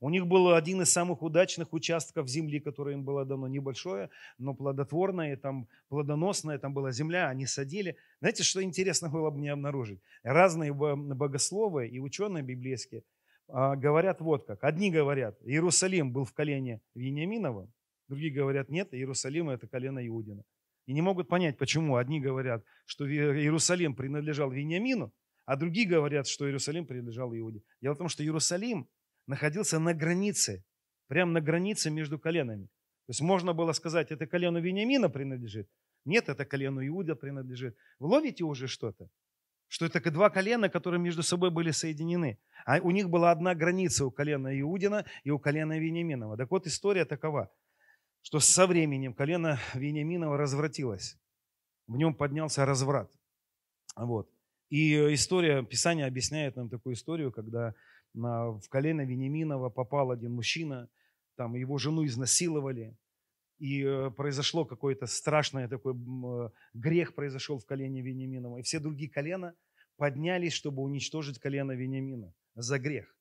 У 0.00 0.10
них 0.10 0.26
был 0.26 0.52
один 0.52 0.82
из 0.82 0.90
самых 0.90 1.22
удачных 1.22 1.72
участков 1.72 2.28
земли, 2.28 2.60
которое 2.60 2.94
им 2.94 3.04
было 3.04 3.24
дано 3.24 3.48
небольшое, 3.48 4.10
но 4.38 4.54
плодотворное, 4.54 5.36
там 5.36 5.68
плодоносное, 5.88 6.58
там 6.58 6.74
была 6.74 6.92
земля, 6.92 7.28
они 7.28 7.46
садили. 7.46 7.96
Знаете, 8.20 8.42
что 8.42 8.62
интересно 8.62 9.08
было 9.08 9.30
бы 9.30 9.38
мне 9.38 9.52
обнаружить? 9.52 10.00
Разные 10.22 10.72
богословы 10.74 11.88
и 11.88 12.00
ученые 12.00 12.42
библейские 12.42 13.02
а, 13.48 13.76
говорят 13.76 14.20
вот 14.20 14.44
как. 14.44 14.62
Одни 14.64 14.90
говорят, 14.90 15.38
Иерусалим 15.42 16.12
был 16.12 16.24
в 16.24 16.32
колене 16.32 16.80
Вениаминова, 16.94 17.68
другие 18.08 18.32
говорят, 18.32 18.68
нет, 18.68 18.92
Иерусалим 18.92 19.50
это 19.50 19.66
колено 19.66 20.06
Иудина. 20.06 20.42
И 20.86 20.92
не 20.92 21.02
могут 21.02 21.28
понять, 21.28 21.56
почему. 21.56 21.96
Одни 21.96 22.20
говорят, 22.20 22.62
что 22.84 23.08
Иерусалим 23.08 23.94
принадлежал 23.94 24.50
Вениамину, 24.50 25.12
а 25.46 25.56
другие 25.56 25.86
говорят, 25.86 26.26
что 26.26 26.46
Иерусалим 26.46 26.86
принадлежал 26.86 27.34
Иуде. 27.34 27.62
Дело 27.80 27.94
в 27.94 27.98
том, 27.98 28.08
что 28.08 28.22
Иерусалим 28.22 28.88
находился 29.26 29.78
на 29.78 29.94
границе, 29.94 30.64
прямо 31.06 31.32
на 31.32 31.40
границе 31.40 31.90
между 31.90 32.18
коленами. 32.18 32.66
То 33.06 33.10
есть 33.10 33.20
можно 33.20 33.52
было 33.52 33.72
сказать, 33.72 34.10
это 34.10 34.26
колену 34.26 34.60
Вениамина 34.60 35.10
принадлежит. 35.10 35.68
Нет, 36.04 36.28
это 36.28 36.44
колену 36.44 36.86
Иуда 36.86 37.14
принадлежит. 37.14 37.76
Вы 37.98 38.08
ловите 38.08 38.44
уже 38.44 38.66
что-то? 38.66 39.08
Что 39.68 39.86
это 39.86 40.10
два 40.10 40.30
колена, 40.30 40.68
которые 40.68 41.00
между 41.00 41.22
собой 41.22 41.50
были 41.50 41.70
соединены. 41.70 42.38
А 42.66 42.78
у 42.80 42.90
них 42.90 43.08
была 43.08 43.30
одна 43.30 43.54
граница 43.54 44.04
у 44.04 44.10
колена 44.10 44.58
Иудина 44.60 45.04
и 45.24 45.30
у 45.30 45.38
колена 45.38 45.78
Вениаминова. 45.78 46.36
Так 46.36 46.50
вот, 46.50 46.66
история 46.66 47.04
такова, 47.04 47.50
что 48.24 48.40
со 48.40 48.66
временем 48.66 49.12
колено 49.12 49.58
Вениаминова 49.74 50.38
развратилось. 50.38 51.18
В 51.86 51.96
нем 51.96 52.14
поднялся 52.14 52.64
разврат. 52.64 53.12
Вот. 53.96 54.30
И 54.70 54.94
история, 55.14 55.62
Писание 55.62 56.06
объясняет 56.06 56.56
нам 56.56 56.70
такую 56.70 56.94
историю, 56.94 57.30
когда 57.30 57.74
в 58.14 58.62
колено 58.70 59.02
Вениаминова 59.02 59.68
попал 59.68 60.10
один 60.10 60.32
мужчина, 60.32 60.88
там 61.36 61.54
его 61.54 61.76
жену 61.76 62.06
изнасиловали, 62.06 62.96
и 63.58 63.82
э, 63.84 64.10
произошло 64.10 64.64
какой-то 64.64 65.06
страшный 65.06 65.68
такой 65.68 65.94
э, 65.94 66.50
грех 66.72 67.14
произошел 67.14 67.58
в 67.58 67.66
колене 67.66 68.00
Вениаминова. 68.00 68.58
И 68.58 68.62
все 68.62 68.80
другие 68.80 69.10
колена 69.10 69.54
поднялись, 69.96 70.54
чтобы 70.54 70.82
уничтожить 70.82 71.38
колено 71.38 71.72
Вениамина 71.72 72.32
за 72.54 72.78
грех. 72.78 73.14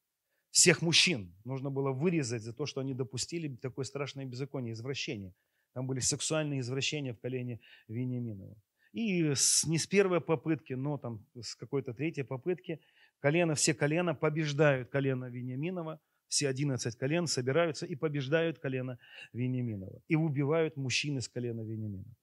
Всех 0.54 0.84
мужчин 0.84 1.34
нужно 1.46 1.72
было 1.72 1.92
вырезать 1.92 2.44
за 2.44 2.54
то, 2.54 2.68
что 2.68 2.80
они 2.80 2.94
допустили 2.94 3.56
такое 3.56 3.86
страшное 3.86 4.26
беззаконие, 4.26 4.74
извращение. 4.74 5.34
Там 5.74 5.88
были 5.88 6.00
сексуальные 6.00 6.60
извращения 6.60 7.16
в 7.16 7.20
колене 7.20 7.60
Вениаминова. 7.88 8.56
И 8.92 9.34
с, 9.34 9.66
не 9.66 9.80
с 9.80 9.88
первой 9.88 10.22
попытки, 10.22 10.74
но 10.74 11.00
там 11.00 11.26
с 11.42 11.56
какой-то 11.56 11.96
третьей 11.96 12.24
попытки 12.24 12.80
колено, 13.20 13.56
все 13.56 13.74
колена 13.74 14.14
побеждают 14.14 14.90
колено 14.90 15.26
Вениаминова, 15.26 16.00
все 16.28 16.50
11 16.50 16.96
колен 16.98 17.26
собираются 17.26 17.88
и 17.88 17.96
побеждают 17.96 18.60
колено 18.60 19.00
Вениаминова. 19.34 20.04
И 20.08 20.16
убивают 20.16 20.78
мужчин 20.78 21.18
из 21.18 21.28
колена 21.28 21.62
Вениаминова. 21.62 22.16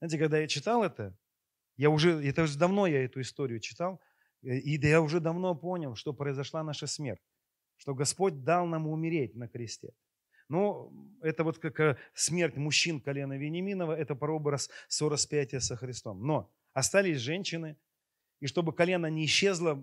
Знаете, 0.00 0.18
когда 0.18 0.38
я 0.38 0.48
читал 0.48 0.82
это, 0.82 1.16
я 1.76 1.90
уже, 1.90 2.20
это 2.26 2.42
уже 2.42 2.58
давно 2.58 2.88
я 2.88 3.04
эту 3.04 3.20
историю 3.20 3.60
читал, 3.60 4.00
э, 4.42 4.56
и 4.56 4.76
я 4.84 5.00
уже 5.00 5.20
давно 5.20 5.54
понял, 5.54 5.94
что 5.94 6.12
произошла 6.12 6.64
наша 6.64 6.88
смерть, 6.88 7.22
что 7.76 7.94
Господь 7.94 8.44
дал 8.44 8.66
нам 8.66 8.86
умереть 8.86 9.34
на 9.34 9.48
кресте. 9.48 9.92
Но 10.48 10.92
это 11.22 11.44
вот 11.44 11.58
как 11.58 11.80
э, 11.80 11.96
смерть 12.14 12.56
мужчин 12.56 13.00
колена 13.00 13.36
Вениаминова, 13.36 13.92
это 13.92 14.14
прообраз 14.14 14.70
сораспятия 14.88 15.60
со 15.60 15.76
Христом. 15.76 16.24
Но 16.24 16.52
остались 16.72 17.18
женщины, 17.18 17.76
и 18.40 18.46
чтобы 18.46 18.72
колено 18.72 19.06
не 19.06 19.24
исчезло, 19.24 19.74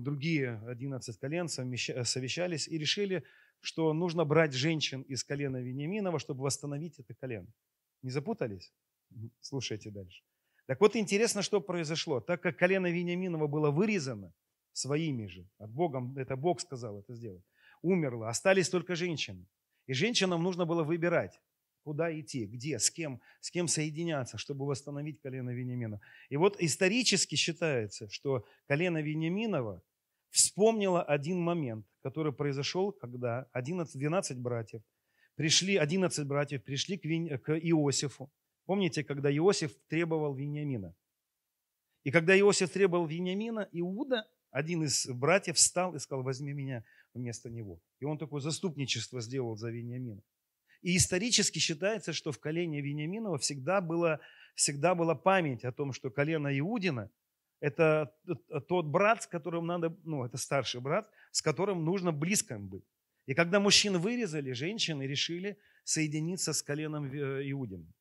другие 0.00 0.62
11 0.66 1.18
колен 1.18 1.48
совещались 1.48 2.68
и 2.68 2.78
решили, 2.78 3.24
что 3.60 3.92
нужно 3.92 4.24
брать 4.24 4.52
женщин 4.52 5.02
из 5.02 5.24
колена 5.24 5.56
Вениаминова, 5.56 6.18
чтобы 6.18 6.44
восстановить 6.44 6.98
это 6.98 7.14
колено. 7.14 7.48
Не 8.02 8.10
запутались? 8.10 8.72
Слушайте 9.40 9.90
дальше. 9.90 10.22
Так 10.66 10.80
вот 10.80 10.96
интересно, 10.96 11.42
что 11.42 11.60
произошло. 11.60 12.20
Так 12.20 12.42
как 12.42 12.56
колено 12.56 12.90
Вениаминова 12.90 13.46
было 13.46 13.70
вырезано 13.70 14.32
своими 14.72 15.26
же, 15.26 15.48
от 15.58 15.70
Богом, 15.70 16.16
это 16.16 16.36
Бог 16.36 16.60
сказал 16.60 17.00
это 17.00 17.14
сделать, 17.14 17.44
умерло, 17.82 18.28
остались 18.28 18.68
только 18.68 18.94
женщины. 18.94 19.46
И 19.86 19.94
женщинам 19.94 20.42
нужно 20.42 20.66
было 20.66 20.84
выбирать, 20.84 21.40
куда 21.82 22.12
идти, 22.18 22.44
где, 22.46 22.78
с 22.78 22.90
кем, 22.90 23.20
с 23.40 23.50
кем 23.50 23.68
соединяться, 23.68 24.36
чтобы 24.36 24.66
восстановить 24.66 25.20
колено 25.20 25.50
Вениамина. 25.50 26.00
И 26.28 26.36
вот 26.36 26.60
исторически 26.60 27.34
считается, 27.34 28.08
что 28.10 28.44
колено 28.66 29.00
Вениаминова 29.00 29.82
вспомнило 30.30 31.02
один 31.02 31.40
момент, 31.40 31.86
который 32.02 32.32
произошел, 32.32 32.92
когда 32.92 33.48
11, 33.52 33.98
12 33.98 34.38
братьев 34.38 34.82
пришли, 35.34 35.76
11 35.76 36.26
братьев 36.26 36.62
пришли 36.62 36.98
к, 36.98 37.04
Вин, 37.04 37.38
к 37.38 37.58
Иосифу. 37.58 38.30
Помните, 38.66 39.02
когда 39.02 39.34
Иосиф 39.34 39.74
требовал 39.88 40.34
Вениамина? 40.34 40.94
И 42.04 42.10
когда 42.10 42.38
Иосиф 42.38 42.70
требовал 42.70 43.06
Вениамина, 43.06 43.68
Иуда, 43.72 44.28
один 44.50 44.84
из 44.84 45.06
братьев, 45.06 45.56
встал 45.56 45.94
и 45.94 45.98
сказал, 45.98 46.22
возьми 46.22 46.52
меня 46.52 46.84
вместо 47.14 47.50
него. 47.50 47.80
И 48.00 48.04
он 48.04 48.18
такое 48.18 48.40
заступничество 48.40 49.20
сделал 49.20 49.56
за 49.56 49.70
Вениамина. 49.70 50.22
И 50.82 50.96
исторически 50.96 51.58
считается, 51.58 52.12
что 52.12 52.32
в 52.32 52.38
колене 52.38 52.80
Вениаминова 52.80 53.38
всегда 53.38 53.80
была, 53.80 54.20
всегда 54.54 54.94
была 54.94 55.14
память 55.14 55.64
о 55.64 55.72
том, 55.72 55.92
что 55.92 56.10
колено 56.10 56.56
Иудина– 56.58 57.10
это 57.60 58.14
тот 58.68 58.86
брат, 58.86 59.24
с 59.24 59.26
которым 59.26 59.66
надо, 59.66 59.96
ну, 60.04 60.24
это 60.24 60.36
старший 60.36 60.80
брат, 60.80 61.10
с 61.32 61.42
которым 61.42 61.84
нужно 61.84 62.12
близко 62.12 62.58
быть. 62.58 62.84
И 63.26 63.34
когда 63.34 63.58
мужчин 63.58 63.98
вырезали, 63.98 64.52
женщины 64.52 65.02
решили 65.02 65.58
соединиться 65.84 66.52
с 66.52 66.62
коленом 66.62 67.12
э, 67.12 67.50
Иудиным. 67.50 67.92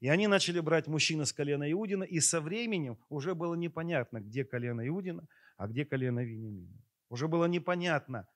И 0.00 0.08
они 0.08 0.26
начали 0.26 0.60
брать 0.60 0.86
мужчин 0.86 1.24
с 1.24 1.32
колена 1.32 1.70
Иудина, 1.70 2.04
и 2.04 2.20
со 2.20 2.40
временем 2.40 2.98
уже 3.08 3.34
было 3.34 3.54
непонятно, 3.54 4.20
где 4.20 4.44
колено 4.44 4.86
Иудина, 4.86 5.26
а 5.56 5.66
где 5.66 5.84
колено 5.84 6.20
Вениамина. 6.24 6.82
Уже 7.08 7.28
было 7.28 7.46
непонятно, 7.46 8.26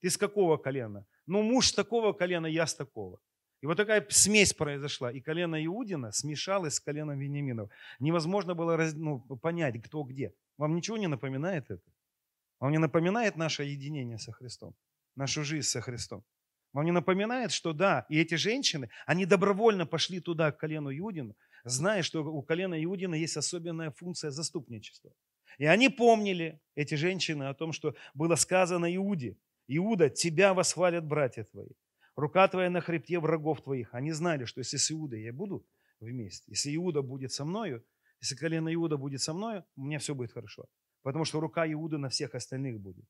ты 0.00 0.10
с 0.10 0.16
какого 0.16 0.56
колена? 0.56 1.06
Ну, 1.26 1.42
муж 1.42 1.68
с 1.68 1.72
такого 1.72 2.12
колена, 2.12 2.46
я 2.46 2.66
с 2.66 2.74
такого. 2.74 3.20
И 3.60 3.66
вот 3.66 3.76
такая 3.76 4.06
смесь 4.10 4.52
произошла. 4.52 5.10
И 5.10 5.20
колено 5.20 5.64
Иудина 5.64 6.12
смешалось 6.12 6.74
с 6.74 6.80
коленом 6.80 7.18
Вениаминов. 7.18 7.70
Невозможно 7.98 8.54
было 8.54 8.76
раз, 8.76 8.94
ну, 8.94 9.20
понять, 9.42 9.82
кто 9.82 10.04
где. 10.04 10.32
Вам 10.56 10.76
ничего 10.76 10.96
не 10.96 11.08
напоминает 11.08 11.70
это? 11.70 11.82
Вам 12.60 12.72
не 12.72 12.78
напоминает 12.78 13.36
наше 13.36 13.64
единение 13.64 14.18
со 14.18 14.32
Христом? 14.32 14.74
Нашу 15.16 15.44
жизнь 15.44 15.66
со 15.66 15.80
Христом? 15.80 16.24
Вам 16.72 16.84
не 16.84 16.92
напоминает, 16.92 17.50
что 17.50 17.72
да, 17.72 18.06
и 18.08 18.20
эти 18.20 18.36
женщины, 18.36 18.90
они 19.06 19.26
добровольно 19.26 19.86
пошли 19.86 20.20
туда, 20.20 20.52
к 20.52 20.58
колену 20.58 20.96
Иудину, 20.96 21.34
зная, 21.64 22.02
что 22.02 22.22
у 22.22 22.42
колена 22.42 22.82
Иудина 22.84 23.14
есть 23.14 23.36
особенная 23.36 23.90
функция 23.90 24.30
заступничества. 24.30 25.12
И 25.56 25.64
они 25.64 25.88
помнили, 25.88 26.60
эти 26.74 26.94
женщины, 26.94 27.44
о 27.44 27.54
том, 27.54 27.72
что 27.72 27.94
было 28.14 28.36
сказано 28.36 28.94
Иуде, 28.94 29.36
Иуда, 29.66 30.08
тебя 30.10 30.54
восхвалят 30.54 31.04
братья 31.04 31.44
твои. 31.44 31.70
Рука 32.14 32.46
твоя 32.48 32.70
на 32.70 32.80
хребте 32.80 33.18
врагов 33.18 33.62
твоих. 33.62 33.94
Они 33.94 34.12
знали, 34.12 34.44
что 34.44 34.60
если 34.60 34.76
с 34.76 34.90
Иудой 34.92 35.22
я 35.22 35.32
буду 35.32 35.66
вместе, 36.00 36.44
если 36.48 36.74
Иуда 36.76 37.02
будет 37.02 37.32
со 37.32 37.44
мною, 37.44 37.84
если 38.20 38.36
колено 38.36 38.72
Иуда 38.74 38.96
будет 38.96 39.20
со 39.20 39.34
мною, 39.34 39.64
у 39.76 39.84
меня 39.84 39.98
все 39.98 40.14
будет 40.14 40.32
хорошо. 40.32 40.66
Потому 41.02 41.24
что 41.24 41.40
рука 41.40 41.70
Иуда 41.72 41.98
на 41.98 42.08
всех 42.08 42.34
остальных 42.34 42.80
будет. 42.80 43.04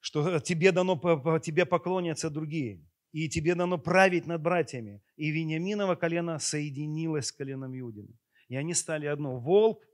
Что 0.00 0.38
тебе 0.40 0.72
дано, 0.72 0.96
тебе 1.38 1.66
поклонятся 1.66 2.30
другие. 2.30 2.84
И 3.12 3.28
тебе 3.28 3.54
дано 3.54 3.78
править 3.78 4.26
над 4.26 4.42
братьями. 4.42 5.00
И 5.16 5.30
Вениаминово 5.30 5.94
колено 5.94 6.38
соединилось 6.38 7.26
с 7.26 7.32
коленом 7.32 7.78
Иудина. 7.78 8.12
И 8.48 8.56
они 8.56 8.74
стали 8.74 9.06
одно. 9.06 9.38
Волк 9.38 9.84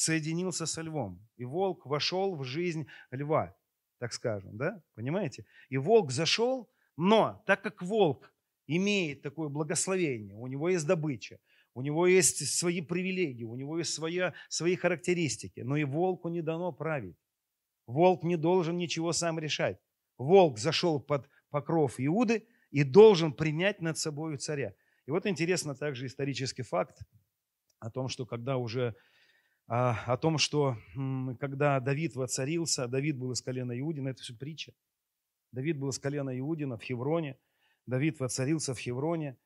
соединился 0.00 0.66
со 0.66 0.82
львом. 0.82 1.26
И 1.36 1.44
волк 1.44 1.86
вошел 1.86 2.34
в 2.36 2.44
жизнь 2.44 2.86
льва 3.10 3.54
так 4.00 4.14
скажем, 4.14 4.56
да? 4.56 4.82
Понимаете? 4.94 5.44
И 5.68 5.76
волк 5.76 6.10
зашел, 6.10 6.70
но 6.96 7.42
так 7.46 7.62
как 7.62 7.82
волк 7.82 8.32
имеет 8.66 9.20
такое 9.20 9.50
благословение, 9.50 10.34
у 10.34 10.46
него 10.46 10.70
есть 10.70 10.86
добыча, 10.86 11.38
у 11.74 11.82
него 11.82 12.06
есть 12.06 12.48
свои 12.48 12.80
привилегии, 12.80 13.44
у 13.44 13.56
него 13.56 13.78
есть 13.78 13.92
своя, 13.92 14.32
свои 14.48 14.74
характеристики, 14.74 15.60
но 15.60 15.76
и 15.76 15.84
волку 15.84 16.30
не 16.30 16.40
дано 16.40 16.72
править. 16.72 17.16
Волк 17.86 18.22
не 18.22 18.36
должен 18.36 18.78
ничего 18.78 19.12
сам 19.12 19.38
решать. 19.38 19.78
Волк 20.16 20.58
зашел 20.58 20.98
под 20.98 21.28
покров 21.50 21.96
Иуды 21.98 22.46
и 22.70 22.84
должен 22.84 23.34
принять 23.34 23.82
над 23.82 23.98
собой 23.98 24.38
царя. 24.38 24.72
И 25.06 25.10
вот 25.10 25.26
интересно 25.26 25.74
также 25.74 26.06
исторический 26.06 26.62
факт 26.62 27.02
о 27.80 27.90
том, 27.90 28.08
что 28.08 28.24
когда 28.24 28.56
уже 28.56 28.94
о 29.72 30.16
том, 30.16 30.38
что 30.38 30.76
когда 31.38 31.78
Давид 31.78 32.16
воцарился, 32.16 32.88
Давид 32.88 33.16
был 33.16 33.30
из 33.30 33.40
колена 33.40 33.78
Иудина, 33.78 34.08
это 34.08 34.20
все 34.20 34.34
притча. 34.34 34.72
Давид 35.52 35.78
был 35.78 35.90
из 35.90 35.98
колена 36.00 36.36
Иудина 36.36 36.76
в 36.76 36.82
Хевроне, 36.82 37.38
Давид 37.86 38.18
воцарился 38.18 38.74
в 38.74 38.80
Хевроне, 38.80 39.36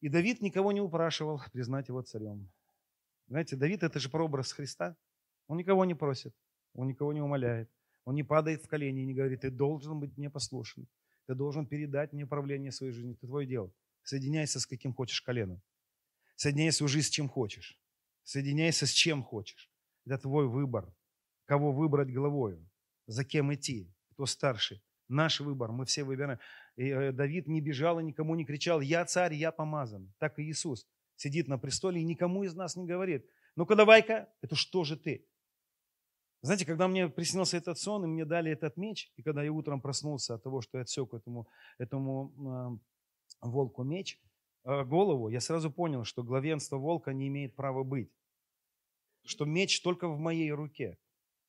и 0.00 0.08
Давид 0.08 0.42
никого 0.42 0.72
не 0.72 0.80
упрашивал 0.80 1.40
признать 1.52 1.86
его 1.86 2.02
царем. 2.02 2.50
Знаете, 3.28 3.54
Давид 3.54 3.84
это 3.84 4.00
же 4.00 4.10
прообраз 4.10 4.50
Христа. 4.50 4.96
Он 5.46 5.56
никого 5.56 5.84
не 5.84 5.94
просит, 5.94 6.34
он 6.74 6.88
никого 6.88 7.12
не 7.12 7.20
умоляет, 7.20 7.70
он 8.04 8.16
не 8.16 8.24
падает 8.24 8.64
в 8.64 8.66
колени 8.66 9.02
и 9.02 9.06
не 9.06 9.14
говорит, 9.14 9.42
ты 9.42 9.50
должен 9.50 10.00
быть 10.00 10.16
мне 10.16 10.30
послушен, 10.30 10.88
ты 11.26 11.36
должен 11.36 11.64
передать 11.64 12.12
мне 12.12 12.24
управление 12.24 12.72
своей 12.72 12.92
жизнью, 12.92 13.14
это 13.14 13.28
твое 13.28 13.46
дело. 13.46 13.70
Соединяйся 14.02 14.58
с 14.58 14.66
каким 14.66 14.92
хочешь 14.92 15.22
коленом. 15.22 15.62
Соединяй 16.34 16.72
свою 16.72 16.88
жизнь 16.88 17.06
с 17.06 17.10
чем 17.10 17.28
хочешь. 17.28 17.79
Соединяйся 18.22 18.86
с 18.86 18.90
чем 18.90 19.22
хочешь. 19.22 19.70
Это 20.06 20.18
твой 20.18 20.48
выбор. 20.48 20.92
Кого 21.46 21.72
выбрать 21.72 22.12
главою, 22.12 22.68
за 23.06 23.24
кем 23.24 23.52
идти, 23.52 23.92
кто 24.12 24.26
старший. 24.26 24.82
Наш 25.08 25.40
выбор, 25.40 25.72
мы 25.72 25.84
все 25.84 26.04
выбираем. 26.04 26.38
И 26.76 26.88
э, 26.88 27.12
Давид 27.12 27.48
не 27.48 27.60
бежал 27.60 27.98
и 27.98 28.04
никому 28.04 28.36
не 28.36 28.44
кричал, 28.44 28.80
я 28.80 29.04
царь, 29.04 29.34
я 29.34 29.50
помазан. 29.50 30.12
Так 30.18 30.38
и 30.38 30.42
Иисус 30.42 30.86
сидит 31.16 31.48
на 31.48 31.58
престоле 31.58 32.00
и 32.00 32.04
никому 32.04 32.44
из 32.44 32.54
нас 32.54 32.76
не 32.76 32.86
говорит, 32.86 33.26
ну-ка 33.56 33.74
давай-ка, 33.74 34.28
это 34.40 34.54
что 34.54 34.84
же 34.84 34.96
ты? 34.96 35.26
Знаете, 36.42 36.64
когда 36.64 36.88
мне 36.88 37.08
приснился 37.08 37.58
этот 37.58 37.78
сон, 37.78 38.04
и 38.04 38.06
мне 38.06 38.24
дали 38.24 38.50
этот 38.50 38.78
меч, 38.78 39.12
и 39.16 39.22
когда 39.22 39.42
я 39.42 39.52
утром 39.52 39.82
проснулся 39.82 40.34
от 40.34 40.42
того, 40.42 40.62
что 40.62 40.78
я 40.78 40.82
отсек 40.82 41.12
этому, 41.12 41.48
этому 41.78 42.80
э, 43.42 43.46
волку 43.46 43.82
меч, 43.82 44.18
голову, 44.64 45.28
я 45.28 45.40
сразу 45.40 45.70
понял, 45.70 46.04
что 46.04 46.22
главенство 46.22 46.76
волка 46.76 47.12
не 47.12 47.28
имеет 47.28 47.54
права 47.56 47.82
быть 47.82 48.10
что 49.24 49.44
меч 49.44 49.80
только 49.82 50.08
в 50.08 50.18
моей 50.18 50.50
руке, 50.52 50.98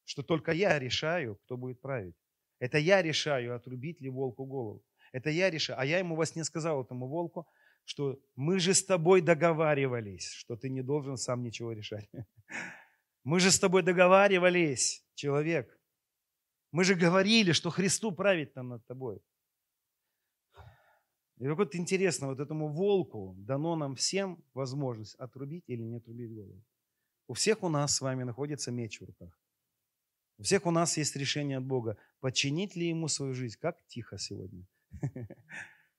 что 0.05 0.23
только 0.23 0.51
я 0.51 0.79
решаю, 0.79 1.35
кто 1.35 1.57
будет 1.57 1.81
править. 1.81 2.15
Это 2.59 2.77
я 2.77 3.01
решаю, 3.01 3.55
отрубить 3.55 4.01
ли 4.01 4.09
волку 4.09 4.45
голову. 4.45 4.83
Это 5.11 5.29
я 5.29 5.49
решаю. 5.49 5.79
А 5.79 5.85
я 5.85 5.99
ему 5.99 6.15
во 6.15 6.25
сне 6.25 6.43
сказал 6.43 6.83
этому 6.83 7.07
волку, 7.07 7.47
что 7.85 8.19
мы 8.35 8.59
же 8.59 8.73
с 8.73 8.85
тобой 8.85 9.21
договаривались, 9.21 10.29
что 10.29 10.55
ты 10.55 10.69
не 10.69 10.83
должен 10.83 11.17
сам 11.17 11.43
ничего 11.43 11.71
решать. 11.71 12.09
Мы 13.23 13.39
же 13.39 13.51
с 13.51 13.59
тобой 13.59 13.83
договаривались, 13.83 15.05
человек. 15.13 15.79
Мы 16.71 16.83
же 16.83 16.95
говорили, 16.95 17.51
что 17.51 17.69
Христу 17.69 18.11
править 18.11 18.53
там 18.53 18.69
над 18.69 18.87
тобой. 18.87 19.21
И 21.41 21.47
вот 21.47 21.75
интересно, 21.75 22.27
вот 22.27 22.39
этому 22.39 22.67
волку 22.67 23.33
дано 23.35 23.75
нам 23.75 23.95
всем 23.95 24.37
возможность 24.53 25.15
отрубить 25.15 25.63
или 25.65 25.81
не 25.81 25.95
отрубить 25.95 26.31
голову. 26.31 26.63
У 27.27 27.33
всех 27.33 27.63
у 27.63 27.69
нас 27.69 27.95
с 27.95 28.01
вами 28.01 28.23
находится 28.23 28.71
меч 28.71 29.01
в 29.01 29.05
руках. 29.05 29.41
У 30.37 30.43
всех 30.43 30.67
у 30.67 30.71
нас 30.71 30.97
есть 30.97 31.15
решение 31.15 31.57
от 31.57 31.63
Бога. 31.63 31.97
Подчинить 32.19 32.75
ли 32.75 32.89
Ему 32.89 33.07
свою 33.07 33.33
жизнь? 33.33 33.57
Как 33.59 33.83
тихо 33.87 34.19
сегодня. 34.19 34.67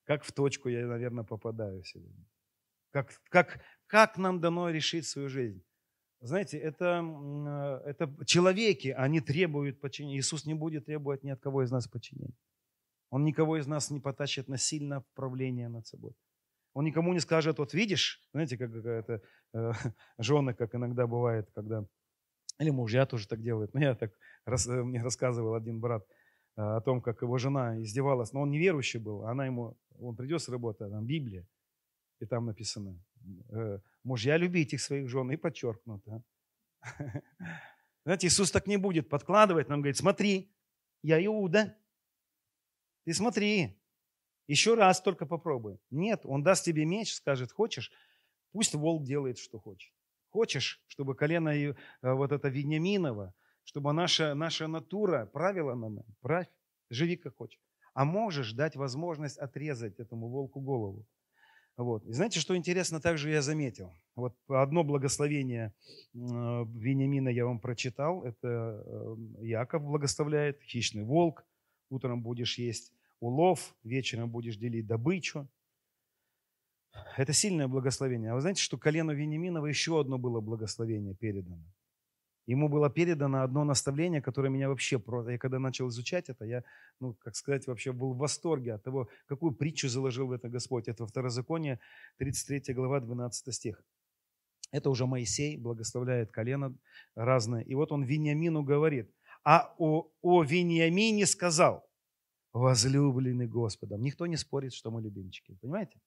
Как 0.04 0.22
в 0.22 0.30
точку 0.30 0.68
я, 0.68 0.86
наверное, 0.86 1.24
попадаю 1.24 1.82
сегодня. 1.82 2.24
Как, 2.92 3.20
как, 3.28 3.60
как 3.86 4.18
нам 4.18 4.40
дано 4.40 4.70
решить 4.70 5.06
свою 5.06 5.28
жизнь? 5.28 5.64
Знаете, 6.20 6.58
это, 6.58 7.02
э, 7.02 7.90
это 7.90 8.24
человеки, 8.26 8.88
они 8.88 9.20
требуют 9.20 9.80
подчинения. 9.80 10.18
Иисус 10.18 10.46
не 10.46 10.54
будет 10.54 10.86
требовать 10.86 11.24
ни 11.24 11.30
от 11.30 11.40
кого 11.40 11.62
из 11.62 11.70
нас 11.72 11.88
подчинения. 11.88 12.36
Он 13.12 13.24
никого 13.24 13.58
из 13.58 13.66
нас 13.66 13.90
не 13.90 14.00
потащит 14.00 14.48
насильно 14.48 15.02
в 15.02 15.06
правление 15.14 15.68
над 15.68 15.86
собой. 15.86 16.14
Он 16.72 16.84
никому 16.84 17.12
не 17.12 17.20
скажет, 17.20 17.58
вот 17.58 17.74
видишь, 17.74 18.26
знаете, 18.32 18.56
как 18.56 18.74
это 18.74 19.20
э, 19.52 19.72
жены, 20.18 20.54
как 20.54 20.74
иногда 20.74 21.06
бывает, 21.06 21.50
когда, 21.54 21.84
или 22.58 22.70
мужья 22.70 23.04
тоже 23.04 23.28
так 23.28 23.42
делают. 23.42 23.74
Но 23.74 23.80
я 23.80 23.94
так, 23.94 24.12
рас, 24.46 24.66
э, 24.66 24.82
мне 24.82 25.02
рассказывал 25.02 25.54
один 25.54 25.78
брат 25.78 26.06
э, 26.56 26.62
о 26.62 26.80
том, 26.80 27.02
как 27.02 27.20
его 27.20 27.36
жена 27.36 27.82
издевалась, 27.82 28.32
но 28.32 28.40
он 28.40 28.50
неверующий 28.50 28.98
был, 28.98 29.26
она 29.26 29.44
ему, 29.44 29.76
он 29.98 30.16
придет 30.16 30.40
с 30.40 30.48
работы, 30.48 30.88
там 30.88 31.04
Библия, 31.04 31.46
и 32.18 32.24
там 32.24 32.46
написано, 32.46 32.98
э, 33.50 33.78
мужья 34.04 34.38
любите 34.38 34.78
своих 34.78 35.10
жен, 35.10 35.30
и 35.30 35.36
подчеркнуто. 35.36 36.22
Знаете, 38.06 38.28
Иисус 38.28 38.50
так 38.50 38.66
не 38.66 38.78
будет 38.78 39.10
подкладывать, 39.10 39.68
нам 39.68 39.80
говорит, 39.82 39.98
смотри, 39.98 40.50
я 41.02 41.22
Иуда, 41.26 41.76
ты 43.04 43.14
смотри, 43.14 43.78
еще 44.46 44.74
раз 44.74 45.00
только 45.00 45.26
попробуй. 45.26 45.78
Нет, 45.90 46.20
он 46.24 46.42
даст 46.42 46.64
тебе 46.64 46.84
меч, 46.84 47.14
скажет, 47.14 47.52
хочешь, 47.52 47.90
пусть 48.52 48.74
волк 48.74 49.04
делает, 49.04 49.38
что 49.38 49.58
хочет. 49.58 49.92
Хочешь, 50.30 50.82
чтобы 50.86 51.14
колено 51.14 51.50
э, 51.50 51.74
вот 52.02 52.32
это 52.32 52.48
Вениаминова, 52.48 53.34
чтобы 53.64 53.92
наша, 53.92 54.34
наша 54.34 54.66
натура 54.66 55.26
правила 55.26 55.74
на 55.74 55.88
нам, 55.88 56.04
правь, 56.20 56.48
живи 56.90 57.16
как 57.16 57.36
хочешь. 57.36 57.60
А 57.94 58.04
можешь 58.04 58.52
дать 58.52 58.76
возможность 58.76 59.38
отрезать 59.38 60.00
этому 60.00 60.28
волку 60.28 60.60
голову. 60.60 61.06
Вот. 61.76 62.04
И 62.06 62.12
знаете, 62.12 62.40
что 62.40 62.56
интересно, 62.56 63.00
также 63.00 63.30
я 63.30 63.42
заметил. 63.42 63.92
Вот 64.14 64.34
одно 64.48 64.84
благословение 64.84 65.74
э, 66.14 66.18
Вениамина 66.18 67.28
я 67.28 67.46
вам 67.46 67.60
прочитал. 67.60 68.24
Это 68.24 68.84
э, 68.86 69.16
Яков 69.40 69.82
благословляет, 69.82 70.60
хищный 70.62 71.04
волк, 71.04 71.44
утром 71.92 72.22
будешь 72.22 72.58
есть 72.58 72.92
улов, 73.20 73.74
вечером 73.84 74.30
будешь 74.30 74.56
делить 74.56 74.86
добычу. 74.86 75.48
Это 77.16 77.32
сильное 77.32 77.68
благословение. 77.68 78.32
А 78.32 78.34
вы 78.34 78.40
знаете, 78.40 78.62
что 78.62 78.76
колену 78.76 79.14
Вениаминова 79.14 79.66
еще 79.66 80.00
одно 80.00 80.18
было 80.18 80.40
благословение 80.40 81.14
передано? 81.14 81.62
Ему 82.46 82.68
было 82.68 82.90
передано 82.90 83.42
одно 83.42 83.64
наставление, 83.64 84.20
которое 84.20 84.48
меня 84.48 84.68
вообще... 84.68 85.00
Я 85.28 85.38
когда 85.38 85.58
начал 85.58 85.88
изучать 85.88 86.28
это, 86.28 86.44
я, 86.44 86.64
ну, 86.98 87.14
как 87.14 87.36
сказать, 87.36 87.66
вообще 87.66 87.92
был 87.92 88.14
в 88.14 88.18
восторге 88.18 88.74
от 88.74 88.82
того, 88.82 89.08
какую 89.26 89.52
притчу 89.52 89.88
заложил 89.88 90.26
в 90.26 90.32
это 90.32 90.48
Господь. 90.48 90.88
Это 90.88 91.06
Второзаконие, 91.06 91.78
33 92.18 92.74
глава, 92.74 93.00
12 93.00 93.54
стих. 93.54 93.84
Это 94.72 94.90
уже 94.90 95.06
Моисей 95.06 95.56
благословляет 95.56 96.32
колено 96.32 96.74
разное. 97.14 97.60
И 97.60 97.74
вот 97.74 97.92
он 97.92 98.02
Вениамину 98.02 98.64
говорит, 98.64 99.08
а 99.44 99.74
о, 99.78 100.10
о 100.20 100.42
Вениамине 100.42 101.26
сказал, 101.26 101.88
возлюбленный 102.52 103.46
Господом. 103.46 104.02
Никто 104.02 104.26
не 104.26 104.36
спорит, 104.36 104.72
что 104.72 104.90
мы 104.90 105.02
любимчики. 105.02 105.56
Понимаете? 105.60 106.00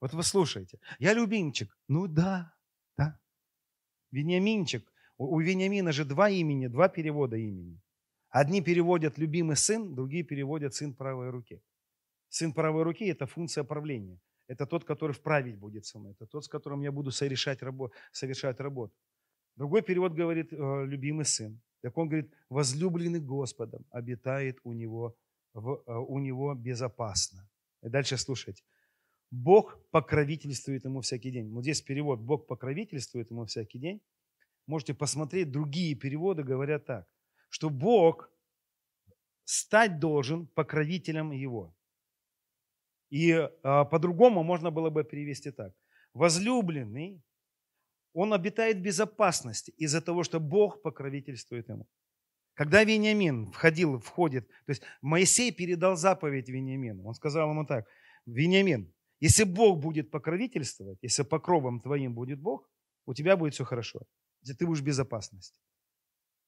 Вот 0.00 0.14
вы 0.14 0.22
слушаете. 0.22 0.78
Я 0.98 1.14
любимчик. 1.14 1.76
Ну 1.88 2.06
да, 2.06 2.54
да. 2.96 3.20
Вениаминчик. 4.10 4.90
У, 5.18 5.36
у 5.36 5.40
Вениамина 5.40 5.92
же 5.92 6.04
два 6.04 6.30
имени, 6.30 6.68
два 6.68 6.88
перевода 6.88 7.36
имени. 7.36 7.80
Одни 8.30 8.62
переводят 8.62 9.18
«любимый 9.18 9.56
сын», 9.56 9.94
другие 9.94 10.22
переводят 10.22 10.74
«сын 10.74 10.94
правой 10.94 11.30
руки». 11.30 11.60
Сын 12.28 12.52
правой 12.52 12.84
руки– 12.84 13.04
это 13.06 13.26
функция 13.26 13.64
правления. 13.64 14.20
Это 14.46 14.66
тот, 14.66 14.84
который 14.84 15.12
вправить 15.12 15.58
будет 15.58 15.84
со 15.84 15.98
мной. 15.98 16.12
Это 16.12 16.26
тот, 16.26 16.44
с 16.44 16.48
которым 16.48 16.80
я 16.82 16.92
буду 16.92 17.10
совершать, 17.10 17.60
работу, 17.62 17.94
совершать 18.12 18.60
работу. 18.60 18.94
Другой 19.56 19.82
перевод 19.82 20.12
говорит 20.12 20.52
э, 20.52 20.56
«любимый 20.86 21.24
сын». 21.24 21.60
Так 21.82 21.96
он 21.96 22.08
говорит, 22.08 22.30
возлюбленный 22.48 23.20
Господом 23.20 23.86
обитает 23.90 24.58
у 24.64 24.72
него 24.72 25.16
в, 25.54 25.82
э, 25.86 25.92
у 25.92 26.18
него 26.18 26.54
безопасно. 26.54 27.48
И 27.82 27.88
дальше 27.88 28.16
слушайте. 28.16 28.62
Бог 29.30 29.78
покровительствует 29.90 30.84
ему 30.84 31.00
всякий 31.00 31.30
день. 31.30 31.50
Вот 31.52 31.62
здесь 31.62 31.80
перевод 31.80 32.20
«Бог 32.20 32.46
покровительствует 32.46 33.30
ему 33.30 33.44
всякий 33.46 33.78
день». 33.78 34.00
Можете 34.66 34.94
посмотреть, 34.94 35.50
другие 35.50 35.94
переводы 35.94 36.42
говорят 36.42 36.84
так, 36.84 37.08
что 37.48 37.70
Бог 37.70 38.30
стать 39.44 39.98
должен 39.98 40.46
покровителем 40.46 41.32
его. 41.32 41.74
И 43.10 43.32
а, 43.32 43.84
по-другому 43.84 44.42
можно 44.44 44.70
было 44.70 44.90
бы 44.90 45.04
перевести 45.04 45.50
так. 45.50 45.74
Возлюбленный, 46.14 47.22
он 48.12 48.32
обитает 48.32 48.78
в 48.78 48.82
безопасности 48.82 49.72
из-за 49.76 50.00
того, 50.00 50.24
что 50.24 50.40
Бог 50.40 50.82
покровительствует 50.82 51.68
ему. 51.68 51.86
Когда 52.54 52.84
Вениамин 52.84 53.50
входил, 53.52 54.00
входит, 54.00 54.48
то 54.48 54.70
есть 54.70 54.82
Моисей 55.00 55.52
передал 55.52 55.96
заповедь 55.96 56.48
Вениамину. 56.48 57.04
Он 57.06 57.14
сказал 57.14 57.50
ему 57.50 57.64
так, 57.64 57.86
Вениамин, 58.26 58.92
если 59.20 59.44
Бог 59.44 59.78
будет 59.78 60.10
покровительствовать, 60.10 60.98
если 61.02 61.22
покровом 61.22 61.80
твоим 61.80 62.14
будет 62.14 62.40
Бог, 62.40 62.68
у 63.06 63.14
тебя 63.14 63.36
будет 63.36 63.54
все 63.54 63.64
хорошо. 63.64 64.00
Ты 64.44 64.66
будешь 64.66 64.80
в 64.80 64.84
безопасности. 64.84 65.60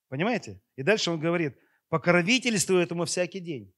Понимаете? 0.08 0.60
И 0.76 0.82
дальше 0.82 1.10
он 1.10 1.20
говорит, 1.20 1.56
покровительствую 1.88 2.82
этому 2.82 3.04
всякий 3.04 3.40
день. 3.40 3.72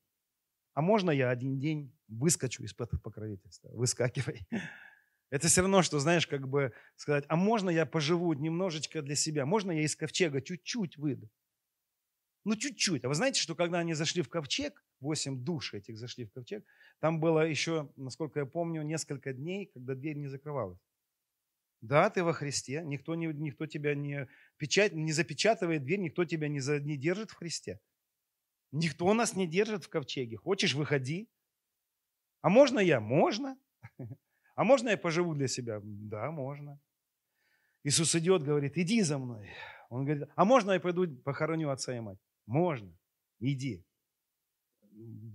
А 0.72 0.80
можно 0.82 1.10
я 1.10 1.30
один 1.30 1.58
день 1.58 1.92
выскочу 2.08 2.64
из-под 2.64 2.90
покровительства? 3.02 3.70
Выскакивай. 3.72 4.46
Это 5.34 5.48
все 5.48 5.62
равно, 5.62 5.82
что, 5.82 5.98
знаешь, 5.98 6.28
как 6.28 6.46
бы 6.46 6.72
сказать, 6.94 7.24
а 7.26 7.34
можно 7.34 7.68
я 7.68 7.86
поживу 7.86 8.32
немножечко 8.34 9.02
для 9.02 9.16
себя? 9.16 9.44
Можно 9.44 9.72
я 9.72 9.82
из 9.82 9.96
ковчега 9.96 10.40
чуть-чуть 10.40 10.96
выйду? 10.96 11.28
Ну, 12.44 12.54
чуть-чуть. 12.54 13.04
А 13.04 13.08
вы 13.08 13.16
знаете, 13.16 13.40
что 13.40 13.56
когда 13.56 13.80
они 13.80 13.94
зашли 13.94 14.22
в 14.22 14.28
ковчег, 14.28 14.84
восемь 15.00 15.42
душ 15.42 15.74
этих 15.74 15.98
зашли 15.98 16.24
в 16.24 16.30
ковчег, 16.30 16.64
там 17.00 17.18
было 17.18 17.40
еще, 17.40 17.90
насколько 17.96 18.38
я 18.38 18.46
помню, 18.46 18.82
несколько 18.82 19.32
дней, 19.32 19.66
когда 19.74 19.96
дверь 19.96 20.18
не 20.18 20.28
закрывалась. 20.28 20.78
Да, 21.80 22.10
ты 22.10 22.22
во 22.22 22.32
Христе, 22.32 22.82
никто, 22.84 23.16
не, 23.16 23.26
никто 23.26 23.66
тебя 23.66 23.96
не, 23.96 24.28
печать, 24.56 24.92
не 24.92 25.10
запечатывает 25.10 25.82
дверь, 25.82 25.98
никто 25.98 26.24
тебя 26.24 26.46
не, 26.46 26.60
за, 26.60 26.78
не 26.78 26.96
держит 26.96 27.32
в 27.32 27.34
Христе. 27.34 27.80
Никто 28.70 29.12
нас 29.14 29.34
не 29.34 29.48
держит 29.48 29.82
в 29.82 29.88
ковчеге. 29.88 30.36
Хочешь, 30.36 30.74
выходи. 30.74 31.28
А 32.40 32.50
можно 32.50 32.78
я? 32.78 33.00
Можно. 33.00 33.58
А 34.54 34.64
можно 34.64 34.90
я 34.90 34.96
поживу 34.96 35.34
для 35.34 35.48
себя? 35.48 35.80
Да, 35.82 36.30
можно. 36.30 36.80
Иисус 37.82 38.14
идет, 38.14 38.42
говорит, 38.42 38.78
иди 38.78 39.02
за 39.02 39.18
мной. 39.18 39.50
Он 39.90 40.04
говорит, 40.04 40.28
а 40.34 40.44
можно 40.44 40.72
я 40.72 40.80
пойду 40.80 41.06
похороню 41.22 41.70
отца 41.70 41.96
и 41.96 42.00
мать? 42.00 42.18
Можно. 42.46 42.96
Иди. 43.40 43.84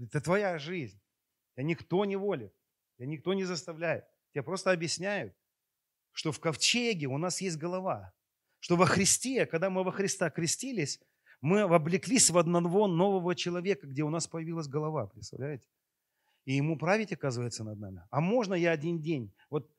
Это 0.01 0.21
твоя 0.21 0.57
жизнь. 0.57 0.99
Тебя 1.53 1.63
никто 1.65 2.05
не 2.05 2.15
волит. 2.15 2.53
Тебя 2.97 3.07
никто 3.07 3.33
не 3.33 3.43
заставляет. 3.43 4.05
Тебя 4.31 4.43
просто 4.43 4.71
объясняют, 4.71 5.33
что 6.11 6.31
в 6.31 6.39
ковчеге 6.39 7.07
у 7.07 7.17
нас 7.17 7.41
есть 7.41 7.57
голова. 7.57 8.13
Что 8.59 8.75
во 8.75 8.85
Христе, 8.85 9.45
когда 9.45 9.69
мы 9.69 9.83
во 9.83 9.91
Христа 9.91 10.29
крестились, 10.29 11.01
мы 11.41 11.61
облеклись 11.61 12.29
в 12.29 12.37
одного 12.37 12.87
нового 12.87 13.35
человека, 13.35 13.87
где 13.87 14.03
у 14.03 14.09
нас 14.09 14.27
появилась 14.27 14.67
голова, 14.67 15.07
представляете? 15.07 15.67
И 16.45 16.53
ему 16.53 16.77
править, 16.77 17.11
оказывается, 17.11 17.63
над 17.63 17.79
нами. 17.79 18.03
А 18.09 18.21
можно 18.21 18.53
я 18.53 18.71
один 18.71 18.99
день? 18.99 19.33
Вот 19.49 19.69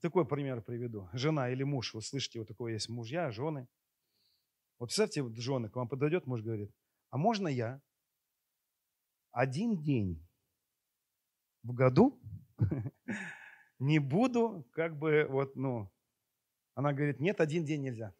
такой 0.00 0.26
пример 0.26 0.62
приведу. 0.62 1.08
Жена 1.12 1.50
или 1.50 1.64
муж, 1.64 1.94
вы 1.94 2.02
слышите, 2.02 2.38
вот 2.38 2.48
такое 2.48 2.74
есть 2.74 2.88
мужья, 2.88 3.30
жены. 3.30 3.66
Вот 4.78 4.86
представьте, 4.86 5.22
вот 5.22 5.36
жены, 5.36 5.68
к 5.68 5.76
вам 5.76 5.88
подойдет 5.88 6.26
муж, 6.26 6.42
говорит, 6.42 6.70
а 7.10 7.18
можно 7.18 7.48
я 7.48 7.80
один 9.32 9.82
день 9.82 10.24
в 11.62 11.72
году 11.72 12.20
не 13.78 13.98
буду, 13.98 14.66
как 14.72 14.96
бы, 14.96 15.26
вот, 15.28 15.56
ну, 15.56 15.90
она 16.74 16.92
говорит, 16.92 17.20
нет, 17.20 17.40
один 17.40 17.64
день 17.64 17.82
нельзя. 17.82 18.14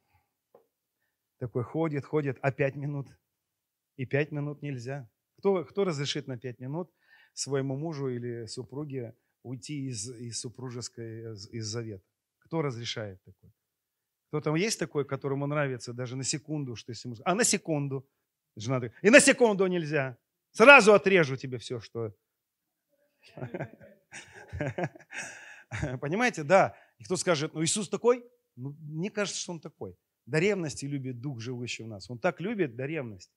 Такой 1.38 1.62
ходит, 1.62 2.04
ходит, 2.04 2.38
а 2.40 2.50
пять 2.50 2.74
минут? 2.74 3.08
И 3.96 4.06
пять 4.06 4.32
минут 4.32 4.62
нельзя. 4.62 5.08
Кто, 5.38 5.64
кто 5.64 5.84
разрешит 5.84 6.26
на 6.26 6.38
пять 6.38 6.58
минут 6.58 6.90
своему 7.38 7.76
мужу 7.76 8.08
или 8.08 8.46
супруге 8.46 9.14
уйти 9.42 9.88
из, 9.88 10.10
из 10.10 10.40
супружеской, 10.40 11.32
из, 11.32 11.48
из 11.50 11.66
завета? 11.66 12.04
Кто 12.38 12.62
разрешает 12.62 13.22
такое? 13.24 13.52
Кто 14.28 14.40
там 14.40 14.54
есть 14.54 14.78
такой, 14.78 15.04
которому 15.04 15.46
нравится 15.46 15.92
даже 15.92 16.16
на 16.16 16.24
секунду, 16.24 16.76
что 16.76 16.90
если 16.90 17.08
ему... 17.08 17.16
А 17.24 17.34
на 17.34 17.44
секунду. 17.44 18.08
Жена 18.56 18.76
говорит, 18.76 18.96
и 19.02 19.10
на 19.10 19.20
секунду 19.20 19.66
нельзя. 19.66 20.16
Сразу 20.50 20.94
отрежу 20.94 21.36
тебе 21.36 21.58
все, 21.58 21.80
что... 21.80 22.14
Понимаете, 26.00 26.42
да. 26.42 26.76
И 26.98 27.04
кто 27.04 27.16
скажет, 27.16 27.54
ну 27.54 27.62
Иисус 27.62 27.88
такой? 27.88 28.24
Ну, 28.56 28.74
мне 28.80 29.10
кажется, 29.10 29.40
что 29.40 29.52
он 29.52 29.60
такой. 29.60 29.96
До 30.24 30.38
ревности 30.38 30.86
любит 30.86 31.20
Дух, 31.20 31.40
живущий 31.40 31.84
в 31.84 31.88
нас. 31.88 32.10
Он 32.10 32.18
так 32.18 32.40
любит 32.40 32.74
до 32.74 32.86
ревности, 32.86 33.32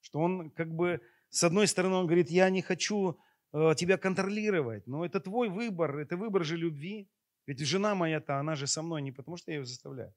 что 0.00 0.18
он 0.20 0.50
как 0.50 0.74
бы, 0.74 1.00
с 1.30 1.44
одной 1.44 1.66
стороны, 1.66 1.94
он 1.94 2.06
говорит, 2.06 2.30
я 2.30 2.50
не 2.50 2.60
хочу 2.60 3.12
э, 3.12 3.16
тебя 3.52 3.96
контролировать, 3.96 4.86
но 4.86 5.04
это 5.04 5.20
твой 5.20 5.48
выбор, 5.48 5.98
это 5.98 6.16
выбор 6.16 6.44
же 6.44 6.56
любви. 6.56 7.08
Ведь 7.46 7.60
жена 7.60 7.94
моя-то, 7.94 8.38
она 8.38 8.54
же 8.54 8.66
со 8.66 8.82
мной 8.82 9.02
не 9.02 9.12
потому, 9.12 9.36
что 9.38 9.50
я 9.50 9.58
ее 9.58 9.64
заставляю. 9.64 10.14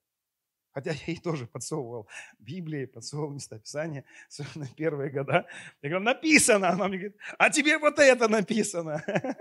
Хотя 0.73 0.91
я 0.91 0.99
ей 1.07 1.17
тоже 1.17 1.47
подсовывал 1.47 2.07
Библии, 2.39 2.85
подсовывал 2.85 3.31
местописания, 3.31 4.03
особенно 4.29 4.67
первые 4.77 5.11
года. 5.11 5.45
Я 5.81 5.89
говорю, 5.89 6.05
написано. 6.05 6.69
Она 6.69 6.87
мне 6.87 6.97
говорит, 6.97 7.17
а 7.37 7.49
тебе 7.49 7.77
вот 7.77 7.99
это 7.99 8.27
написано. 8.27 9.03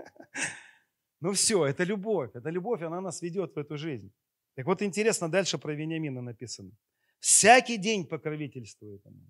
Ну 1.23 1.33
все, 1.33 1.67
это 1.67 1.83
любовь. 1.83 2.31
Это 2.33 2.49
любовь, 2.49 2.81
она 2.81 2.99
нас 2.99 3.21
ведет 3.21 3.53
в 3.53 3.59
эту 3.59 3.77
жизнь. 3.77 4.11
Так 4.55 4.65
вот 4.65 4.81
интересно, 4.81 5.29
дальше 5.29 5.59
про 5.59 5.75
Вениамина 5.75 6.19
написано. 6.19 6.71
Всякий 7.19 7.77
день 7.77 8.07
покровительствует 8.07 9.05
ему. 9.05 9.21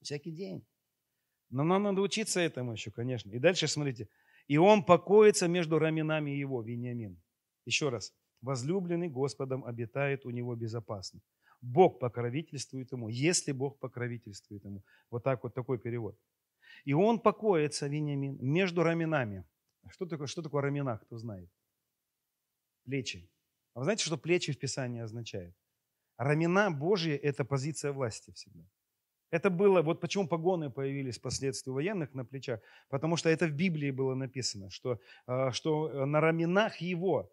Всякий 0.00 0.32
день. 0.32 0.66
Но 1.52 1.64
нам 1.64 1.82
надо 1.82 2.00
учиться 2.00 2.40
этому 2.40 2.72
еще, 2.72 2.90
конечно. 2.90 3.30
И 3.30 3.38
дальше 3.38 3.68
смотрите. 3.68 4.08
И 4.48 4.56
он 4.56 4.82
покоится 4.84 5.48
между 5.48 5.78
раменами 5.78 6.30
его, 6.30 6.62
Вениамин. 6.62 7.20
Еще 7.66 7.90
раз 7.90 8.14
возлюбленный 8.40 9.08
Господом 9.08 9.64
обитает 9.64 10.24
у 10.26 10.30
него 10.30 10.56
безопасно. 10.56 11.20
Бог 11.60 12.00
покровительствует 12.00 12.90
ему, 12.92 13.08
если 13.08 13.52
Бог 13.52 13.78
покровительствует 13.78 14.64
ему. 14.64 14.82
Вот 15.10 15.24
так 15.24 15.42
вот 15.44 15.54
такой 15.54 15.78
перевод. 15.78 16.18
И 16.86 16.94
он 16.94 17.20
покоится, 17.20 17.86
Вениамин, 17.86 18.38
между 18.40 18.82
раменами. 18.82 19.44
Что 19.90 20.06
такое, 20.06 20.26
что 20.26 20.42
такое 20.42 20.62
рамена, 20.62 20.98
кто 20.98 21.18
знает? 21.18 21.50
Плечи. 22.84 23.28
А 23.74 23.78
вы 23.78 23.84
знаете, 23.84 24.04
что 24.04 24.16
плечи 24.16 24.52
в 24.52 24.58
Писании 24.58 25.02
означают? 25.02 25.54
Рамена 26.16 26.70
Божьи– 26.70 27.12
это 27.22 27.44
позиция 27.44 27.92
власти 27.92 28.32
всегда. 28.32 28.64
Это 29.32 29.48
было, 29.48 29.80
вот 29.80 30.00
почему 30.00 30.28
погоны 30.28 30.70
появились 30.70 31.18
впоследствии 31.18 31.72
военных 31.72 32.14
на 32.14 32.24
плечах, 32.24 32.60
потому 32.90 33.16
что 33.16 33.30
это 33.30 33.46
в 33.46 33.52
Библии 33.52 33.90
было 33.90 34.14
написано, 34.14 34.70
что, 34.70 35.00
а, 35.26 35.50
что 35.52 36.04
на 36.06 36.20
раменах 36.20 36.76
его 36.82 37.32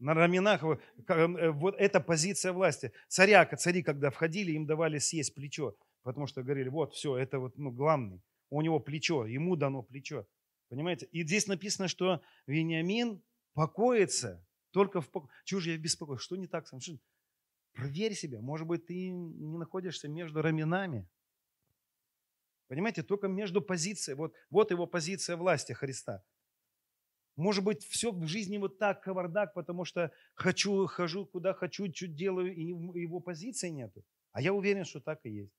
на 0.00 0.14
раменах, 0.14 0.64
э, 0.64 1.50
вот 1.50 1.76
эта 1.78 2.00
позиция 2.00 2.52
власти. 2.52 2.90
Царя, 3.08 3.44
цари, 3.44 3.82
когда 3.82 4.10
входили, 4.10 4.52
им 4.52 4.66
давали 4.66 4.98
съесть 4.98 5.34
плечо, 5.34 5.76
потому 6.02 6.26
что 6.26 6.42
говорили, 6.42 6.70
вот, 6.70 6.94
все, 6.94 7.16
это 7.16 7.38
вот, 7.38 7.58
ну, 7.58 7.70
главный. 7.70 8.22
У 8.48 8.62
него 8.62 8.80
плечо, 8.80 9.26
ему 9.26 9.56
дано 9.56 9.82
плечо. 9.82 10.26
Понимаете? 10.70 11.06
И 11.12 11.22
здесь 11.22 11.46
написано, 11.46 11.86
что 11.86 12.22
Вениамин 12.46 13.22
покоится 13.52 14.44
только 14.70 15.00
в 15.00 15.10
покое. 15.10 15.30
Чего 15.44 15.60
же 15.60 15.70
я 15.70 15.78
беспокоюсь? 15.78 16.22
Что 16.22 16.36
не 16.36 16.46
так 16.46 16.66
ним? 16.72 16.98
Проверь 17.72 18.14
себя. 18.14 18.40
Может 18.40 18.66
быть, 18.66 18.86
ты 18.86 19.10
не 19.10 19.58
находишься 19.58 20.08
между 20.08 20.42
раменами. 20.42 21.08
Понимаете, 22.68 23.02
только 23.02 23.28
между 23.28 23.60
позицией. 23.62 24.14
Вот, 24.14 24.34
вот 24.50 24.70
его 24.70 24.86
позиция 24.86 25.36
власти 25.36 25.72
Христа. 25.72 26.22
Может 27.36 27.64
быть, 27.64 27.84
все 27.84 28.12
в 28.12 28.26
жизни 28.26 28.58
вот 28.58 28.78
так, 28.78 29.02
кавардак, 29.02 29.54
потому 29.54 29.84
что 29.84 30.12
хочу, 30.34 30.86
хожу 30.86 31.26
куда 31.26 31.54
хочу, 31.54 31.88
чуть 31.88 32.14
делаю, 32.14 32.54
и 32.54 32.64
его 32.64 33.20
позиции 33.20 33.70
нету. 33.70 34.04
А 34.32 34.42
я 34.42 34.52
уверен, 34.52 34.84
что 34.84 35.00
так 35.00 35.20
и 35.24 35.30
есть. 35.30 35.54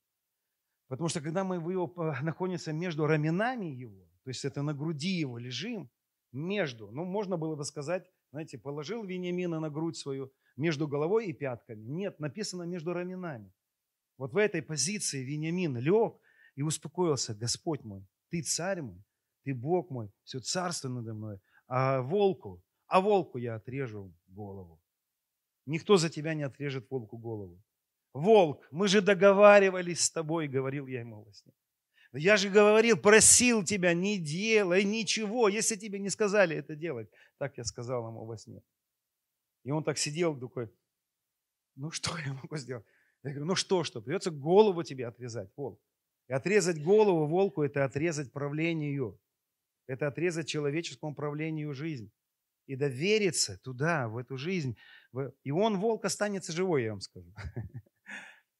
Потому 0.87 1.09
что 1.09 1.21
когда 1.21 1.43
мы 1.43 1.55
его 1.55 1.93
находимся 2.21 2.73
между 2.73 3.07
раменами 3.07 3.65
его, 3.65 4.05
то 4.23 4.29
есть 4.29 4.45
это 4.45 4.61
на 4.61 4.73
груди 4.73 5.09
его 5.09 5.37
лежим, 5.37 5.89
между, 6.31 6.91
ну, 6.91 7.03
можно 7.03 7.37
было 7.37 7.55
бы 7.55 7.65
сказать, 7.65 8.09
знаете, 8.31 8.57
положил 8.57 9.03
Вениамина 9.03 9.59
на 9.59 9.69
грудь 9.69 9.97
свою 9.97 10.31
между 10.57 10.87
головой 10.87 11.27
и 11.27 11.33
пятками. 11.33 11.83
Нет, 11.83 12.19
написано 12.19 12.63
между 12.63 12.93
раменами. 12.93 13.51
Вот 14.17 14.33
в 14.33 14.37
этой 14.37 14.61
позиции 14.61 15.23
Вениамин 15.23 15.77
лег 15.77 16.15
и 16.55 16.61
успокоился. 16.61 17.33
Господь 17.33 17.83
мой, 17.83 18.05
ты 18.29 18.41
царь 18.41 18.81
мой, 18.81 19.03
ты 19.43 19.53
Бог 19.53 19.89
мой, 19.89 20.11
все 20.23 20.39
царство 20.39 20.89
надо 20.89 21.13
мной 21.13 21.39
а 21.73 22.01
волку, 22.01 22.61
а 22.87 22.99
волку 22.99 23.37
я 23.37 23.55
отрежу 23.55 24.13
голову. 24.27 24.81
Никто 25.65 25.95
за 25.95 26.09
тебя 26.09 26.33
не 26.33 26.43
отрежет 26.43 26.91
волку 26.91 27.17
голову. 27.17 27.63
Волк, 28.13 28.67
мы 28.71 28.89
же 28.89 29.01
договаривались 29.01 30.01
с 30.01 30.11
тобой, 30.11 30.49
говорил 30.49 30.87
я 30.87 30.99
ему 30.99 31.23
во 31.23 31.33
сне. 31.33 31.53
Я 32.11 32.35
же 32.35 32.49
говорил, 32.49 32.97
просил 32.97 33.63
тебя, 33.63 33.93
не 33.93 34.17
делай 34.17 34.83
ничего, 34.83 35.47
если 35.47 35.77
тебе 35.77 35.99
не 35.99 36.09
сказали 36.09 36.57
это 36.57 36.75
делать. 36.75 37.09
Так 37.37 37.57
я 37.57 37.63
сказал 37.63 38.05
ему 38.05 38.25
во 38.25 38.37
сне. 38.37 38.61
И 39.63 39.71
он 39.71 39.83
так 39.83 39.97
сидел 39.97 40.39
такой, 40.39 40.69
ну 41.75 41.91
что 41.91 42.17
я 42.17 42.33
могу 42.33 42.57
сделать? 42.57 42.85
Я 43.23 43.31
говорю, 43.31 43.45
ну 43.45 43.55
что, 43.55 43.83
что, 43.83 44.01
придется 44.01 44.31
голову 44.31 44.83
тебе 44.83 45.07
отрезать, 45.07 45.51
волк. 45.55 45.79
И 46.27 46.33
отрезать 46.33 46.81
голову 46.81 47.27
волку– 47.27 47.61
это 47.63 47.85
отрезать 47.85 48.31
правление 48.31 48.91
ее. 48.91 49.19
Это 49.87 50.07
отрезать 50.07 50.47
человеческому 50.47 51.11
управлению 51.11 51.73
жизнь. 51.73 52.11
И 52.67 52.75
довериться 52.75 53.57
туда, 53.57 54.07
в 54.07 54.17
эту 54.17 54.37
жизнь. 54.37 54.77
И 55.43 55.51
он, 55.51 55.77
волк, 55.79 56.05
останется 56.05 56.51
живой, 56.53 56.83
я 56.83 56.91
вам 56.91 57.01
скажу. 57.01 57.33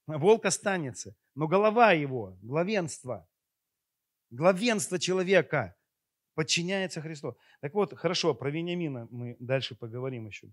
Волк 0.08 0.46
останется. 0.46 1.16
Но 1.36 1.48
голова 1.48 1.94
его, 1.94 2.38
главенство, 2.42 3.26
главенство 4.30 5.00
человека 5.00 5.76
подчиняется 6.34 7.02
Христу. 7.02 7.38
Так 7.62 7.74
вот, 7.74 7.98
хорошо, 7.98 8.34
про 8.34 8.50
Вениамина 8.50 9.08
мы 9.12 9.38
дальше 9.40 9.76
поговорим 9.76 10.28
еще. 10.28 10.52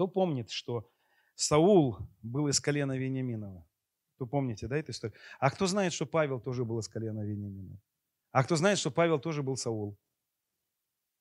Кто 0.00 0.08
помнит, 0.08 0.50
что 0.50 0.90
Саул 1.34 1.98
был 2.22 2.48
из 2.48 2.58
колена 2.58 2.96
Вениаминова? 2.96 3.66
Кто 4.14 4.24
помните, 4.24 4.66
да, 4.66 4.78
эту 4.78 4.92
историю? 4.92 5.14
А 5.38 5.50
кто 5.50 5.66
знает, 5.66 5.92
что 5.92 6.06
Павел 6.06 6.40
тоже 6.40 6.64
был 6.64 6.78
из 6.78 6.88
колена 6.88 7.20
Вениаминова? 7.20 7.78
А 8.32 8.42
кто 8.42 8.56
знает, 8.56 8.78
что 8.78 8.90
Павел 8.90 9.18
тоже 9.18 9.42
был 9.42 9.58
Саул? 9.58 9.98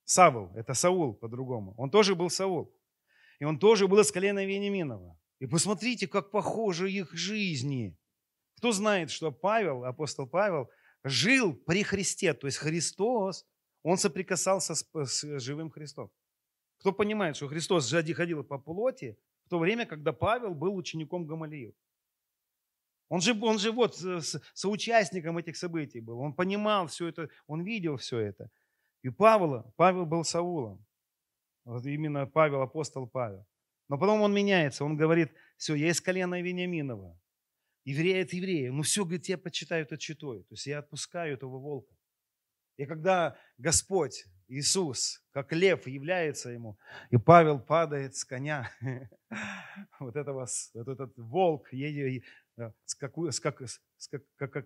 Савл, 0.06 0.54
это 0.56 0.74
Саул 0.74 1.14
по-другому. 1.14 1.74
Он 1.78 1.92
тоже 1.92 2.16
был 2.16 2.30
Саул. 2.30 2.74
И 3.40 3.44
он 3.44 3.60
тоже 3.60 3.86
был 3.90 4.00
из 4.00 4.14
колена 4.14 4.46
Вениаминова. 4.46 5.20
И 5.40 5.46
посмотрите, 5.46 6.08
как 6.08 6.32
похожи 6.32 6.90
их 6.90 7.12
жизни. 7.12 7.98
Кто 8.60 8.72
знает, 8.72 9.12
что 9.12 9.34
Павел, 9.34 9.84
апостол 9.84 10.26
Павел, 10.26 10.70
жил 11.04 11.54
при 11.54 11.84
Христе, 11.84 12.34
то 12.34 12.48
есть 12.48 12.60
Христос, 12.60 13.46
он 13.84 13.98
соприкасался 13.98 14.74
с, 14.74 14.86
с 14.94 15.40
живым 15.42 15.70
Христом. 15.70 16.10
Кто 16.80 16.94
понимает, 16.94 17.36
что 17.36 17.48
Христос 17.48 17.86
сзади 17.86 18.14
ходил 18.14 18.44
по 18.44 18.58
плоти, 18.58 19.18
в 19.46 19.50
то 19.50 19.60
время, 19.60 19.86
когда 19.86 20.14
Павел 20.14 20.54
был 20.54 20.76
учеником 20.76 21.26
Гамалиил. 21.26 21.76
Он 23.10 23.22
же, 23.22 23.38
он 23.42 23.58
же 23.58 23.72
вот 23.72 23.98
соучастником 24.54 25.38
этих 25.38 25.58
событий 25.58 26.00
был. 26.00 26.20
Он 26.20 26.34
понимал 26.34 26.88
все 26.88 27.08
это, 27.08 27.30
он 27.48 27.64
видел 27.64 27.98
все 27.98 28.20
это. 28.20 28.52
И 29.02 29.10
Павла, 29.10 29.74
Павел 29.76 30.06
был 30.06 30.24
Саулом. 30.24 30.86
Вот 31.66 31.86
именно 31.86 32.28
Павел, 32.28 32.62
апостол 32.62 33.08
Павел. 33.08 33.46
Но 33.88 33.98
потом 33.98 34.22
он 34.22 34.34
меняется, 34.34 34.86
он 34.86 34.96
говорит, 34.96 35.32
все, 35.58 35.74
я 35.74 35.90
из 35.90 36.00
колена 36.00 36.42
Вениаминова. 36.42 37.20
Еврея 37.84 38.22
это 38.22 38.36
еврея. 38.36 38.72
Ну 38.72 38.84
все, 38.84 39.04
говорит, 39.04 39.28
я 39.28 39.38
почитаю 39.38 39.84
это 39.84 39.98
читой. 39.98 40.44
То 40.44 40.54
есть 40.54 40.68
я 40.68 40.80
отпускаю 40.80 41.34
этого 41.34 41.58
волка. 41.58 41.96
И 42.78 42.86
когда 42.86 43.36
Господь, 43.58 44.26
Иисус, 44.50 45.24
как 45.32 45.54
лев, 45.54 45.88
является 45.88 46.50
ему, 46.50 46.78
и 47.12 47.18
Павел 47.18 47.60
падает 47.60 48.16
с 48.16 48.26
коня, 48.26 48.70
вот, 50.00 50.16
этого, 50.16 50.48
вот 50.74 50.88
этот 50.88 51.18
волк 51.18 51.70
с 52.86 52.96
какой, 52.96 53.32
с 53.32 53.40
как, 53.40 53.62
с 53.62 54.08
как, 54.08 54.24
как, 54.36 54.52
как, 54.52 54.66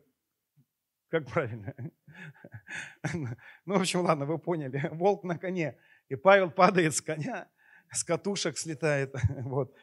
как 1.09 1.27
правильно? 1.27 1.75
Ну, 3.65 3.77
в 3.77 3.81
общем, 3.81 4.01
ладно, 4.01 4.25
вы 4.25 4.39
поняли. 4.39 4.89
Волк 4.93 5.23
на 5.23 5.37
коне. 5.37 5.77
И 6.09 6.15
Павел 6.15 6.49
падает 6.49 6.95
с 6.95 7.01
коня, 7.01 7.47
с 7.91 8.03
катушек 8.03 8.57
слетает. 8.57 9.13
Вот. 9.29 9.75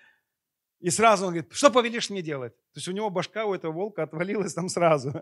И 0.81 0.91
сразу 0.91 1.27
он 1.27 1.35
говорит, 1.35 1.53
что 1.53 1.71
повелишь 1.71 2.11
мне 2.11 2.23
делать? 2.23 2.57
То 2.57 2.79
есть 2.79 2.89
у 2.89 2.93
него 2.93 3.11
башка 3.11 3.45
у 3.45 3.55
этого 3.55 3.73
волка 3.73 4.03
отвалилась 4.03 4.55
там 4.55 4.69
сразу. 4.69 5.13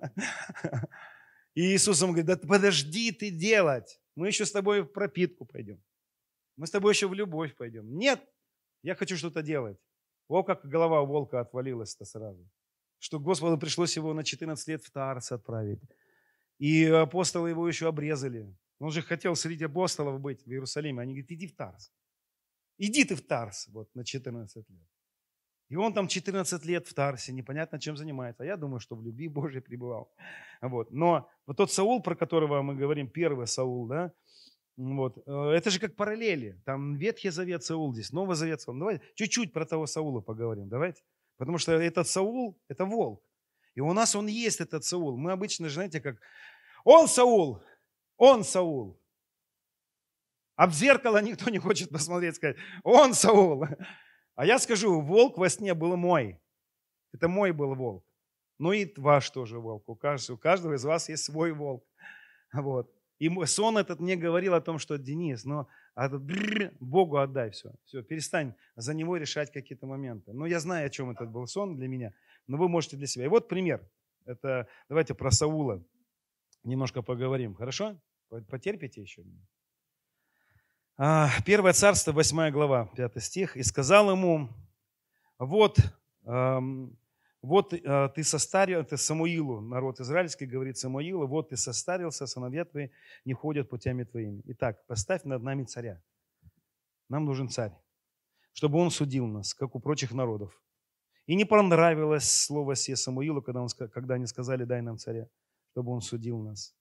И 1.55 1.75
Иисус 1.75 2.01
ему 2.01 2.13
говорит, 2.13 2.27
да 2.27 2.37
подожди 2.37 3.11
ты 3.11 3.31
делать. 3.31 4.01
Мы 4.19 4.29
еще 4.29 4.45
с 4.45 4.53
тобой 4.53 4.81
в 4.81 4.87
пропитку 4.87 5.45
пойдем. 5.45 5.83
Мы 6.57 6.67
с 6.67 6.71
тобой 6.71 6.93
еще 6.93 7.09
в 7.09 7.15
любовь 7.15 7.57
пойдем. 7.57 7.99
Нет, 7.99 8.21
я 8.83 8.95
хочу 8.95 9.17
что-то 9.17 9.43
делать. 9.43 9.79
О, 10.29 10.43
как 10.43 10.69
голова 10.69 11.03
волка 11.03 11.41
отвалилась-то 11.41 12.05
сразу 12.05 12.51
что 12.99 13.21
Господу 13.21 13.59
пришлось 13.59 13.97
его 13.97 14.13
на 14.15 14.25
14 14.25 14.69
лет 14.69 14.83
в 14.83 14.91
Тарс 14.91 15.33
отправить. 15.33 15.81
И 16.59 16.85
апостолы 16.85 17.51
его 17.51 17.69
еще 17.69 17.89
обрезали. 17.89 18.53
Он 18.81 18.91
же 18.91 19.03
хотел 19.03 19.37
среди 19.37 19.65
апостолов 19.65 20.21
быть 20.21 20.45
в 20.45 20.51
Иерусалиме. 20.51 21.03
Они 21.03 21.13
говорят, 21.13 21.31
иди 21.31 21.47
в 21.47 21.55
Тарс. 21.55 21.93
Иди 22.79 23.05
ты 23.05 23.15
в 23.15 23.23
Тарс 23.23 23.69
вот, 23.69 23.95
на 23.95 24.05
14 24.05 24.69
лет. 24.69 24.89
И 25.69 25.77
он 25.77 25.93
там 25.93 26.09
14 26.09 26.65
лет 26.65 26.87
в 26.87 26.95
Тарсе, 26.95 27.33
непонятно 27.33 27.79
чем 27.79 27.97
занимается. 27.97 28.43
А 28.43 28.47
я 28.47 28.57
думаю, 28.57 28.81
что 28.81 28.97
в 28.97 29.03
любви 29.03 29.29
Божьей 29.39 29.61
пребывал. 29.61 30.11
Вот. 30.63 30.91
Но 30.91 31.29
вот 31.47 31.57
тот 31.57 31.73
Саул, 31.73 32.03
про 32.03 32.15
которого 32.15 32.63
мы 32.63 32.75
говорим, 32.75 33.09
первый 33.09 33.47
Саул, 33.47 33.87
да, 33.87 34.13
вот, 34.77 35.19
э, 35.27 35.51
это 35.57 35.71
же 35.71 35.81
как 35.81 35.97
параллели. 35.97 36.61
Там 36.65 36.97
Ветхий 36.97 37.31
Завет 37.31 37.65
Саул 37.65 37.93
здесь, 37.93 38.13
Новый 38.13 38.37
Завет 38.37 38.61
Саул. 38.61 38.79
Давайте 38.79 39.05
чуть-чуть 39.15 39.53
про 39.53 39.67
того 39.67 39.87
Саула 39.87 40.21
поговорим. 40.21 40.69
Давайте. 40.69 41.03
Потому 41.37 41.59
что 41.59 41.73
этот 41.73 42.07
Саул– 42.07 42.57
это 42.69 42.85
волк. 42.85 43.23
И 43.75 43.81
у 43.81 43.93
нас 43.93 44.17
он 44.17 44.27
есть, 44.27 44.61
этот 44.61 44.85
Саул. 44.85 45.17
Мы 45.17 45.33
обычно, 45.33 45.69
знаете, 45.69 46.01
как 46.01 46.17
«Он 46.85 47.07
Саул! 47.07 47.63
Он 48.17 48.43
Саул!» 48.43 49.01
А 50.57 50.67
в 50.67 50.73
зеркало 50.73 51.23
никто 51.23 51.49
не 51.51 51.59
хочет 51.59 51.91
посмотреть, 51.91 52.37
сказать 52.37 52.57
«Он 52.83 53.15
Саул!» 53.15 53.67
А 54.39 54.47
я 54.47 54.61
скажу, 54.61 55.01
волк 55.01 55.37
во 55.37 55.49
сне 55.49 55.75
был 55.75 55.97
мой. 55.97 56.39
Это 57.13 57.27
мой 57.27 57.51
был 57.51 57.75
волк. 57.75 58.05
Ну 58.59 58.71
и 58.71 58.87
ваш 58.97 59.31
тоже 59.31 59.59
волк. 59.59 59.89
У 59.89 59.97
каждого, 59.97 60.37
у 60.37 60.39
каждого 60.39 60.75
из 60.75 60.85
вас 60.85 61.09
есть 61.09 61.25
свой 61.25 61.51
волк. 61.51 61.85
Вот. 62.53 62.89
И 63.19 63.29
сон 63.47 63.79
этот 63.79 63.99
мне 63.99 64.15
говорил 64.15 64.55
о 64.55 64.61
том, 64.61 64.79
что 64.79 64.97
Денис, 64.97 65.45
но 65.45 65.63
ну, 65.63 65.69
а 65.97 66.09
Богу 66.79 67.17
отдай 67.17 67.51
все. 67.51 67.73
Все, 67.85 68.05
перестань 68.05 68.55
за 68.77 68.95
него 68.95 69.17
решать 69.17 69.51
какие-то 69.51 69.87
моменты. 69.87 70.33
Но 70.33 70.39
ну, 70.39 70.47
я 70.47 70.61
знаю, 70.61 70.87
о 70.87 70.91
чем 70.91 71.11
этот 71.11 71.29
был 71.31 71.49
сон 71.49 71.75
для 71.75 71.89
меня. 71.89 72.13
Но 72.47 72.59
вы 72.59 72.69
можете 72.69 72.97
для 72.97 73.09
себя. 73.09 73.25
И 73.25 73.29
вот 73.29 73.49
пример. 73.49 73.85
Это 74.25 74.69
давайте 74.89 75.15
про 75.15 75.33
Саула 75.33 75.83
немножко 76.63 77.03
поговорим. 77.03 77.57
Хорошо? 77.57 78.01
Потерпите 78.29 79.01
еще 79.03 79.25
меня. 79.25 79.45
А, 81.01 81.31
первое 81.47 81.75
царство, 81.75 82.11
8 82.11 82.51
глава, 82.51 82.87
5 82.97 83.23
стих. 83.23 83.57
«И 83.57 83.63
сказал 83.63 84.11
ему, 84.11 84.49
вот, 85.39 85.79
вот 87.41 87.73
э, 87.73 88.09
ты 88.17 88.25
состарил, 88.25 88.81
это 88.81 88.97
Самуилу, 88.97 89.61
народ 89.61 90.01
израильский 90.01 90.45
говорит 90.45 90.77
Самуилу, 90.77 91.29
вот 91.29 91.51
ты 91.51 91.57
состарился, 91.57 92.27
сыновья 92.27 92.65
твои 92.65 92.89
не 93.25 93.33
ходят 93.33 93.69
путями 93.69 94.03
твоими. 94.03 94.43
Итак, 94.47 94.85
поставь 94.89 95.23
над 95.23 95.41
нами 95.41 95.63
царя. 95.63 96.03
Нам 97.09 97.27
нужен 97.27 97.49
царь, 97.49 97.73
чтобы 98.53 98.81
он 98.81 98.91
судил 98.91 99.29
нас, 99.29 99.55
как 99.55 99.77
у 99.77 99.81
прочих 99.81 100.11
народов. 100.11 100.61
И 101.27 101.37
не 101.37 101.45
понравилось 101.45 102.29
слово 102.29 102.75
се 102.75 102.97
Самуилу, 102.97 103.41
когда, 103.41 103.63
он, 103.63 103.69
когда 103.69 104.15
они 104.15 104.27
сказали, 104.27 104.65
дай 104.65 104.83
нам 104.83 104.99
царя, 104.99 105.29
чтобы 105.71 105.93
он 105.93 106.01
судил 106.01 106.41
нас. 106.41 106.75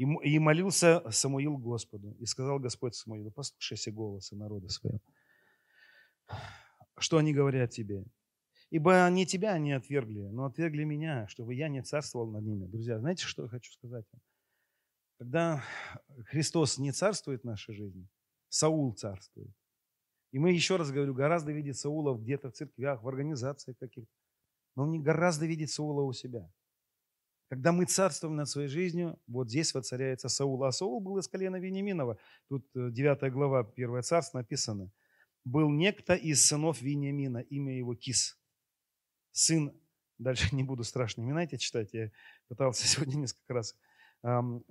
И, 0.00 0.38
молился 0.38 1.02
Самуил 1.10 1.58
Господу. 1.58 2.16
И 2.18 2.24
сказал 2.24 2.58
Господь 2.58 2.94
Самуилу, 2.94 3.30
послушайся 3.30 3.92
голоса 3.92 4.34
народа 4.34 4.70
своего. 4.70 4.98
Что 6.96 7.18
они 7.18 7.34
говорят 7.34 7.72
тебе? 7.72 8.06
Ибо 8.70 9.06
не 9.10 9.26
тебя 9.26 9.52
они 9.52 9.72
отвергли, 9.72 10.20
но 10.20 10.46
отвергли 10.46 10.84
меня, 10.84 11.28
чтобы 11.28 11.54
я 11.54 11.68
не 11.68 11.82
царствовал 11.82 12.30
над 12.30 12.44
ними. 12.44 12.64
Друзья, 12.64 12.98
знаете, 12.98 13.24
что 13.24 13.42
я 13.42 13.48
хочу 13.50 13.70
сказать 13.72 14.06
вам? 14.10 14.22
Когда 15.18 15.64
Христос 16.28 16.78
не 16.78 16.92
царствует 16.92 17.42
в 17.42 17.44
нашей 17.46 17.74
жизни, 17.74 18.08
Саул 18.48 18.94
царствует. 18.94 19.52
И 20.32 20.38
мы, 20.38 20.50
еще 20.50 20.76
раз 20.76 20.90
говорю, 20.90 21.12
гораздо 21.12 21.52
видеть 21.52 21.76
Саула 21.76 22.16
где-то 22.16 22.48
в 22.48 22.54
церквях, 22.54 23.02
в 23.02 23.08
организациях 23.08 23.76
каких-то. 23.76 24.14
Но 24.76 24.84
он 24.84 24.92
не 24.92 24.98
гораздо 24.98 25.44
видеть 25.44 25.72
Саула 25.72 26.00
у 26.00 26.14
себя. 26.14 26.50
Когда 27.50 27.72
мы 27.72 27.84
царствуем 27.84 28.36
над 28.36 28.48
своей 28.48 28.68
жизнью, 28.68 29.18
вот 29.26 29.50
здесь 29.50 29.74
воцаряется 29.74 30.30
Саул. 30.30 30.64
А 30.64 30.72
Саул 30.72 31.00
был 31.00 31.18
из 31.18 31.28
колена 31.28 31.56
Вениаминова. 31.56 32.16
Тут 32.48 32.66
9 32.74 33.22
э, 33.22 33.30
глава 33.30 33.70
1 33.76 34.02
царств 34.02 34.32
написано. 34.32 34.90
Был 35.44 35.68
некто 35.68 36.14
из 36.14 36.46
сынов 36.46 36.80
Вениамина, 36.80 37.38
имя 37.38 37.76
его 37.76 37.94
Кис 37.94 38.40
сын, 39.32 39.72
дальше 40.18 40.48
не 40.54 40.62
буду 40.62 40.84
страшные 40.84 41.26
имена 41.26 41.44
эти 41.44 41.56
читать, 41.56 41.92
я 41.92 42.10
пытался 42.48 42.86
сегодня 42.86 43.16
несколько 43.16 43.54
раз, 43.54 43.76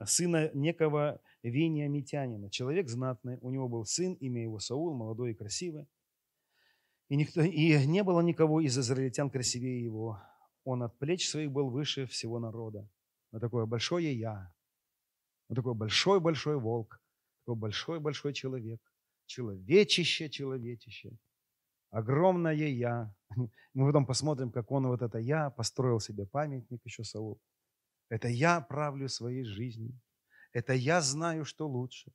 сына 0.06 0.52
некого 0.54 1.22
Вениамитянина, 1.42 2.52
человек 2.52 2.88
знатный, 2.88 3.40
у 3.42 3.50
него 3.50 3.68
был 3.68 3.86
сын, 3.86 4.14
имя 4.14 4.44
его 4.44 4.60
Саул, 4.60 4.94
молодой 4.94 5.32
и 5.32 5.34
красивый. 5.34 5.88
И, 7.08 7.16
никто, 7.16 7.42
и 7.42 7.88
не 7.88 8.04
было 8.04 8.22
никого 8.22 8.62
из 8.62 8.78
израильтян 8.78 9.32
красивее 9.32 9.84
его. 9.84 10.22
Он 10.70 10.84
от 10.84 10.98
плеч 11.00 11.30
своих 11.30 11.52
был 11.52 11.70
выше 11.70 12.06
всего 12.06 12.40
народа. 12.40 12.88
Вот 13.32 13.42
такое 13.42 13.66
большое 13.66 14.14
я. 14.14 14.54
Вот 15.48 15.56
такой 15.56 15.74
большой-большой 15.74 16.58
волк. 16.58 17.02
Такой 17.46 17.60
большой-большой 17.60 18.34
человек. 18.34 18.82
Человечище, 19.26 20.30
человечище 20.30 21.18
огромное 21.92 22.54
я. 22.54 23.14
Мы 23.74 23.88
потом 23.88 24.06
посмотрим, 24.06 24.52
как 24.52 24.72
он 24.72 24.88
вот 24.88 25.02
это 25.02 25.18
я 25.20 25.50
построил 25.50 26.00
себе 26.00 26.26
памятник 26.26 26.82
еще 26.86 27.04
Саул. 27.04 27.40
Это 28.10 28.28
я 28.28 28.62
правлю 28.62 29.08
своей 29.08 29.44
жизнью. 29.44 30.00
Это 30.52 30.74
я 30.74 31.02
знаю, 31.02 31.46
что 31.46 31.68
лучше. 31.68 32.12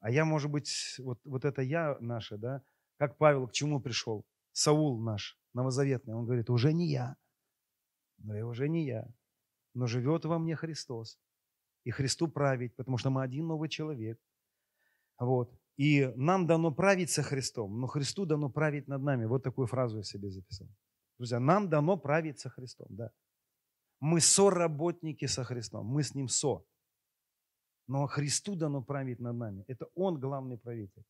А 0.00 0.10
я, 0.10 0.24
может 0.24 0.50
быть, 0.50 0.96
вот, 0.98 1.18
вот 1.24 1.44
это 1.46 1.62
я 1.62 1.96
наше, 2.00 2.36
да, 2.36 2.62
как 2.98 3.16
Павел 3.16 3.48
к 3.48 3.52
чему 3.52 3.80
пришел? 3.80 4.26
Саул 4.52 5.00
наш, 5.00 5.38
новозаветный, 5.54 6.14
он 6.14 6.26
говорит, 6.26 6.50
уже 6.50 6.74
не 6.74 6.90
я, 6.90 7.16
но 8.24 8.36
и 8.36 8.42
уже 8.42 8.68
не 8.68 8.86
я, 8.86 9.06
но 9.74 9.86
живет 9.86 10.24
во 10.24 10.38
мне 10.38 10.56
Христос. 10.56 11.18
И 11.84 11.90
Христу 11.90 12.28
править, 12.28 12.74
потому 12.76 12.98
что 12.98 13.10
мы 13.10 13.22
один 13.22 13.46
новый 13.46 13.68
человек. 13.68 14.18
Вот. 15.18 15.52
И 15.76 16.12
нам 16.16 16.46
дано 16.46 16.72
править 16.72 17.10
со 17.10 17.22
Христом, 17.22 17.80
но 17.80 17.86
Христу 17.86 18.26
дано 18.26 18.48
править 18.48 18.88
над 18.88 19.02
нами. 19.02 19.26
Вот 19.26 19.42
такую 19.42 19.66
фразу 19.66 19.98
я 19.98 20.02
себе 20.02 20.30
записал. 20.30 20.68
Друзья, 21.18 21.40
нам 21.40 21.68
дано 21.68 21.96
править 21.96 22.38
со 22.40 22.48
Христом, 22.48 22.86
да. 22.90 23.10
Мы 24.00 24.20
соработники 24.20 25.26
со 25.26 25.44
Христом, 25.44 25.86
мы 25.86 26.02
с 26.02 26.14
Ним 26.14 26.28
со. 26.28 26.64
Но 27.86 28.06
Христу 28.06 28.56
дано 28.56 28.82
править 28.82 29.20
над 29.20 29.36
нами. 29.36 29.64
Это 29.68 29.86
Он 29.94 30.18
главный 30.18 30.58
правитель. 30.58 31.04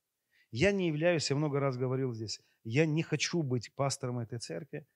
Я 0.50 0.72
не 0.72 0.88
являюсь, 0.88 1.30
я 1.30 1.36
много 1.36 1.60
раз 1.60 1.76
говорил 1.76 2.12
здесь, 2.12 2.40
я 2.64 2.86
не 2.86 3.02
хочу 3.02 3.42
быть 3.42 3.74
пастором 3.74 4.18
этой 4.18 4.38
церкви. 4.38 4.86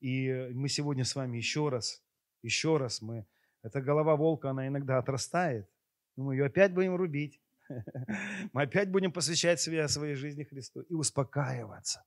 И 0.00 0.50
мы 0.52 0.68
сегодня 0.68 1.04
с 1.04 1.14
вами 1.14 1.36
еще 1.36 1.68
раз, 1.68 2.02
еще 2.42 2.78
раз 2.78 3.02
мы, 3.02 3.26
эта 3.62 3.80
голова 3.80 4.16
волка, 4.16 4.50
она 4.50 4.66
иногда 4.66 4.98
отрастает, 4.98 5.70
мы 6.16 6.34
ее 6.34 6.46
опять 6.46 6.72
будем 6.74 6.96
рубить. 6.96 7.40
Мы 8.52 8.62
опять 8.62 8.90
будем 8.90 9.12
посвящать 9.12 9.60
себя 9.60 9.86
своей 9.86 10.16
жизни 10.16 10.42
Христу 10.42 10.80
и 10.82 10.94
успокаиваться. 10.94 12.04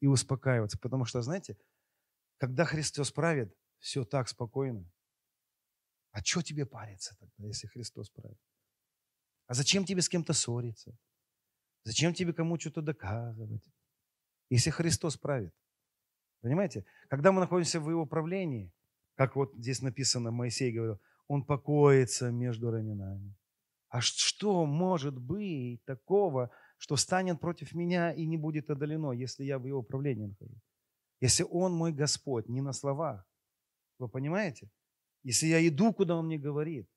И 0.00 0.06
успокаиваться. 0.06 0.78
Потому 0.78 1.06
что, 1.06 1.22
знаете, 1.22 1.56
когда 2.38 2.64
Христос 2.66 3.10
правит, 3.10 3.56
все 3.78 4.04
так 4.04 4.28
спокойно. 4.28 4.84
А 6.10 6.22
что 6.22 6.42
тебе 6.42 6.66
париться 6.66 7.16
тогда, 7.18 7.46
если 7.46 7.68
Христос 7.68 8.10
правит? 8.10 8.38
А 9.46 9.54
зачем 9.54 9.84
тебе 9.84 10.02
с 10.02 10.08
кем-то 10.08 10.34
ссориться? 10.34 10.96
Зачем 11.84 12.14
тебе 12.14 12.32
кому 12.32 12.58
что-то 12.58 12.82
доказывать? 12.82 13.64
Если 14.50 14.70
Христос 14.70 15.16
правит. 15.16 15.54
Понимаете? 16.42 16.84
Когда 17.08 17.32
мы 17.32 17.40
находимся 17.40 17.80
в 17.80 17.88
Его 17.88 18.04
правлении, 18.04 18.70
как 19.14 19.36
вот 19.36 19.54
здесь 19.54 19.80
написано, 19.80 20.30
Моисей 20.30 20.72
говорил, 20.72 21.00
Он 21.28 21.44
покоится 21.44 22.30
между 22.30 22.70
раменами. 22.70 23.34
А 23.88 24.00
что 24.00 24.66
может 24.66 25.18
быть 25.18 25.84
такого, 25.84 26.50
что 26.78 26.96
станет 26.96 27.40
против 27.40 27.74
меня 27.74 28.12
и 28.12 28.26
не 28.26 28.36
будет 28.36 28.70
одолено, 28.70 29.12
если 29.12 29.44
я 29.44 29.58
в 29.58 29.66
его 29.66 29.80
управлении 29.80 30.26
нахожусь? 30.26 30.62
Если 31.20 31.44
он 31.44 31.74
мой 31.74 31.92
Господь, 31.92 32.48
не 32.48 32.62
на 32.62 32.72
словах. 32.72 33.24
Вы 33.98 34.08
понимаете? 34.08 34.70
Если 35.22 35.46
я 35.46 35.64
иду, 35.68 35.92
куда 35.92 36.16
он 36.16 36.26
мне 36.26 36.38
говорит. 36.38 36.88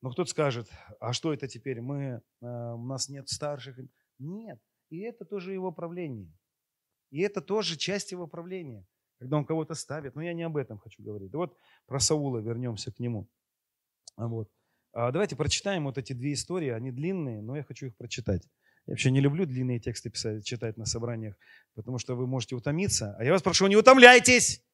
Но 0.00 0.10
кто-то 0.10 0.30
скажет, 0.30 0.70
а 1.00 1.12
что 1.12 1.34
это 1.34 1.48
теперь? 1.48 1.80
Мы, 1.80 2.22
а, 2.40 2.74
у 2.74 2.84
нас 2.84 3.08
нет 3.08 3.28
старших. 3.28 3.76
Нет. 4.18 4.60
И 4.90 5.00
это 5.00 5.24
тоже 5.24 5.52
его 5.52 5.72
правление. 5.72 6.32
И 7.14 7.20
это 7.20 7.40
тоже 7.40 7.76
часть 7.76 8.10
его 8.10 8.26
правления, 8.26 8.84
когда 9.20 9.36
он 9.36 9.44
кого-то 9.44 9.74
ставит. 9.76 10.16
Но 10.16 10.22
я 10.22 10.32
не 10.32 10.42
об 10.42 10.56
этом 10.56 10.78
хочу 10.78 11.00
говорить. 11.00 11.30
Да 11.30 11.38
вот 11.38 11.56
про 11.86 12.00
Саула 12.00 12.40
вернемся 12.40 12.90
к 12.90 12.98
нему. 12.98 13.28
Вот. 14.16 14.50
А, 14.92 15.12
давайте 15.12 15.36
прочитаем 15.36 15.84
вот 15.84 15.96
эти 15.96 16.12
две 16.12 16.32
истории. 16.32 16.70
Они 16.70 16.90
длинные, 16.90 17.40
но 17.40 17.56
я 17.56 17.62
хочу 17.62 17.86
их 17.86 17.96
прочитать. 17.96 18.42
Я 18.86 18.94
вообще 18.94 19.12
не 19.12 19.20
люблю 19.20 19.46
длинные 19.46 19.78
тексты 19.78 20.10
писать, 20.10 20.44
читать 20.44 20.76
на 20.76 20.86
собраниях, 20.86 21.36
потому 21.76 21.98
что 21.98 22.16
вы 22.16 22.26
можете 22.26 22.56
утомиться. 22.56 23.14
А 23.16 23.22
я 23.22 23.30
вас 23.30 23.42
прошу, 23.42 23.68
не 23.68 23.76
утомляйтесь. 23.76 24.64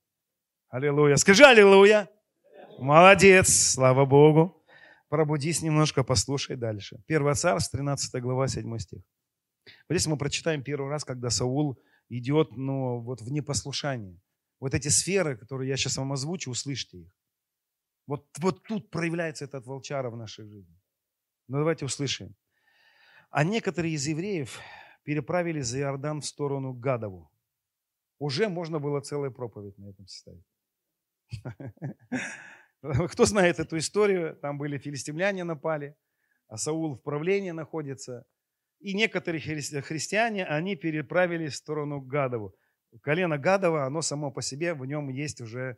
Аллилуйя. 0.71 1.17
Скажи 1.17 1.45
аллилуйя. 1.45 2.09
Молодец, 2.79 3.51
слава 3.51 4.07
Богу. 4.07 4.65
Пробудись 5.11 5.61
немножко, 5.61 6.05
послушай 6.05 6.57
дальше. 6.57 7.03
Первое 7.07 7.35
царство, 7.35 7.77
13 7.77 8.23
глава, 8.23 8.49
7 8.49 8.79
стих. 8.79 9.03
Вот 9.67 9.95
здесь 9.95 10.07
мы 10.07 10.17
прочитаем 10.17 10.63
первый 10.63 10.89
раз, 10.89 11.05
когда 11.05 11.29
Саул 11.29 11.79
идет 12.11 12.57
ну, 12.57 13.01
вот 13.01 13.23
в 13.23 13.33
непослушание. 13.33 14.21
Вот 14.59 14.75
эти 14.75 14.89
сферы, 14.89 15.37
которые 15.39 15.71
я 15.71 15.77
сейчас 15.77 15.97
вам 15.97 16.13
озвучу, 16.13 16.51
услышьте 16.51 16.99
их. 16.99 17.13
Вот, 18.07 18.27
вот 18.39 18.63
тут 18.65 18.91
проявляется 18.91 19.45
этот 19.45 19.67
волчара 19.67 20.11
в 20.11 20.17
нашей 20.17 20.45
жизни. 20.45 20.79
Но 21.49 21.59
давайте 21.59 21.85
услышим. 21.87 22.35
А 23.31 23.45
некоторые 23.45 23.95
из 23.95 24.07
евреев 24.07 24.59
переправились 25.05 25.67
за 25.67 25.79
Иордан 25.79 26.21
в 26.21 26.27
сторону 26.27 26.73
Гадову. 26.73 27.31
Уже 28.19 28.49
можно 28.49 28.81
было 28.81 29.01
целую 29.01 29.33
проповедь 29.33 29.79
на 29.79 29.91
этом 29.91 30.07
составить. 30.07 30.45
Кто 33.13 33.25
знает 33.25 33.61
эту 33.61 33.79
историю? 33.79 34.37
Там 34.37 34.59
были 34.59 34.79
филистимляне 34.79 35.45
напали, 35.45 35.97
а 36.49 36.57
Саул 36.57 36.97
в 36.97 37.03
правлении 37.03 37.53
находится. 37.53 38.25
И 38.81 38.95
некоторые 38.95 39.41
христиане, 39.41 40.47
они 40.47 40.75
переправились 40.75 41.53
в 41.53 41.57
сторону 41.57 42.01
Гадову. 42.01 42.55
колено 43.03 43.39
Гадова, 43.39 43.85
оно 43.85 44.03
само 44.03 44.31
по 44.31 44.43
себе, 44.43 44.73
в 44.75 44.87
нем 44.87 45.11
есть 45.11 45.41
уже 45.41 45.77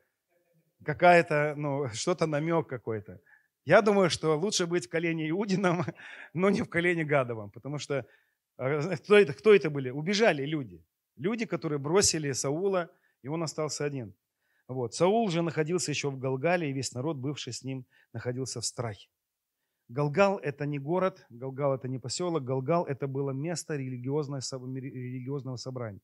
какая-то, 0.84 1.54
ну, 1.56 1.88
что-то 1.92 2.26
намек 2.26 2.68
какой-то. 2.68 3.20
Я 3.64 3.82
думаю, 3.82 4.08
что 4.08 4.38
лучше 4.38 4.66
быть 4.66 4.86
в 4.86 4.88
колене 4.88 5.28
Иудином, 5.30 5.84
но 6.32 6.50
не 6.50 6.62
в 6.62 6.68
колене 6.68 7.04
Гадовом, 7.04 7.50
потому 7.50 7.78
что 7.78 8.06
э, 8.58 8.96
кто 8.96 9.18
это, 9.18 9.34
кто 9.34 9.54
это 9.54 9.68
были? 9.68 9.90
Убежали 9.90 10.44
люди. 10.44 10.84
Люди, 11.16 11.44
которые 11.44 11.78
бросили 11.78 12.32
Саула, 12.32 12.88
и 13.22 13.28
он 13.28 13.42
остался 13.42 13.84
один. 13.84 14.14
Вот. 14.68 14.94
Саул 14.94 15.28
же 15.28 15.42
находился 15.42 15.90
еще 15.90 16.08
в 16.10 16.18
Галгале, 16.18 16.70
и 16.70 16.72
весь 16.72 16.92
народ, 16.92 17.16
бывший 17.16 17.52
с 17.52 17.62
ним, 17.62 17.84
находился 18.12 18.60
в 18.60 18.64
страхе. 18.64 19.08
Галгал– 19.92 20.38
это 20.42 20.64
не 20.64 20.78
город, 20.78 21.26
Галгал– 21.28 21.74
это 21.76 21.86
не 21.86 21.98
поселок, 21.98 22.44
Галгал– 22.44 22.84
это 22.88 23.06
было 23.06 23.32
место 23.32 23.76
религиозного, 23.76 25.56
собрания. 25.56 26.00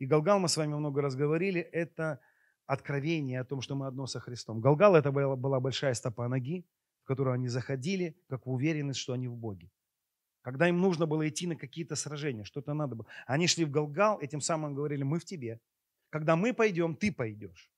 И 0.00 0.06
Галгал, 0.06 0.40
мы 0.40 0.48
с 0.48 0.56
вами 0.56 0.74
много 0.74 1.00
раз 1.00 1.14
говорили, 1.14 1.60
это 1.60 2.18
откровение 2.66 3.40
о 3.40 3.44
том, 3.44 3.60
что 3.60 3.76
мы 3.76 3.86
одно 3.86 4.06
со 4.06 4.18
Христом. 4.18 4.60
Галгал– 4.60 4.96
это 4.96 5.12
была, 5.12 5.60
большая 5.60 5.94
стопа 5.94 6.26
ноги, 6.26 6.66
в 7.04 7.06
которую 7.06 7.34
они 7.34 7.46
заходили, 7.46 8.16
как 8.28 8.46
в 8.46 8.50
уверенность, 8.50 8.98
что 8.98 9.12
они 9.12 9.28
в 9.28 9.36
Боге. 9.36 9.70
Когда 10.42 10.68
им 10.68 10.80
нужно 10.80 11.06
было 11.06 11.28
идти 11.28 11.46
на 11.46 11.54
какие-то 11.54 11.94
сражения, 11.94 12.42
что-то 12.42 12.74
надо 12.74 12.96
было. 12.96 13.06
Они 13.26 13.46
шли 13.46 13.64
в 13.64 13.70
Галгал, 13.70 14.18
и 14.18 14.26
тем 14.26 14.40
самым 14.40 14.74
говорили, 14.74 15.04
мы 15.04 15.20
в 15.20 15.24
тебе. 15.24 15.60
Когда 16.08 16.34
мы 16.34 16.52
пойдем, 16.52 16.96
ты 16.96 17.12
пойдешь. 17.12 17.70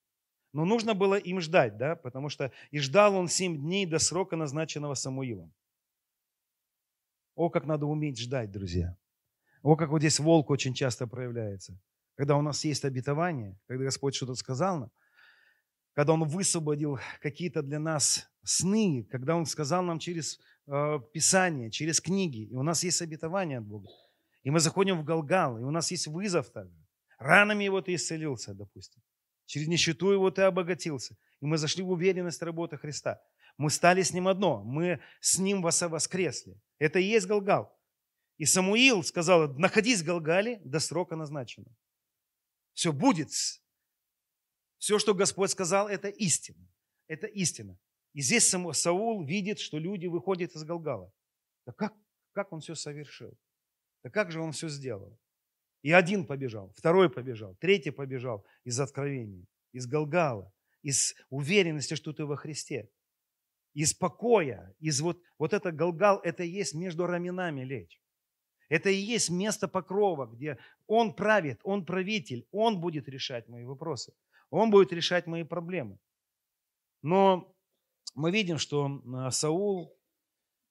Но 0.52 0.64
нужно 0.64 0.94
было 0.94 1.14
им 1.14 1.40
ждать, 1.40 1.78
да, 1.78 1.96
потому 1.96 2.28
что 2.28 2.52
и 2.70 2.78
ждал 2.78 3.14
он 3.14 3.28
семь 3.28 3.56
дней 3.56 3.86
до 3.86 3.98
срока, 3.98 4.36
назначенного 4.36 4.94
Самуилом. 4.94 5.52
О, 7.34 7.48
как 7.48 7.64
надо 7.64 7.86
уметь 7.86 8.18
ждать, 8.18 8.50
друзья. 8.50 8.96
О, 9.62 9.76
как 9.76 9.88
вот 9.90 10.00
здесь 10.00 10.20
волк 10.20 10.50
очень 10.50 10.74
часто 10.74 11.06
проявляется. 11.06 11.78
Когда 12.16 12.36
у 12.36 12.42
нас 12.42 12.64
есть 12.64 12.84
обетование, 12.84 13.58
когда 13.66 13.84
Господь 13.84 14.14
что-то 14.14 14.34
сказал 14.34 14.80
нам, 14.80 14.90
когда 15.94 16.12
Он 16.12 16.24
высвободил 16.24 16.98
какие-то 17.20 17.62
для 17.62 17.78
нас 17.78 18.30
сны, 18.42 19.06
когда 19.10 19.36
Он 19.36 19.46
сказал 19.46 19.82
нам 19.82 19.98
через 19.98 20.38
э, 20.66 21.00
Писание, 21.12 21.70
через 21.70 22.00
книги, 22.00 22.44
и 22.44 22.54
у 22.54 22.62
нас 22.62 22.84
есть 22.84 23.00
обетование 23.00 23.58
от 23.58 23.64
Бога. 23.64 23.88
И 24.42 24.50
мы 24.50 24.60
заходим 24.60 24.98
в 24.98 25.04
Галгал, 25.04 25.58
и 25.58 25.62
у 25.62 25.70
нас 25.70 25.90
есть 25.90 26.06
вызов 26.06 26.50
также. 26.50 26.76
Ранами 27.18 27.64
его 27.64 27.80
ты 27.80 27.94
исцелился, 27.94 28.52
допустим. 28.52 29.02
Через 29.46 29.68
нищету 29.68 30.10
его 30.10 30.30
ты 30.30 30.42
обогатился. 30.42 31.16
И 31.40 31.46
мы 31.46 31.58
зашли 31.58 31.82
в 31.82 31.90
уверенность 31.90 32.42
работы 32.42 32.76
Христа. 32.76 33.22
Мы 33.56 33.70
стали 33.70 34.02
с 34.02 34.12
ним 34.12 34.28
одно. 34.28 34.62
Мы 34.64 35.00
с 35.20 35.38
ним 35.38 35.62
воскресли. 35.62 36.60
Это 36.78 36.98
и 36.98 37.04
есть 37.04 37.26
Галгал. 37.26 37.76
И 38.38 38.44
Самуил 38.44 39.02
сказал, 39.02 39.52
находись 39.54 40.00
в 40.00 40.04
Галгале 40.04 40.60
до 40.64 40.80
срока 40.80 41.16
назначенного. 41.16 41.76
Все 42.72 42.92
будет. 42.92 43.30
Все, 44.78 44.98
что 44.98 45.14
Господь 45.14 45.50
сказал, 45.50 45.88
это 45.88 46.08
истина. 46.08 46.68
Это 47.06 47.26
истина. 47.26 47.78
И 48.14 48.20
здесь 48.20 48.48
Саул 48.48 49.24
видит, 49.24 49.58
что 49.58 49.78
люди 49.78 50.06
выходят 50.06 50.52
из 50.54 50.64
Галгала. 50.64 51.12
Да 51.66 51.72
как, 51.72 51.94
как 52.32 52.52
он 52.52 52.60
все 52.60 52.74
совершил? 52.74 53.38
Да 54.02 54.10
как 54.10 54.32
же 54.32 54.40
он 54.40 54.52
все 54.52 54.68
сделал? 54.68 55.18
И 55.82 55.90
один 55.92 56.26
побежал, 56.26 56.72
второй 56.76 57.10
побежал, 57.10 57.56
третий 57.56 57.90
побежал 57.90 58.46
из 58.64 58.78
откровения, 58.78 59.46
из 59.72 59.86
Галгала, 59.86 60.52
из 60.82 61.14
уверенности, 61.28 61.94
что 61.94 62.12
ты 62.12 62.24
во 62.24 62.36
Христе, 62.36 62.88
из 63.74 63.92
покоя, 63.92 64.74
из 64.78 65.00
вот, 65.00 65.20
вот 65.38 65.52
это 65.52 65.72
Галгал, 65.72 66.20
это 66.22 66.44
и 66.44 66.48
есть 66.48 66.74
между 66.74 67.06
раменами 67.06 67.64
лечь. 67.64 68.00
Это 68.68 68.90
и 68.90 68.96
есть 68.96 69.28
место 69.28 69.68
покрова, 69.68 70.26
где 70.26 70.56
Он 70.86 71.14
правит, 71.14 71.60
Он 71.62 71.84
правитель, 71.84 72.46
Он 72.52 72.80
будет 72.80 73.08
решать 73.08 73.48
мои 73.48 73.64
вопросы, 73.64 74.14
Он 74.50 74.70
будет 74.70 74.92
решать 74.92 75.26
мои 75.26 75.42
проблемы. 75.42 75.98
Но 77.02 77.54
мы 78.14 78.30
видим, 78.30 78.58
что 78.58 79.02
а, 79.14 79.30
Саул 79.30 79.94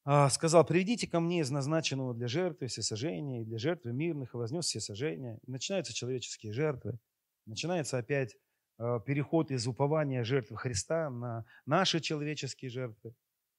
сказал, 0.03 0.65
приведите 0.65 1.07
ко 1.07 1.19
мне 1.19 1.41
из 1.41 1.51
назначенного 1.51 2.13
для 2.13 2.27
жертвы 2.27 2.67
всесожжения 2.67 3.41
и 3.41 3.45
для 3.45 3.57
жертвы 3.57 3.93
мирных, 3.93 4.33
и 4.33 4.37
вознес 4.37 4.65
всесожжения. 4.65 5.39
И 5.45 5.51
начинаются 5.51 5.93
человеческие 5.93 6.53
жертвы, 6.53 6.97
начинается 7.45 7.97
опять 7.97 8.35
а, 8.81 8.99
переход 8.99 9.51
из 9.51 9.67
упования 9.67 10.23
жертвы 10.23 10.57
Христа 10.57 11.09
на 11.09 11.45
наши 11.65 11.99
человеческие 11.99 12.71
жертвы. 12.71 13.13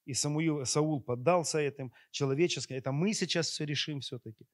И 0.04 0.14
Самуил, 0.14 0.66
Саул 0.66 1.00
поддался 1.00 1.60
этим 1.60 1.92
человеческим. 2.10 2.74
Это 2.74 2.90
мы 2.90 3.14
сейчас 3.14 3.46
все 3.46 3.64
решим 3.64 4.00
все-таки. 4.00 4.44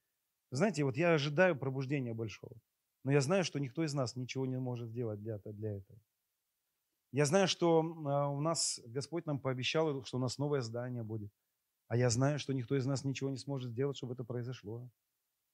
Знаете, 0.51 0.85
вот 0.85 0.97
я 0.97 1.15
ожидаю 1.15 1.57
пробуждения 1.57 2.13
большого. 2.13 2.55
Но 3.03 3.13
я 3.13 3.23
знаю, 3.23 3.45
что 3.45 3.59
никто 3.59 3.83
из 3.83 3.95
нас 3.95 4.15
ничего 4.15 4.45
не 4.45 4.59
может 4.59 4.91
сделать 4.91 5.21
для, 5.21 5.39
для 5.39 5.79
этого. 5.79 5.99
Я 7.13 7.25
знаю, 7.25 7.49
что 7.49 7.81
а, 7.81 8.29
у 8.29 8.41
нас 8.43 8.79
Господь 8.85 9.25
нам 9.25 9.39
пообещал, 9.39 10.05
что 10.05 10.19
у 10.19 10.21
нас 10.21 10.37
новое 10.37 10.61
здание 10.61 11.03
будет. 11.03 11.33
А 11.89 11.97
я 11.97 12.11
знаю, 12.11 12.39
что 12.39 12.53
никто 12.53 12.77
из 12.77 12.87
нас 12.87 13.05
ничего 13.05 13.31
не 13.31 13.39
сможет 13.39 13.73
сделать, 13.73 13.97
чтобы 13.97 14.13
это 14.13 14.25
произошло. 14.25 14.91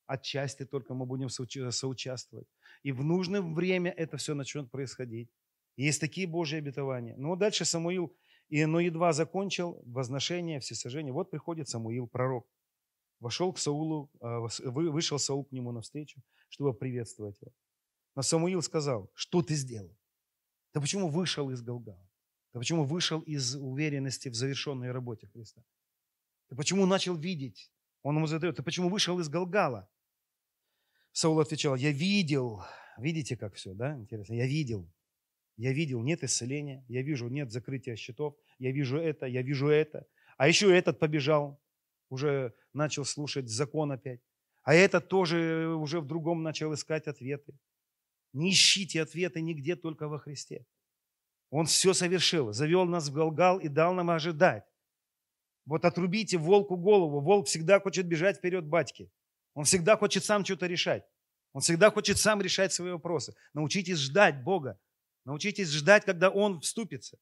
Отчасти 0.07 0.67
только 0.67 0.93
мы 0.93 1.07
будем 1.07 1.29
соучаствовать. 1.29 2.49
И 2.83 2.93
в 2.93 3.03
нужное 3.05 3.41
время 3.41 3.91
это 3.91 4.17
все 4.17 4.35
начнет 4.35 4.71
происходить. 4.71 5.31
Есть 5.77 6.01
такие 6.01 6.27
Божьи 6.27 6.59
обетования. 6.59 7.17
Но 7.17 7.37
дальше 7.37 7.65
Самуил, 7.65 8.15
и, 8.49 8.67
но 8.67 8.81
едва 8.81 9.13
закончил 9.13 9.81
возношение, 9.87 10.61
всесожжение. 10.61 11.13
Вот 11.13 11.31
приходит 11.31 11.69
Самуил, 11.69 12.07
пророк. 12.07 12.47
Вошел 13.21 13.53
к 13.53 13.59
Саулу, 13.59 14.11
а, 14.21 14.41
вышел 14.65 15.19
Саул 15.19 15.45
к 15.45 15.53
нему 15.53 15.73
навстречу, 15.73 16.21
чтобы 16.49 16.75
приветствовать 16.75 17.41
его. 17.41 17.53
Но 18.17 18.23
Самуил 18.23 18.61
сказал, 18.61 19.11
что 19.15 19.41
ты 19.43 19.55
сделал? 19.55 19.97
Ты 20.73 20.81
почему 20.81 21.09
вышел 21.09 21.51
из 21.51 21.63
Галгала? 21.63 22.09
Ты 22.53 22.59
почему 22.59 22.85
вышел 22.85 23.21
из 23.21 23.55
уверенности 23.55 24.29
в 24.29 24.35
завершенной 24.35 24.93
работе 24.93 25.27
Христа? 25.27 25.63
Ты 26.49 26.57
почему 26.57 26.87
начал 26.87 27.17
видеть? 27.17 27.71
Он 28.03 28.17
ему 28.17 28.27
задает, 28.27 28.57
ты 28.57 28.63
почему 28.63 28.89
вышел 28.89 29.19
из 29.21 29.29
Галгала? 29.29 29.89
Саул 31.13 31.41
отвечал, 31.41 31.77
я 31.77 31.91
видел. 31.91 32.63
Видите, 32.99 33.37
как 33.37 33.55
все, 33.55 33.73
да? 33.73 33.97
Интересно. 33.99 34.35
Я 34.35 34.47
видел. 34.47 34.91
Я 35.57 35.73
видел, 35.73 36.03
нет 36.03 36.23
исцеления. 36.23 36.85
Я 36.89 37.03
вижу, 37.03 37.29
нет 37.29 37.51
закрытия 37.51 37.97
счетов. 37.97 38.37
Я 38.59 38.73
вижу 38.73 38.99
это, 38.99 39.27
я 39.27 39.43
вижу 39.43 39.69
это. 39.69 40.07
А 40.37 40.49
еще 40.49 40.77
этот 40.77 40.99
побежал, 40.99 41.61
уже 42.09 42.55
начал 42.73 43.05
слушать 43.05 43.49
закон 43.49 43.93
опять. 43.93 44.21
А 44.63 44.75
этот 44.75 45.09
тоже 45.09 45.75
уже 45.79 46.01
в 46.01 46.07
другом 46.07 46.43
начал 46.43 46.75
искать 46.75 47.07
ответы. 47.07 47.57
Не 48.33 48.51
ищите 48.51 49.03
ответы 49.03 49.41
нигде, 49.41 49.77
только 49.77 50.09
во 50.09 50.19
Христе. 50.19 50.67
Он 51.51 51.67
все 51.67 51.93
совершил, 51.95 52.53
завел 52.53 52.85
нас 52.85 53.09
в 53.09 53.13
Галгал 53.13 53.61
и 53.61 53.69
дал 53.69 53.95
нам 53.95 54.11
ожидать. 54.11 54.65
Вот 55.67 55.85
отрубите 55.85 56.39
волку 56.39 56.77
голову. 56.77 57.21
Волк 57.21 57.47
всегда 57.47 57.81
хочет 57.81 58.07
бежать 58.07 58.39
вперед 58.39 58.67
батьки. 58.67 59.11
Он 59.55 59.65
всегда 59.65 59.97
хочет 59.97 60.25
сам 60.25 60.45
что-то 60.45 60.67
решать. 60.67 61.05
Он 61.53 61.61
всегда 61.61 61.91
хочет 61.91 62.19
сам 62.19 62.43
решать 62.43 62.73
свои 62.73 62.91
вопросы. 62.91 63.35
Научитесь 63.55 63.99
ждать 63.99 64.43
Бога. 64.43 64.79
Научитесь 65.25 65.71
ждать, 65.71 66.05
когда 66.05 66.29
Он 66.29 66.61
вступится. 66.61 67.19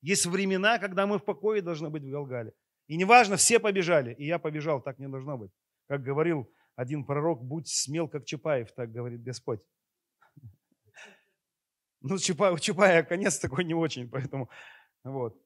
Есть 0.00 0.26
времена, 0.26 0.78
когда 0.78 1.06
мы 1.06 1.18
в 1.18 1.24
покое 1.24 1.62
должны 1.62 1.90
быть 1.90 2.02
в 2.02 2.10
Галгале. 2.10 2.52
И 2.88 2.96
неважно, 2.96 3.36
все 3.36 3.58
побежали, 3.58 4.14
и 4.14 4.26
я 4.26 4.38
побежал, 4.38 4.82
так 4.82 4.98
не 4.98 5.08
должно 5.08 5.38
быть. 5.38 5.50
Как 5.88 6.02
говорил 6.02 6.50
один 6.76 7.04
пророк, 7.04 7.42
будь 7.42 7.68
смел, 7.68 8.08
как 8.08 8.24
Чапаев, 8.24 8.72
так 8.72 8.92
говорит 8.92 9.22
Господь. 9.22 9.60
Ну, 12.00 12.18
Чапаев, 12.18 12.60
Чапая 12.60 13.02
конец 13.02 13.38
такой 13.38 13.64
не 13.64 13.72
очень, 13.72 14.10
поэтому 14.10 14.50
вот. 15.04 15.40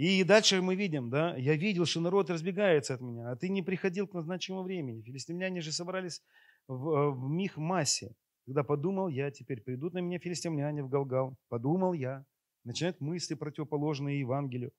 И 0.00 0.24
дальше 0.24 0.62
мы 0.62 0.76
видим, 0.76 1.10
да, 1.10 1.36
я 1.36 1.56
видел, 1.56 1.84
что 1.84 2.00
народ 2.00 2.30
разбегается 2.30 2.94
от 2.94 3.02
меня, 3.02 3.30
а 3.30 3.36
ты 3.36 3.50
не 3.50 3.60
приходил 3.60 4.06
к 4.06 4.14
назначенному 4.14 4.62
времени. 4.62 5.02
Филистимляне 5.02 5.60
же 5.60 5.72
собрались 5.72 6.22
в, 6.66 6.88
э, 6.88 7.10
в 7.10 7.28
мих 7.28 7.58
массе. 7.58 8.14
Когда 8.46 8.64
подумал 8.64 9.08
я, 9.08 9.30
теперь 9.30 9.60
придут 9.60 9.92
на 9.92 9.98
меня 9.98 10.18
филистимляне 10.18 10.82
в 10.82 10.88
Галгал. 10.88 11.36
Подумал 11.50 11.92
я. 11.92 12.24
Начинают 12.64 12.98
мысли 13.02 13.34
противоположные 13.34 14.20
Евангелию. 14.20 14.72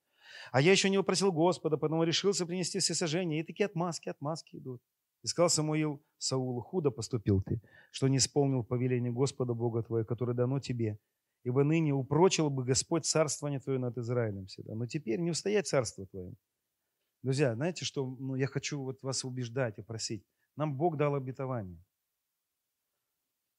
А 0.50 0.60
я 0.60 0.72
еще 0.72 0.90
не 0.90 0.98
упросил 0.98 1.30
Господа, 1.30 1.76
потому 1.76 2.02
решился 2.02 2.44
принести 2.44 2.80
все 2.80 2.92
сожжения. 2.92 3.38
И 3.38 3.44
такие 3.44 3.66
отмазки, 3.66 4.08
отмазки 4.08 4.56
идут. 4.56 4.82
И 5.22 5.28
сказал 5.28 5.50
Самуил 5.50 6.02
Саулу, 6.18 6.60
худо 6.62 6.90
поступил 6.90 7.42
ты, 7.42 7.60
что 7.92 8.08
не 8.08 8.16
исполнил 8.16 8.64
повеление 8.64 9.12
Господа 9.12 9.54
Бога 9.54 9.84
твоего, 9.84 10.04
которое 10.04 10.34
дано 10.34 10.58
тебе, 10.58 10.98
Ибо 11.44 11.64
ныне 11.64 11.92
упрочил 11.92 12.50
бы 12.50 12.64
Господь 12.64 13.04
царствование 13.04 13.58
Твое 13.58 13.78
над 13.78 13.98
Израилем 13.98 14.46
всегда. 14.46 14.74
Но 14.74 14.86
теперь 14.86 15.20
не 15.20 15.30
устоять 15.30 15.66
царство 15.66 16.06
Твое. 16.06 16.32
Друзья, 17.22 17.54
знаете, 17.54 17.84
что 17.84 18.06
ну, 18.06 18.36
я 18.36 18.46
хочу 18.46 18.82
вот 18.82 19.02
вас 19.02 19.24
убеждать 19.24 19.78
и 19.78 19.82
просить. 19.82 20.24
Нам 20.56 20.76
Бог 20.76 20.96
дал 20.96 21.14
обетование. 21.14 21.82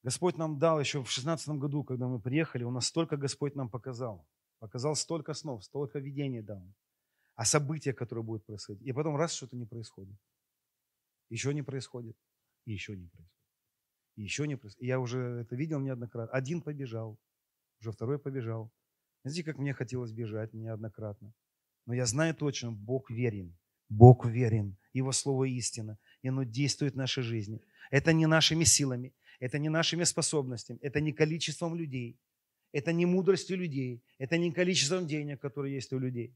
Господь 0.04 0.38
нам 0.38 0.60
дал 0.60 0.80
еще 0.80 1.02
в 1.02 1.10
16 1.10 1.48
году, 1.50 1.84
когда 1.84 2.08
мы 2.08 2.20
приехали, 2.20 2.64
Он 2.64 2.74
нас 2.74 2.88
столько 2.88 3.18
Господь 3.18 3.56
нам 3.56 3.70
показал. 3.70 4.28
Показал 4.60 4.96
столько 4.96 5.34
снов, 5.34 5.64
столько 5.64 6.00
видений 6.00 6.42
дал. 6.42 6.64
А 7.36 7.46
события, 7.46 7.94
которые 7.94 8.24
будут 8.24 8.46
происходить. 8.46 8.86
И 8.86 8.92
потом 8.94 9.16
раз 9.16 9.34
что-то 9.34 9.56
не 9.56 9.66
происходит. 9.66 10.18
Еще 11.30 11.54
не 11.54 11.64
происходит. 11.64 12.16
И 12.66 12.74
еще 12.74 12.96
не 12.96 13.08
происходит. 13.08 13.34
И 14.16 14.22
еще 14.22 14.48
не 14.48 14.56
происходит. 14.56 14.88
Я 14.88 15.00
уже 15.00 15.20
это 15.42 15.56
видел 15.56 15.80
неоднократно. 15.80 16.36
Один 16.38 16.62
побежал, 16.62 17.18
уже 17.84 17.92
второй 17.92 18.18
побежал. 18.18 18.72
Знаете, 19.24 19.44
как 19.44 19.58
мне 19.58 19.74
хотелось 19.74 20.12
бежать 20.12 20.54
неоднократно. 20.54 21.34
Но 21.86 21.94
я 21.94 22.06
знаю 22.06 22.34
точно, 22.34 22.72
Бог 22.72 23.12
верен. 23.12 23.58
Бог 23.90 24.26
верен. 24.26 24.78
Его 24.94 25.12
Слово 25.12 25.46
истина. 25.46 25.98
И 26.22 26.30
оно 26.30 26.44
действует 26.44 26.94
в 26.94 26.98
нашей 26.98 27.24
жизни. 27.24 27.62
Это 27.92 28.14
не 28.14 28.26
нашими 28.28 28.64
силами, 28.64 29.14
это 29.40 29.60
не 29.60 29.70
нашими 29.70 30.06
способностями, 30.06 30.80
это 30.82 31.02
не 31.02 31.12
количеством 31.12 31.76
людей, 31.76 32.18
это 32.72 32.94
не 32.94 33.06
мудростью 33.06 33.58
людей, 33.58 34.02
это 34.18 34.38
не 34.38 34.52
количеством 34.52 35.06
денег, 35.08 35.42
которые 35.42 35.76
есть 35.76 35.94
у 35.94 36.00
людей. 36.00 36.34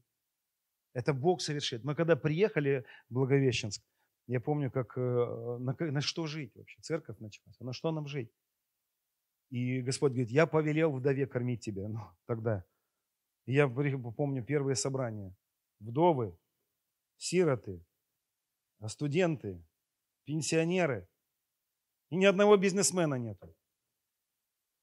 Это 0.92 1.14
Бог 1.14 1.40
совершит. 1.40 1.84
Мы 1.84 1.94
когда 1.94 2.16
приехали 2.16 2.84
в 3.08 3.14
Благовещенск, 3.14 3.82
я 4.26 4.40
помню, 4.40 4.70
как 4.70 4.98
э, 4.98 5.00
на, 5.00 5.74
на 5.78 6.00
что 6.00 6.26
жить 6.26 6.54
вообще. 6.54 6.80
Церковь 6.82 7.18
началась. 7.18 7.56
А 7.60 7.64
на 7.64 7.72
что 7.72 7.92
нам 7.92 8.06
жить? 8.06 8.30
И 9.50 9.80
Господь 9.80 10.12
говорит, 10.12 10.30
я 10.30 10.46
повелел 10.46 10.92
вдове 10.92 11.26
кормить 11.26 11.62
тебя. 11.62 11.88
Ну, 11.88 12.00
тогда. 12.26 12.64
Я 13.46 13.68
помню 13.68 14.44
первые 14.44 14.76
собрания. 14.76 15.34
Вдовы, 15.80 16.36
сироты, 17.16 17.82
студенты, 18.86 19.64
пенсионеры. 20.24 21.08
И 22.10 22.16
ни 22.16 22.24
одного 22.24 22.56
бизнесмена 22.56 23.14
нету. 23.14 23.54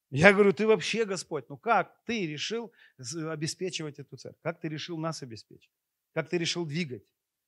Я 0.10 0.34
говорю, 0.34 0.54
ты 0.54 0.66
вообще, 0.66 1.06
Господь, 1.06 1.50
ну 1.50 1.58
как 1.58 2.04
ты 2.06 2.26
решил 2.28 2.72
обеспечивать 2.98 4.00
эту 4.00 4.18
церковь? 4.18 4.42
Как 4.42 4.60
ты 4.60 4.70
решил 4.70 4.98
нас 4.98 5.22
обеспечить? 5.22 5.72
Как 6.14 6.30
ты 6.30 6.38
решил 6.38 6.66
двигать? 6.66 7.04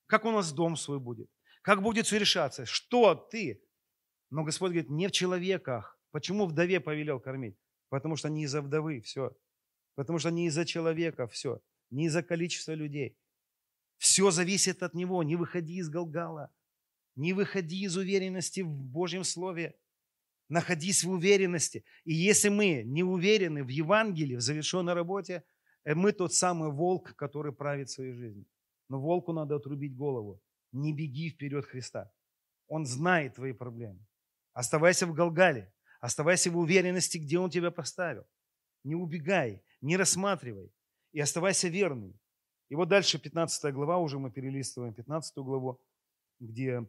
Как 0.06 0.26
у 0.26 0.32
нас 0.32 0.52
дом 0.52 0.76
свой 0.76 1.00
будет? 1.00 1.30
Как 1.62 1.82
будет 1.82 2.06
все 2.06 2.18
решаться? 2.18 2.66
Что 2.66 3.16
ты? 3.16 3.64
Но 4.30 4.44
Господь 4.44 4.72
говорит, 4.72 4.90
не 4.90 5.08
в 5.08 5.12
человеках. 5.12 5.97
Почему 6.12 6.46
вдове 6.46 6.80
повелел 6.80 7.20
кормить? 7.20 7.58
Потому 7.90 8.16
что 8.16 8.30
не 8.30 8.44
из-за 8.44 8.62
вдовы, 8.62 9.02
все. 9.02 9.36
Потому 9.96 10.20
что 10.20 10.30
не 10.30 10.48
из-за 10.48 10.66
человека, 10.66 11.28
все. 11.28 11.62
Не 11.90 12.06
из-за 12.06 12.24
количества 12.24 12.74
людей. 12.74 13.18
Все 13.98 14.32
зависит 14.32 14.84
от 14.84 14.94
него. 14.94 15.24
Не 15.24 15.36
выходи 15.36 15.78
из 15.78 15.90
Галгала. 15.90 16.52
Не 17.16 17.34
выходи 17.34 17.84
из 17.84 17.98
уверенности 17.98 18.62
в 18.62 18.70
Божьем 18.70 19.24
Слове. 19.24 19.76
Находись 20.50 21.04
в 21.04 21.10
уверенности. 21.10 21.84
И 22.06 22.14
если 22.14 22.50
мы 22.50 22.84
не 22.86 23.04
уверены 23.04 23.64
в 23.64 23.70
Евангелии, 23.70 24.36
в 24.36 24.42
завершенной 24.42 24.94
работе, 24.94 25.44
э, 25.84 25.96
мы 25.96 26.12
тот 26.12 26.34
самый 26.34 26.72
волк, 26.72 27.16
который 27.16 27.52
правит 27.52 27.90
своей 27.90 28.14
жизнью. 28.14 28.46
Но 28.90 29.02
волку 29.02 29.34
надо 29.34 29.56
отрубить 29.56 29.96
голову. 29.96 30.42
Не 30.72 30.94
беги 30.94 31.30
вперед 31.30 31.66
Христа. 31.66 32.12
Он 32.68 32.86
знает 32.86 33.36
твои 33.36 33.54
проблемы. 33.54 34.06
Оставайся 34.54 35.08
в 35.08 35.14
Галгале. 35.14 35.74
Оставайся 36.00 36.52
в 36.52 36.58
уверенности, 36.58 37.18
где 37.18 37.40
Он 37.40 37.50
тебя 37.50 37.72
поставил. 37.72 38.26
Не 38.84 38.96
убегай, 38.96 39.64
не 39.82 39.98
рассматривай. 39.98 40.72
И 41.12 41.20
оставайся 41.20 41.68
верным. 41.68 42.20
И 42.70 42.76
вот 42.76 42.90
дальше 42.90 43.20
15 43.20 43.74
глава, 43.74 43.98
уже 43.98 44.20
мы 44.20 44.32
перелистываем 44.32 44.94
15 44.94 45.38
главу, 45.38 45.82
где 46.40 46.88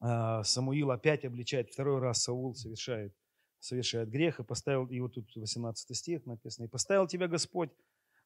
а, 0.00 0.42
Самуил 0.44 0.90
опять 0.92 1.24
обличает, 1.24 1.70
второй 1.70 2.00
раз 2.00 2.22
Саул 2.22 2.54
совершает, 2.54 3.14
совершает 3.58 4.08
грех, 4.08 4.40
и 4.40 4.44
поставил, 4.44 4.86
и 4.86 5.00
вот 5.00 5.14
тут 5.14 5.34
18 5.34 5.96
стих 5.96 6.24
написано, 6.26 6.66
и 6.66 6.68
поставил 6.68 7.06
тебя 7.06 7.28
Господь, 7.28 7.70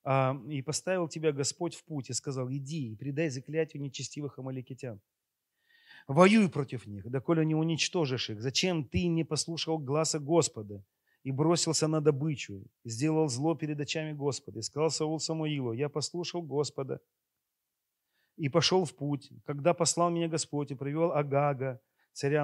а, 0.05 0.41
и 0.49 0.62
поставил 0.62 1.09
тебя 1.09 1.33
Господь 1.33 1.75
в 1.75 1.85
путь, 1.85 2.11
и 2.11 2.12
сказал, 2.12 2.51
иди 2.53 2.93
и 2.93 2.97
предай 2.97 3.31
заклятию 3.31 3.83
нечестивых 3.83 4.39
амаликитян. 4.39 5.01
Воюй 6.07 6.49
против 6.51 6.87
них, 6.87 7.11
доколе 7.11 7.45
не 7.45 7.55
уничтожишь 7.55 8.31
их. 8.31 8.43
Зачем 8.43 8.85
ты 8.85 9.07
не 9.07 9.25
послушал 9.25 9.79
гласа 9.79 10.19
Господа 10.19 10.85
и 11.23 11.31
бросился 11.33 11.89
на 11.89 12.01
добычу, 12.03 12.67
и 12.83 12.91
сделал 12.91 13.29
зло 13.29 13.55
перед 13.55 13.81
очами 13.81 14.13
Господа? 14.13 14.59
И 14.59 14.63
сказал 14.63 14.91
Саул 14.91 15.19
Самуилу, 15.19 15.73
я 15.73 15.89
послушал 15.89 16.43
Господа, 16.43 17.01
и 18.37 18.49
пошел 18.49 18.85
в 18.85 18.95
путь. 18.95 19.33
Когда 19.45 19.73
послал 19.73 20.11
меня 20.11 20.29
Господь 20.29 20.71
и 20.71 20.75
привел 20.75 21.13
Агага, 21.13 21.81
царя 22.13 22.43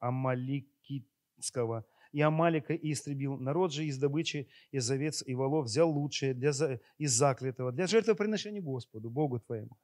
Амаликитского, 0.00 1.84
и 2.12 2.20
Амалика 2.20 2.74
и 2.74 2.92
истребил. 2.92 3.38
Народ 3.38 3.72
же 3.72 3.84
из 3.84 3.98
добычи, 3.98 4.48
из 4.70 4.90
овец 4.90 5.22
и 5.26 5.34
волов 5.34 5.64
взял 5.66 5.90
лучшее 5.90 6.34
для, 6.34 6.52
из 6.98 7.12
заклятого, 7.12 7.72
для 7.72 7.86
жертвоприношения 7.86 8.60
Господу, 8.60 9.10
Богу 9.10 9.40
твоему, 9.40 9.76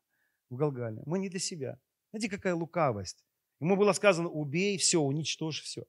в 0.51 0.57
Галгале. 0.57 1.03
Мы 1.07 1.19
не 1.19 1.29
для 1.29 1.41
себя. 1.41 1.79
Знаете, 2.11 2.29
какая 2.29 2.55
лукавость. 2.55 3.25
Ему 3.61 3.77
было 3.77 3.93
сказано, 3.93 4.29
убей 4.29 4.79
все, 4.79 5.01
уничтожь 5.01 5.63
все. 5.63 5.85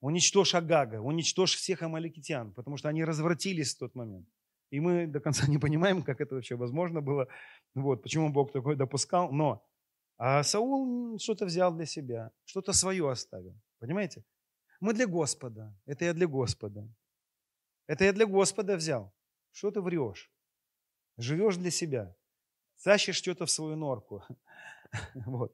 Уничтожь 0.00 0.54
Агага, 0.54 1.00
уничтожь 1.00 1.56
всех 1.56 1.82
амаликитян, 1.82 2.52
потому 2.52 2.76
что 2.76 2.88
они 2.88 3.04
развратились 3.04 3.74
в 3.74 3.78
тот 3.78 3.94
момент. 3.94 4.28
И 4.70 4.80
мы 4.80 5.06
до 5.06 5.20
конца 5.20 5.46
не 5.46 5.58
понимаем, 5.58 6.02
как 6.02 6.20
это 6.20 6.36
вообще 6.36 6.54
возможно 6.54 7.00
было, 7.00 7.26
вот, 7.74 8.02
почему 8.02 8.30
Бог 8.30 8.52
такое 8.52 8.76
допускал. 8.76 9.32
Но 9.32 9.64
а 10.18 10.42
Саул 10.42 11.18
что-то 11.18 11.46
взял 11.46 11.72
для 11.74 11.86
себя, 11.86 12.32
что-то 12.44 12.72
свое 12.72 13.08
оставил. 13.08 13.56
Понимаете? 13.78 14.24
Мы 14.80 14.92
для 14.92 15.06
Господа. 15.06 15.76
Это 15.86 16.04
я 16.04 16.12
для 16.12 16.26
Господа. 16.26 16.88
Это 17.86 18.04
я 18.04 18.12
для 18.12 18.26
Господа 18.26 18.76
взял. 18.76 19.14
Что 19.52 19.70
ты 19.70 19.80
врешь? 19.80 20.30
Живешь 21.16 21.56
для 21.56 21.70
себя. 21.70 22.16
Тащишь 22.82 23.16
что-то 23.16 23.46
в 23.46 23.50
свою 23.50 23.76
норку. 23.76 24.22
Вот. 25.26 25.52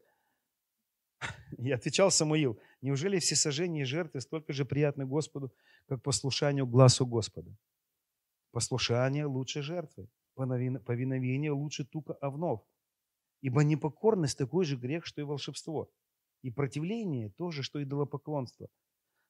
И 1.58 1.72
отвечал 1.72 2.10
Самуил, 2.10 2.60
неужели 2.82 3.18
все 3.18 3.34
сожжения 3.34 3.82
и 3.82 3.84
жертвы 3.84 4.20
столько 4.20 4.52
же 4.52 4.64
приятны 4.64 5.06
Господу, 5.06 5.52
как 5.88 6.02
послушанию 6.02 6.66
глазу 6.66 7.06
Господа? 7.06 7.56
Послушание 8.52 9.24
лучше 9.24 9.62
жертвы, 9.62 10.08
повиновение 10.34 11.50
лучше 11.50 11.84
тука 11.84 12.12
овнов. 12.20 12.60
Ибо 13.40 13.64
непокорность 13.64 14.38
такой 14.38 14.64
же 14.64 14.76
грех, 14.76 15.04
что 15.04 15.20
и 15.20 15.24
волшебство. 15.24 15.90
И 16.42 16.50
противление 16.50 17.30
тоже, 17.30 17.62
что 17.62 17.78
и 17.78 17.82
идолопоклонство. 17.84 18.68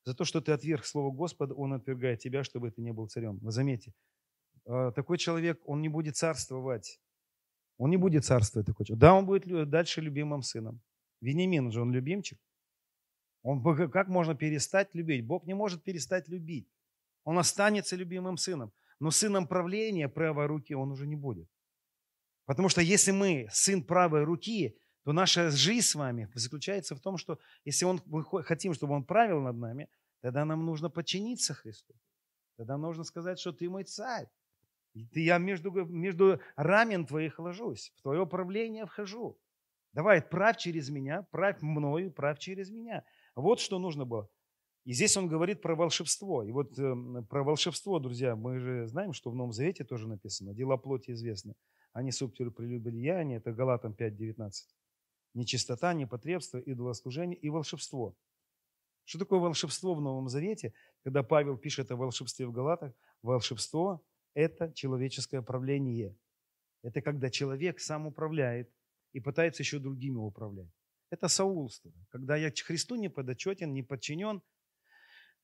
За 0.04 0.14
то, 0.14 0.24
что 0.24 0.40
ты 0.40 0.52
отверг 0.52 0.84
Слово 0.84 1.10
Господа, 1.10 1.54
Он 1.54 1.72
отвергает 1.72 2.20
тебя, 2.20 2.44
чтобы 2.44 2.70
ты 2.70 2.82
не 2.82 2.92
был 2.92 3.08
царем. 3.08 3.38
Вы 3.38 3.52
заметьте, 3.52 3.94
а, 4.66 4.90
такой 4.92 5.18
человек, 5.18 5.60
он 5.64 5.80
не 5.80 5.88
будет 5.88 6.16
царствовать. 6.16 7.00
Он 7.76 7.90
не 7.90 7.96
будет 7.96 8.24
царствовать 8.24 8.66
такой 8.66 8.86
человек. 8.86 9.00
Да, 9.00 9.14
он 9.14 9.26
будет 9.26 9.70
дальше 9.70 10.00
любимым 10.00 10.42
сыном. 10.42 10.80
Вениамин 11.20 11.70
же, 11.70 11.80
он 11.82 11.92
любимчик. 11.92 12.38
Он, 13.42 13.62
как 13.90 14.08
можно 14.08 14.34
перестать 14.34 14.94
любить? 14.94 15.26
Бог 15.26 15.46
не 15.46 15.54
может 15.54 15.82
перестать 15.82 16.28
любить. 16.28 16.68
Он 17.24 17.38
останется 17.38 17.96
любимым 17.96 18.36
сыном 18.36 18.72
но 19.00 19.10
сыном 19.10 19.46
правления 19.46 20.08
правой 20.08 20.46
руки 20.46 20.74
он 20.74 20.90
уже 20.90 21.06
не 21.06 21.16
будет. 21.16 21.48
Потому 22.46 22.68
что 22.68 22.80
если 22.80 23.10
мы 23.10 23.48
сын 23.50 23.82
правой 23.82 24.24
руки, 24.24 24.76
то 25.04 25.12
наша 25.12 25.50
жизнь 25.50 25.86
с 25.86 25.94
вами 25.94 26.30
заключается 26.34 26.94
в 26.94 27.00
том, 27.00 27.18
что 27.18 27.38
если 27.64 27.84
он, 27.84 28.00
мы 28.06 28.24
хотим, 28.44 28.74
чтобы 28.74 28.94
он 28.94 29.04
правил 29.04 29.40
над 29.40 29.56
нами, 29.56 29.88
тогда 30.20 30.44
нам 30.44 30.64
нужно 30.64 30.90
подчиниться 30.90 31.54
Христу. 31.54 31.94
Тогда 32.56 32.76
нужно 32.76 33.04
сказать, 33.04 33.38
что 33.38 33.52
ты 33.52 33.68
мой 33.68 33.84
царь. 33.84 34.28
Я 34.94 35.38
между, 35.38 35.72
между 35.72 36.40
рамен 36.56 37.04
твоих 37.04 37.38
ложусь, 37.38 37.92
в 37.96 38.02
твое 38.02 38.26
правление 38.26 38.86
вхожу. 38.86 39.38
Давай, 39.92 40.22
правь 40.22 40.56
через 40.56 40.88
меня, 40.88 41.22
правь 41.30 41.62
мною, 41.62 42.12
правь 42.12 42.38
через 42.38 42.70
меня. 42.70 43.04
Вот 43.34 43.60
что 43.60 43.78
нужно 43.78 44.04
было. 44.04 44.28
И 44.84 44.92
здесь 44.92 45.16
он 45.16 45.28
говорит 45.28 45.62
про 45.62 45.74
волшебство. 45.74 46.42
И 46.42 46.52
вот 46.52 46.78
э, 46.78 46.94
про 47.28 47.42
волшебство, 47.42 47.98
друзья, 47.98 48.36
мы 48.36 48.58
же 48.58 48.86
знаем, 48.86 49.12
что 49.12 49.30
в 49.30 49.34
Новом 49.34 49.52
Завете 49.52 49.82
тоже 49.84 50.08
написано. 50.08 50.52
Дела 50.52 50.76
плоти 50.76 51.12
известны. 51.12 51.54
Они 51.92 52.12
субтилю 52.12 52.52
прелюбодеяния, 52.52 53.38
это 53.38 53.52
Галатам 53.52 53.92
5.19. 53.92 54.50
Нечистота, 55.34 55.92
непотребство, 55.94 56.58
идолослужение 56.58 57.38
и 57.38 57.48
волшебство. 57.48 58.14
Что 59.04 59.20
такое 59.20 59.40
волшебство 59.40 59.94
в 59.94 60.00
Новом 60.00 60.28
Завете? 60.28 60.72
Когда 61.02 61.22
Павел 61.22 61.56
пишет 61.56 61.90
о 61.90 61.96
волшебстве 61.96 62.46
в 62.46 62.52
Галатах, 62.52 62.92
волшебство– 63.22 64.02
это 64.34 64.72
человеческое 64.72 65.42
правление. 65.42 66.16
Это 66.82 67.00
когда 67.00 67.30
человек 67.30 67.80
сам 67.80 68.06
управляет 68.06 68.70
и 69.12 69.20
пытается 69.20 69.62
еще 69.62 69.78
другими 69.78 70.16
управлять. 70.16 70.70
Это 71.10 71.28
саулство. 71.28 71.92
Когда 72.10 72.36
я 72.36 72.50
Христу 72.50 72.96
не 72.96 73.08
подотчетен, 73.08 73.72
не 73.72 73.82
подчинен– 73.82 74.42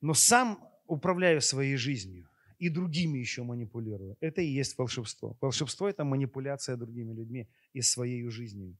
но 0.01 0.15
сам 0.15 0.59
управляю 0.87 1.41
своей 1.41 1.77
жизнью 1.77 2.29
и 2.59 2.69
другими 2.69 3.19
еще 3.19 3.43
манипулирую. 3.43 4.17
Это 4.21 4.43
и 4.43 4.47
есть 4.47 4.77
волшебство. 4.79 5.37
Волшебство– 5.41 5.89
это 5.91 6.05
манипуляция 6.05 6.77
другими 6.77 7.13
людьми 7.13 7.49
и 7.73 7.83
своей 7.83 8.29
жизнью. 8.29 8.77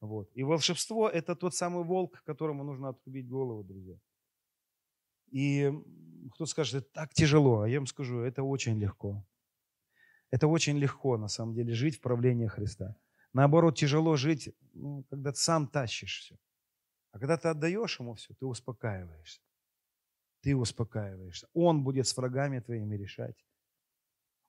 Вот. 0.00 0.30
И 0.34 0.42
волшебство– 0.42 1.08
это 1.12 1.34
тот 1.34 1.54
самый 1.54 1.84
волк, 1.84 2.22
которому 2.24 2.64
нужно 2.64 2.90
отрубить 2.90 3.28
голову, 3.28 3.64
друзья. 3.64 3.98
И 5.30 5.72
кто 6.34 6.46
скажет, 6.46 6.82
это 6.82 6.92
так 6.92 7.14
тяжело, 7.14 7.62
а 7.62 7.68
я 7.68 7.78
вам 7.78 7.86
скажу, 7.86 8.20
это 8.20 8.42
очень 8.42 8.78
легко. 8.78 9.24
Это 10.30 10.48
очень 10.48 10.78
легко, 10.78 11.16
на 11.16 11.28
самом 11.28 11.54
деле, 11.54 11.74
жить 11.74 11.96
в 11.96 12.00
правлении 12.00 12.46
Христа. 12.46 12.96
Наоборот, 13.32 13.76
тяжело 13.76 14.16
жить, 14.16 14.54
ну, 14.72 15.04
когда 15.10 15.32
ты 15.32 15.38
сам 15.38 15.66
тащишь 15.66 16.20
все. 16.20 16.38
А 17.12 17.18
когда 17.18 17.36
ты 17.36 17.48
отдаешь 17.48 18.00
ему 18.00 18.14
все, 18.14 18.34
ты 18.34 18.46
успокаиваешься. 18.46 19.40
Ты 20.40 20.56
успокаиваешься. 20.56 21.48
Он 21.54 21.84
будет 21.84 22.06
с 22.06 22.16
врагами 22.16 22.60
твоими 22.60 22.96
решать. 22.96 23.44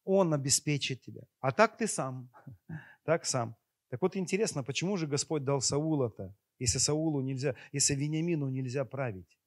Он 0.03 0.33
обеспечит 0.33 1.01
тебя. 1.01 1.23
А 1.39 1.51
так 1.51 1.77
ты 1.77 1.87
сам. 1.87 2.29
Так 3.03 3.25
сам. 3.25 3.55
Так 3.89 4.01
вот 4.01 4.17
интересно, 4.17 4.63
почему 4.63 4.97
же 4.97 5.05
Господь 5.05 5.43
дал 5.43 5.61
Саула-то, 5.61 6.35
если 6.57 6.79
Саулу 6.79 7.21
нельзя, 7.21 7.55
если 7.71 7.93
Вениамину 7.93 8.49
нельзя 8.49 8.83
править? 8.83 9.37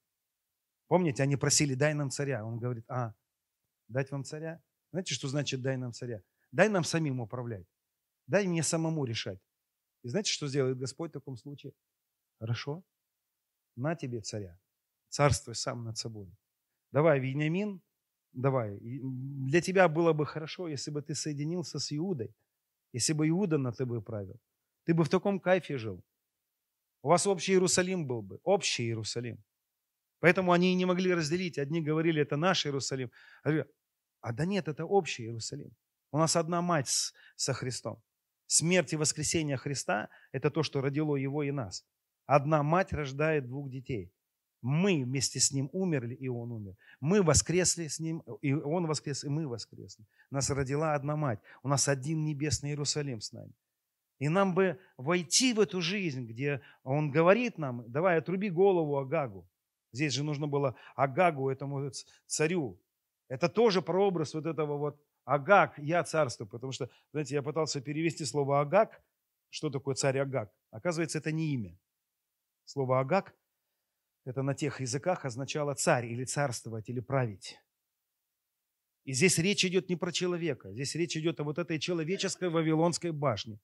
Помните, 0.87 1.25
они 1.25 1.37
просили, 1.37 1.75
дай 1.75 1.93
нам 1.93 2.11
царя. 2.11 2.45
Он 2.45 2.59
говорит, 2.59 2.85
а, 2.89 3.15
дать 3.89 4.13
вам 4.13 4.23
царя? 4.25 4.63
Знаете, 4.91 5.15
что 5.15 5.29
значит 5.29 5.61
дай 5.63 5.77
нам 5.77 5.93
царя? 5.93 6.23
Дай 6.53 6.69
нам 6.69 6.85
самим 6.85 7.21
управлять. 7.21 7.67
Дай 8.27 8.47
мне 8.47 8.63
самому 8.63 9.05
решать. 9.05 9.41
И 10.03 10.09
знаете, 10.09 10.33
что 10.33 10.49
сделает 10.49 10.79
Господь 10.79 11.11
в 11.11 11.15
таком 11.15 11.37
случае? 11.37 11.73
Хорошо. 12.41 12.83
На 13.77 13.95
тебе 13.95 14.21
царя. 14.21 14.59
Царствуй 15.09 15.55
сам 15.55 15.85
над 15.85 15.97
собой. 15.97 16.31
Давай, 16.93 17.21
Вениамин, 17.21 17.81
давай. 18.33 18.79
Для 18.81 19.61
тебя 19.61 19.89
было 19.89 20.13
бы 20.13 20.27
хорошо, 20.27 20.69
если 20.69 20.91
бы 20.91 21.03
ты 21.03 21.15
соединился 21.15 21.79
с 21.79 21.93
Иудой. 21.97 22.35
Если 22.93 23.13
бы 23.13 23.29
Иуда 23.29 23.59
на 23.59 23.73
тобой 23.73 24.03
правил. 24.03 24.41
Ты 24.85 24.95
бы 24.95 25.05
в 25.05 25.09
таком 25.09 25.41
кайфе 25.41 25.79
жил. 25.79 26.03
У 27.03 27.09
вас 27.09 27.27
общий 27.27 27.53
Иерусалим 27.53 28.07
был 28.07 28.23
бы. 28.23 28.41
Общий 28.43 28.85
Иерусалим. 28.85 29.43
Поэтому 30.21 30.53
они 30.53 30.73
и 30.73 30.77
не 30.77 30.87
могли 30.87 31.15
разделить. 31.15 31.59
Одни 31.59 31.81
говорили, 31.81 32.23
это 32.23 32.37
наш 32.37 32.67
Иерусалим. 32.67 33.11
Да 34.33 34.45
нет, 34.45 34.69
это 34.69 34.85
общий 34.85 35.25
Иерусалим. 35.25 35.71
У 36.11 36.19
нас 36.19 36.37
одна 36.37 36.63
мать 36.63 36.89
с, 36.89 37.13
со 37.37 37.53
Христом. 37.53 38.03
Смерть 38.47 38.93
и 38.93 38.97
воскресение 38.97 39.57
Христа– 39.57 40.09
это 40.33 40.51
то, 40.51 40.63
что 40.63 40.81
родило 40.81 41.17
его 41.17 41.43
и 41.43 41.51
нас. 41.51 41.85
Одна 42.27 42.63
мать 42.63 42.93
рождает 42.93 43.47
двух 43.47 43.71
детей. 43.71 44.13
Мы 44.61 45.05
вместе 45.05 45.39
с 45.39 45.53
ним 45.53 45.69
умерли, 45.73 46.15
и 46.15 46.29
он 46.29 46.51
умер. 46.51 46.75
Мы 47.01 47.23
воскресли 47.23 47.87
с 47.87 48.01
ним, 48.01 48.23
и 48.43 48.53
он 48.53 48.87
воскрес, 48.87 49.23
и 49.23 49.29
мы 49.29 49.47
воскресли. 49.47 50.05
Нас 50.31 50.51
родила 50.51 50.95
одна 50.95 51.17
мать. 51.17 51.41
У 51.63 51.69
нас 51.69 51.89
один 51.89 52.25
небесный 52.25 52.71
Иерусалим 52.71 53.21
с 53.21 53.33
нами. 53.33 53.53
И 54.19 54.29
нам 54.29 54.55
бы 54.55 54.81
войти 54.97 55.53
в 55.53 55.61
эту 55.61 55.81
жизнь, 55.81 56.27
где 56.27 56.61
он 56.83 57.11
говорит 57.11 57.57
нам, 57.57 57.85
давай 57.89 58.19
отруби 58.19 58.51
голову 58.51 58.99
Агагу. 58.99 59.49
Здесь 59.93 60.13
же 60.13 60.25
нужно 60.25 60.49
было 60.49 60.75
Агагу, 60.97 61.51
этому 61.51 61.91
царю. 62.27 62.81
Это 63.29 63.49
тоже 63.49 63.83
прообраз 63.83 64.35
вот 64.35 64.47
этого 64.47 64.77
вот 64.77 65.01
Агаг, 65.25 65.79
я 65.79 66.03
царство. 66.05 66.47
Потому 66.47 66.73
что, 66.73 66.89
знаете, 67.13 67.35
я 67.35 67.43
пытался 67.43 67.81
перевести 67.81 68.25
слово 68.25 68.61
Агаг. 68.61 69.03
Что 69.51 69.71
такое 69.71 69.95
царь 69.95 70.19
Агаг? 70.19 70.53
Оказывается, 70.71 71.19
это 71.19 71.33
не 71.33 71.55
имя. 71.55 71.79
Слово 72.65 73.01
Агаг, 73.01 73.35
это 74.25 74.43
на 74.43 74.55
тех 74.55 74.81
языках 74.81 75.25
означало 75.25 75.75
царь 75.75 76.07
или 76.07 76.25
царствовать, 76.25 76.89
или 76.89 77.01
править. 77.01 77.59
И 79.05 79.13
здесь 79.13 79.39
речь 79.39 79.65
идет 79.65 79.89
не 79.89 79.97
про 79.97 80.13
человека, 80.13 80.71
здесь 80.73 80.95
речь 80.95 81.17
идет 81.17 81.41
о 81.41 81.45
вот 81.45 81.59
этой 81.59 81.79
человеческой 81.79 82.51
Вавилонской 82.51 83.11
башне, 83.11 83.59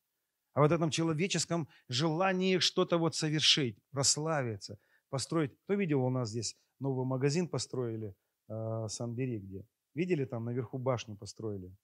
о 0.54 0.60
вот 0.60 0.72
этом 0.72 0.88
человеческом 0.88 1.68
желании 1.88 2.58
что-то 2.58 2.96
вот 2.96 3.14
совершить, 3.14 3.78
прославиться– 3.90 4.78
построить. 5.14 5.56
Кто 5.62 5.74
видел 5.74 6.02
у 6.02 6.10
нас 6.10 6.30
здесь 6.30 6.56
новый 6.80 7.06
магазин 7.06 7.46
построили, 7.46 8.16
э, 8.48 8.86
Сан-Бери 8.88 9.38
где? 9.38 9.66
Видели 9.94 10.24
там 10.24 10.44
наверху 10.44 10.78
башню 10.78 11.16
построили? 11.16 11.74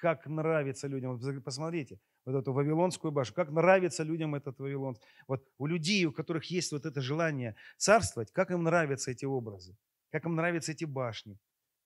Как 0.00 0.26
нравится 0.26 0.88
людям. 0.88 1.20
Посмотрите, 1.42 1.98
вот 2.24 2.34
эту 2.34 2.52
Вавилонскую 2.52 3.12
башню. 3.12 3.34
Как 3.34 3.50
нравится 3.50 4.02
людям 4.02 4.34
этот 4.34 4.58
Вавилон. 4.58 4.96
Вот 5.28 5.46
у 5.58 5.66
людей, 5.66 6.04
у 6.06 6.12
которых 6.12 6.44
есть 6.50 6.72
вот 6.72 6.86
это 6.86 7.00
желание 7.00 7.54
царствовать, 7.76 8.30
как 8.32 8.50
им 8.50 8.62
нравятся 8.62 9.10
эти 9.10 9.24
образы. 9.24 9.76
Как 10.10 10.24
им 10.24 10.34
нравятся 10.34 10.72
эти 10.72 10.84
башни. 10.84 11.38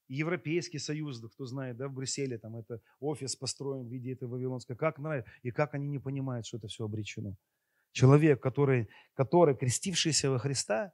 Европейский 0.09 0.79
Союз, 0.79 1.21
кто 1.21 1.45
знает, 1.45 1.77
да, 1.77 1.89
в 1.89 1.93
Брюсселе 1.93 2.39
там 2.39 2.57
это 2.57 2.81
офис 2.99 3.37
построен 3.37 3.87
в 3.87 3.91
виде 3.91 4.13
этой 4.13 4.27
Вавилонской. 4.27 4.75
Как 4.75 4.99
нравится. 4.99 5.31
И 5.43 5.51
как 5.51 5.75
они 5.75 5.89
не 5.89 5.99
понимают, 5.99 6.47
что 6.47 6.57
это 6.57 6.69
все 6.69 6.85
обречено. 6.85 7.37
Человек, 7.93 8.43
который, 8.43 8.89
который 9.15 9.55
крестившийся 9.55 10.31
во 10.31 10.39
Христа, 10.39 10.93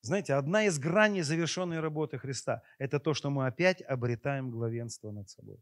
знаете, 0.00 0.34
одна 0.34 0.64
из 0.64 0.78
граней 0.78 1.22
завершенной 1.22 1.80
работы 1.80 2.18
Христа– 2.18 2.62
это 2.78 3.00
то, 3.00 3.14
что 3.14 3.30
мы 3.30 3.46
опять 3.46 3.82
обретаем 3.82 4.50
главенство 4.50 5.10
над 5.10 5.28
собой. 5.28 5.58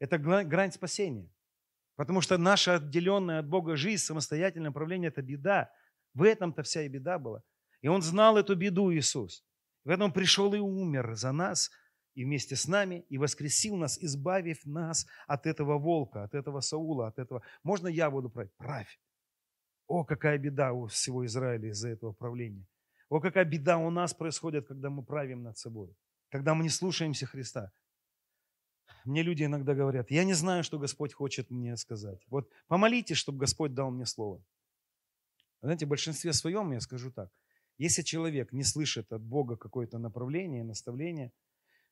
Это 0.00 0.18
грань 0.18 0.72
спасения. 0.72 1.30
Потому 1.96 2.20
что 2.20 2.38
наша 2.38 2.76
отделенная 2.76 3.40
от 3.40 3.48
Бога 3.48 3.76
жизнь, 3.76 4.02
самостоятельное 4.02 4.70
управление– 4.70 5.08
это 5.10 5.22
беда. 5.22 5.72
В 6.14 6.22
этом-то 6.22 6.62
вся 6.62 6.82
и 6.82 6.88
беда 6.88 7.18
была. 7.18 7.42
И 7.80 7.88
Он 7.88 8.02
знал 8.02 8.36
эту 8.36 8.54
беду, 8.56 8.92
Иисус. 8.92 9.44
Поэтому 9.84 10.12
пришел 10.12 10.54
и 10.54 10.58
умер 10.58 11.14
за 11.14 11.32
нас– 11.32 11.70
и 12.18 12.24
вместе 12.24 12.56
с 12.56 12.66
нами, 12.66 13.04
и 13.08 13.16
воскресил 13.16 13.76
нас, 13.76 13.96
избавив 14.02 14.66
нас 14.66 15.06
от 15.28 15.46
этого 15.46 15.78
волка, 15.78 16.24
от 16.24 16.34
этого 16.34 16.60
Саула, 16.60 17.06
от 17.06 17.18
этого. 17.20 17.42
Можно 17.62 17.86
я 17.86 18.10
буду 18.10 18.28
править? 18.28 18.50
Правь. 18.56 18.98
О, 19.88 20.04
какая 20.04 20.38
беда 20.38 20.72
у 20.72 20.86
всего 20.86 21.24
Израиля 21.26 21.70
из-за 21.70 21.88
этого 21.88 22.12
правления. 22.12 22.64
О, 23.08 23.20
какая 23.20 23.44
беда 23.44 23.78
у 23.78 23.90
нас 23.90 24.14
происходит, 24.14 24.68
когда 24.68 24.90
мы 24.90 25.02
правим 25.02 25.42
над 25.42 25.58
собой, 25.58 25.96
когда 26.30 26.54
мы 26.54 26.62
не 26.62 26.68
слушаемся 26.68 27.26
Христа. 27.26 27.72
Мне 29.04 29.22
люди 29.22 29.44
иногда 29.44 29.74
говорят, 29.74 30.10
я 30.10 30.24
не 30.24 30.34
знаю, 30.34 30.62
что 30.62 30.78
Господь 30.78 31.12
хочет 31.12 31.50
мне 31.50 31.76
сказать. 31.76 32.22
Вот 32.28 32.48
помолитесь, 32.68 33.16
чтобы 33.16 33.38
Господь 33.38 33.74
дал 33.74 33.90
мне 33.90 34.06
слово. 34.06 34.44
Знаете, 35.62 35.86
в 35.86 35.88
большинстве 35.88 36.32
своем 36.32 36.70
я 36.72 36.80
скажу 36.80 37.10
так. 37.10 37.30
Если 37.78 38.02
человек 38.02 38.52
не 38.52 38.62
слышит 38.62 39.12
от 39.12 39.22
Бога 39.22 39.56
какое-то 39.56 39.98
направление, 39.98 40.62
наставление– 40.62 41.32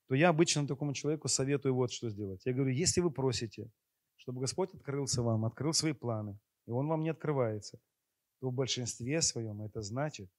то 0.08 0.14
я 0.14 0.28
обычно 0.28 0.66
такому 0.66 0.94
человеку 0.94 1.28
советую 1.28 1.74
вот 1.74 1.92
что 1.92 2.08
сделать. 2.10 2.44
Я 2.46 2.52
говорю, 2.52 2.70
если 2.70 3.00
вы 3.00 3.10
просите, 3.10 3.70
чтобы 4.16 4.40
Господь 4.40 4.72
открылся 4.74 5.22
вам, 5.22 5.44
открыл 5.44 5.72
свои 5.72 5.92
планы, 5.92 6.38
и 6.66 6.70
Он 6.70 6.88
вам 6.88 7.02
не 7.02 7.10
открывается, 7.10 7.78
то 8.40 8.50
в 8.50 8.52
большинстве 8.52 9.22
своем 9.22 9.62
это 9.62 9.82
значит, 9.82 10.30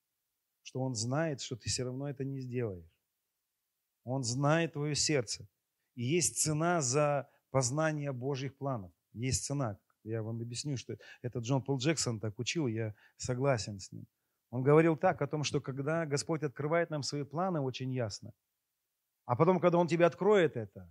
что 0.63 0.81
Он 0.81 0.95
знает, 0.95 1.41
что 1.41 1.55
ты 1.55 1.69
все 1.69 1.83
равно 1.83 2.09
это 2.09 2.23
не 2.23 2.39
сделаешь. 2.39 2.91
Он 4.03 4.23
знает 4.23 4.73
твое 4.73 4.95
сердце. 4.95 5.47
И 5.95 6.03
есть 6.03 6.41
цена 6.41 6.81
за 6.81 7.29
познание 7.49 8.11
Божьих 8.11 8.55
планов. 8.55 8.91
Есть 9.13 9.45
цена. 9.45 9.79
Я 10.03 10.21
вам 10.23 10.41
объясню, 10.41 10.77
что 10.77 10.97
это 11.21 11.39
Джон 11.39 11.63
Пол 11.63 11.77
Джексон 11.79 12.19
так 12.19 12.39
учил, 12.39 12.67
я 12.67 12.95
согласен 13.17 13.79
с 13.79 13.91
ним. 13.91 14.05
Он 14.49 14.63
говорил 14.63 14.95
так 14.95 15.21
о 15.21 15.27
том, 15.27 15.43
что 15.43 15.59
когда 15.59 16.05
Господь 16.05 16.43
открывает 16.43 16.89
нам 16.89 17.03
свои 17.03 17.23
планы 17.23 17.59
очень 17.59 17.91
ясно– 17.91 18.33
а 19.27 19.35
потом, 19.35 19.59
когда 19.59 19.77
Он 19.77 19.87
тебе 19.87 20.05
откроет 20.05 20.55
это, 20.55 20.89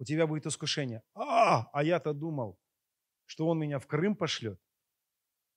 у 0.00 0.04
тебя 0.04 0.26
будет 0.26 0.46
искушение. 0.46 1.02
А, 1.14 1.70
а 1.72 1.84
я-то 1.84 2.12
думал, 2.12 2.58
что 3.24 3.46
Он 3.46 3.58
меня 3.58 3.78
в 3.78 3.86
Крым 3.86 4.16
пошлет. 4.16 4.60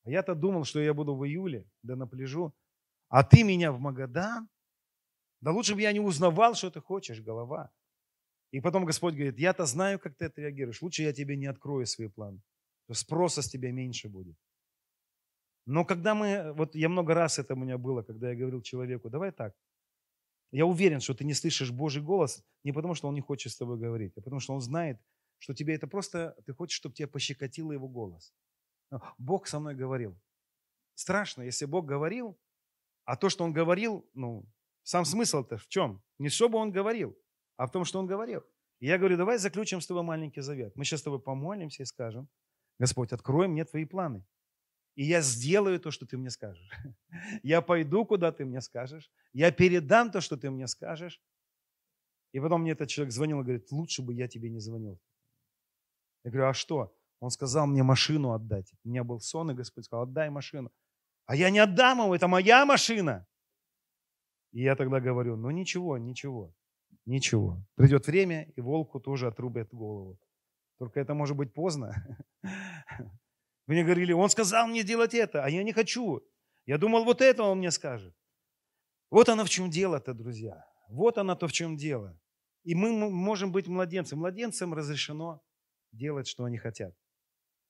А 0.04 0.10
я-то 0.10 0.36
думал, 0.36 0.64
что 0.64 0.80
я 0.80 0.94
буду 0.94 1.16
в 1.16 1.26
июле, 1.26 1.66
да 1.84 1.96
на 1.96 2.08
пляжу. 2.08 2.54
А 3.10 3.24
ты 3.24 3.44
меня 3.44 3.72
в 3.72 3.80
Магадан? 3.80 4.50
Да 5.42 5.52
лучше 5.52 5.76
бы 5.76 5.82
я 5.82 5.92
не 5.92 6.00
узнавал, 6.00 6.56
что 6.56 6.70
ты 6.70 6.82
хочешь, 6.82 7.22
голова. 7.22 7.72
И 8.52 8.60
потом 8.62 8.86
Господь 8.86 9.14
говорит, 9.14 9.40
я-то 9.40 9.66
знаю, 9.66 10.00
как 10.00 10.16
ты 10.16 10.26
отреагируешь. 10.26 10.82
Лучше 10.82 11.04
я 11.04 11.14
тебе 11.14 11.38
не 11.38 11.46
открою 11.46 11.86
свои 11.86 12.08
планы. 12.08 12.42
Спроса 12.92 13.42
с 13.42 13.50
тебя 13.50 13.72
меньше 13.72 14.10
будет. 14.10 14.36
Но 15.66 15.86
когда 15.86 16.16
мы, 16.16 16.54
вот 16.54 16.76
я 16.76 16.90
много 16.90 17.14
раз 17.14 17.40
это 17.40 17.54
у 17.54 17.58
меня 17.58 17.78
было, 17.78 18.02
когда 18.02 18.30
я 18.30 18.36
говорил 18.36 18.62
человеку, 18.62 19.10
давай 19.10 19.32
так, 19.32 19.54
я 20.52 20.66
уверен, 20.66 21.00
что 21.00 21.14
ты 21.14 21.24
не 21.24 21.34
слышишь 21.34 21.72
Божий 21.72 22.02
голос 22.02 22.44
не 22.64 22.74
потому, 22.74 22.94
что 22.94 23.08
Он 23.08 23.14
не 23.14 23.22
хочет 23.22 23.54
с 23.54 23.58
тобой 23.58 23.78
говорить, 23.78 24.18
а 24.18 24.22
потому 24.22 24.42
что 24.42 24.54
Он 24.54 24.62
знает, 24.62 25.00
что 25.38 25.54
тебе 25.54 25.76
это 25.76 25.88
просто, 25.88 26.36
ты 26.46 26.54
хочешь, 26.54 26.76
чтобы 26.76 26.96
тебя 26.96 27.08
пощекотило 27.08 27.72
Его 27.72 27.88
голос. 27.88 28.34
Бог 29.18 29.48
со 29.48 29.60
мной 29.60 29.76
говорил. 29.76 30.20
Страшно, 30.96 31.44
если 31.44 31.66
Бог 31.66 31.86
говорил, 31.86 32.40
а 33.06 33.16
то, 33.16 33.30
что 33.30 33.44
Он 33.44 33.54
говорил, 33.54 34.10
ну, 34.14 34.46
сам 34.84 35.06
смысл-то 35.06 35.58
в 35.58 35.68
чем? 35.68 36.02
Не 36.20 36.30
чтобы 36.30 36.58
Он 36.58 36.72
говорил, 36.72 37.18
а 37.58 37.68
в 37.68 37.72
том, 37.72 37.86
что 37.86 38.00
Он 38.00 38.08
говорил. 38.08 38.44
И 38.80 38.88
я 38.88 38.98
говорю, 38.98 39.18
давай 39.18 39.38
заключим 39.38 39.80
с 39.80 39.88
тобой 39.88 40.04
маленький 40.04 40.42
завет. 40.42 40.76
Мы 40.76 40.86
сейчас 40.86 41.02
с 41.02 41.04
тобой 41.04 41.22
помолимся 41.22 41.84
и 41.84 41.86
скажем, 41.86 42.28
Господь, 42.80 43.14
открой 43.14 43.48
мне 43.48 43.64
твои 43.64 43.86
планы. 43.86 44.26
И 44.96 45.06
я 45.06 45.22
сделаю 45.22 45.80
то, 45.80 45.92
что 45.92 46.06
ты 46.06 46.18
мне 46.18 46.30
скажешь. 46.30 46.70
Я 47.44 47.62
пойду, 47.62 48.06
куда 48.06 48.32
ты 48.32 48.44
мне 48.44 48.60
скажешь. 48.60 49.10
Я 49.32 49.52
передам 49.52 50.12
то, 50.12 50.20
что 50.20 50.36
ты 50.36 50.50
мне 50.50 50.68
скажешь. 50.68 51.22
И 52.34 52.40
потом 52.40 52.62
мне 52.62 52.72
этот 52.72 52.90
человек 52.90 53.14
звонил 53.14 53.40
и 53.40 53.44
говорит, 53.44 53.72
лучше 53.72 54.02
бы 54.02 54.14
я 54.14 54.28
тебе 54.28 54.50
не 54.50 54.60
звонил. 54.60 55.00
Я 56.24 56.32
говорю, 56.32 56.50
а 56.50 56.54
что? 56.54 56.98
Он 57.22 57.30
сказал 57.30 57.68
мне 57.68 57.84
машину 57.84 58.34
отдать. 58.34 58.74
У 58.84 58.90
меня 58.90 59.04
был 59.04 59.20
сон, 59.20 59.52
и 59.52 59.54
Господь 59.54 59.86
сказал, 59.86 60.04
отдай 60.04 60.30
машину. 60.32 60.72
А 61.28 61.36
я 61.36 61.52
не 61.52 61.60
отдам 61.60 62.00
ему, 62.00 62.16
это 62.16 62.28
моя 62.28 62.66
машина. 62.66 63.28
И 64.52 64.64
я 64.64 64.76
тогда 64.76 65.00
говорю, 65.00 65.38
ну 65.38 65.52
ничего, 65.52 66.00
ничего, 66.00 66.52
ничего. 67.06 67.64
Придет 67.76 68.08
время, 68.08 68.52
и 68.56 68.60
волку 68.60 69.00
тоже 69.00 69.28
отрубят 69.28 69.72
голову. 69.72 70.20
Только 70.80 71.00
это 71.00 71.14
может 71.14 71.38
быть 71.38 71.54
поздно. 71.54 71.94
Мне 73.68 73.84
говорили, 73.84 74.14
он 74.14 74.30
сказал 74.30 74.68
мне 74.68 74.84
делать 74.84 75.14
это, 75.14 75.46
а 75.46 75.50
я 75.50 75.64
не 75.64 75.72
хочу. 75.72 76.22
Я 76.66 76.80
думал, 76.80 77.06
вот 77.06 77.22
это 77.22 77.44
он 77.44 77.60
мне 77.60 77.72
скажет. 77.72 78.14
Вот 79.12 79.30
оно 79.30 79.46
в 79.46 79.50
чем 79.50 79.70
дело-то, 79.70 80.14
друзья. 80.14 80.66
Вот 80.90 81.20
оно 81.20 81.36
то, 81.36 81.48
в 81.48 81.52
чем 81.52 81.78
дело. 81.78 82.20
И 82.64 82.74
мы 82.76 82.92
можем 83.10 83.52
быть 83.52 83.68
младенцем. 83.68 84.20
Младенцам 84.20 84.74
разрешено 84.74 85.42
делать, 85.92 86.28
что 86.28 86.44
они 86.44 86.58
хотят. 86.58 86.96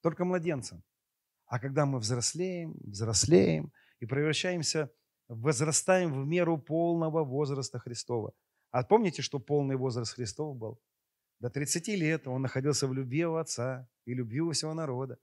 Только 0.02 0.26
младенцам. 0.26 0.84
А 1.45 1.60
когда 1.60 1.86
мы 1.86 1.99
взрослеем, 1.99 2.76
взрослеем 2.82 3.72
и 3.99 4.06
превращаемся, 4.06 4.89
возрастаем 5.28 6.14
в 6.14 6.26
меру 6.26 6.58
полного 6.58 7.24
возраста 7.24 7.80
Христова. 7.80 8.34
А 8.72 8.84
помните, 8.84 9.22
что 9.22 9.39
полный 9.39 9.76
возраст 9.76 10.14
Христов 10.14 10.56
был? 10.58 10.80
До 11.39 11.49
30 11.49 11.88
лет 11.89 12.28
он 12.28 12.41
находился 12.41 12.88
в 12.88 12.93
любви 12.93 13.26
у 13.26 13.36
Отца 13.36 13.88
и 14.06 14.14
любви 14.14 14.41
у 14.41 14.52
всего 14.52 14.74
народа. 14.74 15.18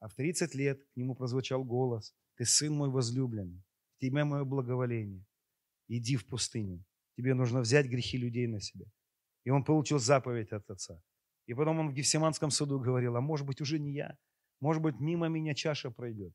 А 0.00 0.08
в 0.08 0.14
30 0.14 0.54
лет 0.54 0.84
к 0.84 0.96
нему 0.96 1.14
прозвучал 1.14 1.64
голос. 1.64 2.14
Ты 2.36 2.44
сын 2.44 2.72
мой 2.72 2.90
возлюбленный, 2.90 3.62
в 3.96 4.00
тебе 4.00 4.24
мое 4.24 4.44
благоволение. 4.44 5.24
Иди 5.88 6.16
в 6.16 6.26
пустыню. 6.26 6.84
Тебе 7.16 7.34
нужно 7.34 7.60
взять 7.60 7.86
грехи 7.86 8.18
людей 8.18 8.46
на 8.46 8.60
себя. 8.60 8.86
И 9.44 9.50
он 9.50 9.64
получил 9.64 9.98
заповедь 9.98 10.52
от 10.52 10.70
Отца. 10.70 11.02
И 11.46 11.54
потом 11.54 11.80
он 11.80 11.90
в 11.90 11.92
Гефсиманском 11.92 12.50
суду 12.50 12.78
говорил, 12.78 13.16
а 13.16 13.20
может 13.20 13.46
быть 13.46 13.60
уже 13.60 13.78
не 13.78 13.92
я, 13.92 14.16
может 14.60 14.82
быть 14.82 15.00
мимо 15.00 15.28
меня 15.28 15.54
чаша 15.54 15.90
пройдет. 15.90 16.32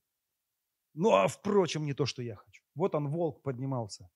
Ну 0.93 1.11
а 1.11 1.27
впрочем, 1.27 1.85
не 1.85 1.93
то, 1.93 2.05
что 2.05 2.21
я 2.21 2.35
хочу. 2.35 2.63
Вот 2.75 2.95
он, 2.95 3.07
волк, 3.07 3.41
поднимался. 3.41 4.09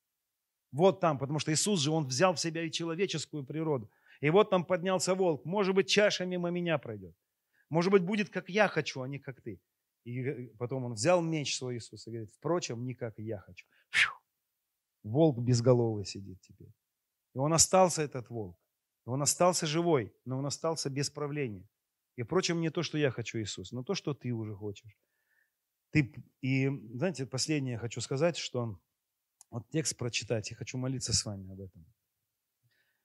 Вот 0.72 1.00
там, 1.00 1.18
потому 1.18 1.40
что 1.40 1.52
Иисус 1.52 1.80
же, 1.80 1.92
он 1.92 2.06
взял 2.06 2.34
в 2.34 2.40
себя 2.40 2.64
и 2.64 2.72
человеческую 2.72 3.46
природу. 3.46 3.90
И 4.22 4.30
вот 4.30 4.50
там 4.50 4.66
поднялся 4.66 5.16
волк. 5.16 5.46
Может 5.46 5.76
быть, 5.76 5.90
чаша 5.90 6.26
мимо 6.26 6.50
меня 6.50 6.78
пройдет. 6.78 7.16
Может 7.70 7.92
быть, 7.92 8.04
будет, 8.04 8.30
как 8.30 8.50
я 8.50 8.68
хочу, 8.68 9.02
а 9.02 9.08
не 9.08 9.20
как 9.20 9.42
ты. 9.42 9.62
И 10.04 10.48
потом 10.58 10.86
он 10.86 10.94
взял 10.94 11.22
меч 11.22 11.58
свой 11.58 11.78
Иисус 11.78 12.08
и 12.08 12.12
говорит, 12.12 12.32
впрочем, 12.34 12.86
не 12.86 12.96
как 12.96 13.20
я 13.20 13.40
хочу. 13.40 13.66
Фью. 13.90 14.12
Волк 15.04 15.40
безголовый 15.40 16.06
сидит 16.06 16.42
теперь. 16.42 16.74
И 17.34 17.38
он 17.38 17.54
остался, 17.54 18.02
этот 18.02 18.30
волк. 18.30 18.61
Он 19.06 19.22
остался 19.22 19.66
живой, 19.66 20.14
но 20.26 20.38
он 20.38 20.46
остался 20.46 20.90
без 20.90 21.10
правления. 21.10 21.68
И, 22.16 22.24
впрочем, 22.24 22.62
не 22.62 22.70
то, 22.70 22.84
что 22.84 22.98
я 22.98 23.12
хочу, 23.12 23.40
Иисус, 23.40 23.72
но 23.72 23.84
то, 23.84 23.96
что 23.96 24.14
ты 24.14 24.32
уже 24.32 24.56
хочешь. 24.56 24.98
Ты, 25.92 26.14
и, 26.42 26.70
знаете, 26.94 27.26
последнее 27.26 27.78
хочу 27.78 28.00
сказать, 28.02 28.38
что 28.38 28.80
вот 29.50 29.70
текст 29.70 29.98
прочитать, 29.98 30.52
и 30.52 30.56
хочу 30.56 30.78
молиться 30.78 31.14
с 31.14 31.26
вами 31.26 31.52
об 31.52 31.62
этом. 31.62 31.86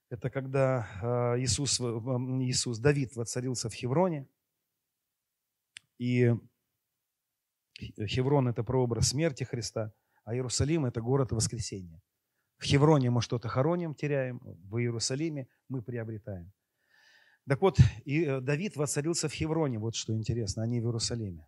Это 0.09 0.31
когда 0.31 0.89
а, 1.03 1.39
Иисус, 1.39 1.81
Иисус, 1.81 2.79
Давид 2.79 3.17
воцарился 3.17 3.69
в 3.69 3.75
Хевроне, 3.75 4.29
и 5.99 6.33
Хеврон– 7.79 8.49
это 8.49 8.63
прообраз 8.63 9.09
смерти 9.09 9.45
Христа, 9.45 9.93
а 10.25 10.35
Иерусалим– 10.35 10.85
это 10.87 11.01
город 11.01 11.33
воскресения. 11.33 12.01
В 12.59 12.65
Хевроне 12.65 13.11
мы 13.11 13.21
что-то 13.21 13.49
хороним, 13.49 13.95
теряем, 13.95 14.41
в 14.43 14.79
Иерусалиме 14.79 15.47
мы 15.69 15.83
приобретаем. 15.83 16.53
Так 17.49 17.61
вот, 17.61 17.79
и 18.05 18.25
э, 18.25 18.41
Давид 18.41 18.77
воцарился 18.77 19.29
в 19.29 19.33
Хевроне, 19.33 19.79
вот 19.79 19.95
что 19.95 20.13
интересно, 20.15 20.63
а 20.63 20.67
не 20.67 20.81
в 20.81 20.85
Иерусалиме. 20.85 21.47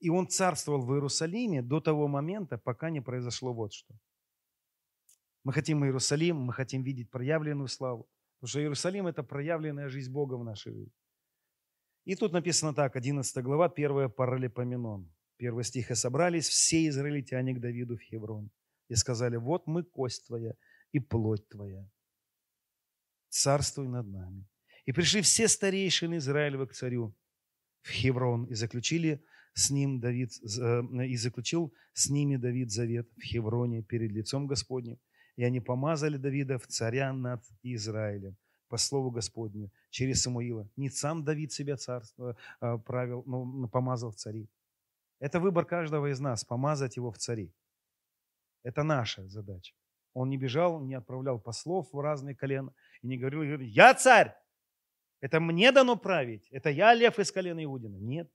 И 0.00 0.10
он 0.10 0.28
царствовал 0.28 0.80
в 0.80 0.92
Иерусалиме 0.92 1.62
до 1.62 1.80
того 1.80 2.08
момента, 2.08 2.56
пока 2.58 2.90
не 2.90 3.00
произошло 3.00 3.52
вот 3.52 3.72
что. 3.72 3.94
Мы 5.44 5.52
хотим 5.52 5.84
Иерусалим, 5.84 6.36
мы 6.36 6.52
хотим 6.52 6.82
видеть 6.82 7.10
проявленную 7.10 7.68
славу. 7.68 8.08
Потому 8.38 8.48
что 8.48 8.60
Иерусалим– 8.60 9.06
это 9.08 9.22
проявленная 9.22 9.88
жизнь 9.88 10.12
Бога 10.12 10.34
в 10.34 10.44
нашей 10.44 10.72
жизни. 10.72 10.92
И 12.04 12.14
тут 12.14 12.32
написано 12.32 12.74
так, 12.74 12.96
11 12.96 13.44
глава, 13.44 13.66
1 13.66 14.10
Паралипоменон. 14.10 15.12
Первый 15.36 15.64
стих. 15.64 15.90
«И 15.90 15.94
собрались 15.94 16.48
все 16.48 16.88
израильтяне 16.88 17.54
к 17.54 17.60
Давиду 17.60 17.96
в 17.96 18.00
Хеврон 18.00 18.50
и 18.88 18.94
сказали, 18.94 19.36
вот 19.36 19.66
мы 19.66 19.82
кость 19.82 20.26
твоя 20.26 20.54
и 20.92 21.00
плоть 21.00 21.48
твоя. 21.48 21.88
Царствуй 23.28 23.88
над 23.88 24.06
нами. 24.06 24.46
И 24.86 24.92
пришли 24.92 25.20
все 25.20 25.48
старейшины 25.48 26.16
Израилева 26.16 26.66
к 26.66 26.72
царю 26.72 27.14
в 27.82 27.90
Хеврон 27.90 28.44
и 28.44 28.54
заключили 28.54 29.22
с 29.52 29.70
ним 29.70 30.00
Давид, 30.00 30.30
э, 30.42 31.06
и 31.06 31.16
заключил 31.16 31.74
с 31.92 32.08
ними 32.08 32.36
Давид 32.36 32.70
завет 32.70 33.08
в 33.16 33.22
Хевроне 33.22 33.82
перед 33.82 34.12
лицом 34.12 34.46
Господним. 34.46 34.98
И 35.36 35.44
они 35.44 35.60
помазали 35.60 36.16
Давида 36.16 36.58
в 36.58 36.66
царя 36.66 37.12
над 37.12 37.44
Израилем 37.62 38.36
по 38.68 38.76
слову 38.76 39.10
Господню 39.10 39.70
через 39.90 40.22
Самуила. 40.22 40.68
Не 40.76 40.90
сам 40.90 41.24
Давид 41.24 41.52
себя 41.52 41.76
царство 41.76 42.36
э, 42.60 42.78
правил, 42.78 43.22
но 43.26 43.68
помазал 43.68 44.10
в 44.10 44.16
цари. 44.16 44.48
Это 45.20 45.40
выбор 45.40 45.64
каждого 45.64 46.10
из 46.10 46.20
нас, 46.20 46.44
помазать 46.44 46.96
его 46.96 47.10
в 47.10 47.18
цари. 47.18 47.52
Это 48.68 48.82
наша 48.82 49.26
задача. 49.28 49.74
Он 50.12 50.28
не 50.28 50.36
бежал, 50.36 50.84
не 50.84 50.94
отправлял 50.94 51.40
послов 51.40 51.90
в 51.90 52.00
разные 52.00 52.34
колена 52.34 52.74
и 53.00 53.06
не 53.06 53.16
говорил, 53.16 53.60
я 53.60 53.94
царь, 53.94 54.36
это 55.20 55.40
мне 55.40 55.72
дано 55.72 55.96
править, 55.96 56.46
это 56.50 56.68
я 56.68 56.92
лев 56.92 57.18
из 57.18 57.32
колена 57.32 57.64
Иудина. 57.64 57.96
Нет. 57.96 58.30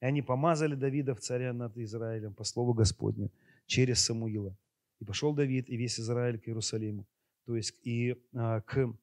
И 0.00 0.04
они 0.04 0.22
помазали 0.22 0.76
Давида 0.76 1.16
в 1.16 1.20
царя 1.20 1.52
над 1.52 1.76
Израилем 1.76 2.34
по 2.34 2.44
слову 2.44 2.72
Господню 2.72 3.32
через 3.66 4.04
Самуила. 4.04 4.56
И 5.00 5.04
пошел 5.04 5.34
Давид 5.34 5.68
и 5.68 5.76
весь 5.76 5.98
Израиль 5.98 6.38
к 6.38 6.46
Иерусалиму, 6.46 7.04
то 7.46 7.56
есть 7.56 7.74
и 7.82 8.14
а, 8.32 8.60
к 8.60 8.94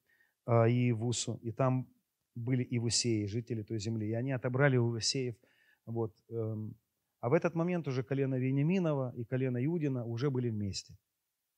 а, 0.46 0.70
Иевусу, 0.70 1.38
и 1.44 1.52
там 1.52 1.86
были 2.34 2.66
Ивусеи, 2.70 3.26
жители 3.26 3.62
той 3.62 3.80
земли. 3.80 4.08
И 4.08 4.14
они 4.14 4.32
отобрали 4.32 4.78
у 4.78 4.92
Ивусеев 4.92 5.36
вот, 5.86 6.16
эм, 6.30 6.78
а 7.26 7.30
в 7.30 7.34
этот 7.34 7.56
момент 7.56 7.88
уже 7.88 8.04
колено 8.04 8.36
Вениаминова 8.36 9.12
и 9.16 9.26
колено 9.26 9.58
Иудина 9.66 10.06
уже 10.06 10.30
были 10.30 10.52
вместе. 10.52 10.96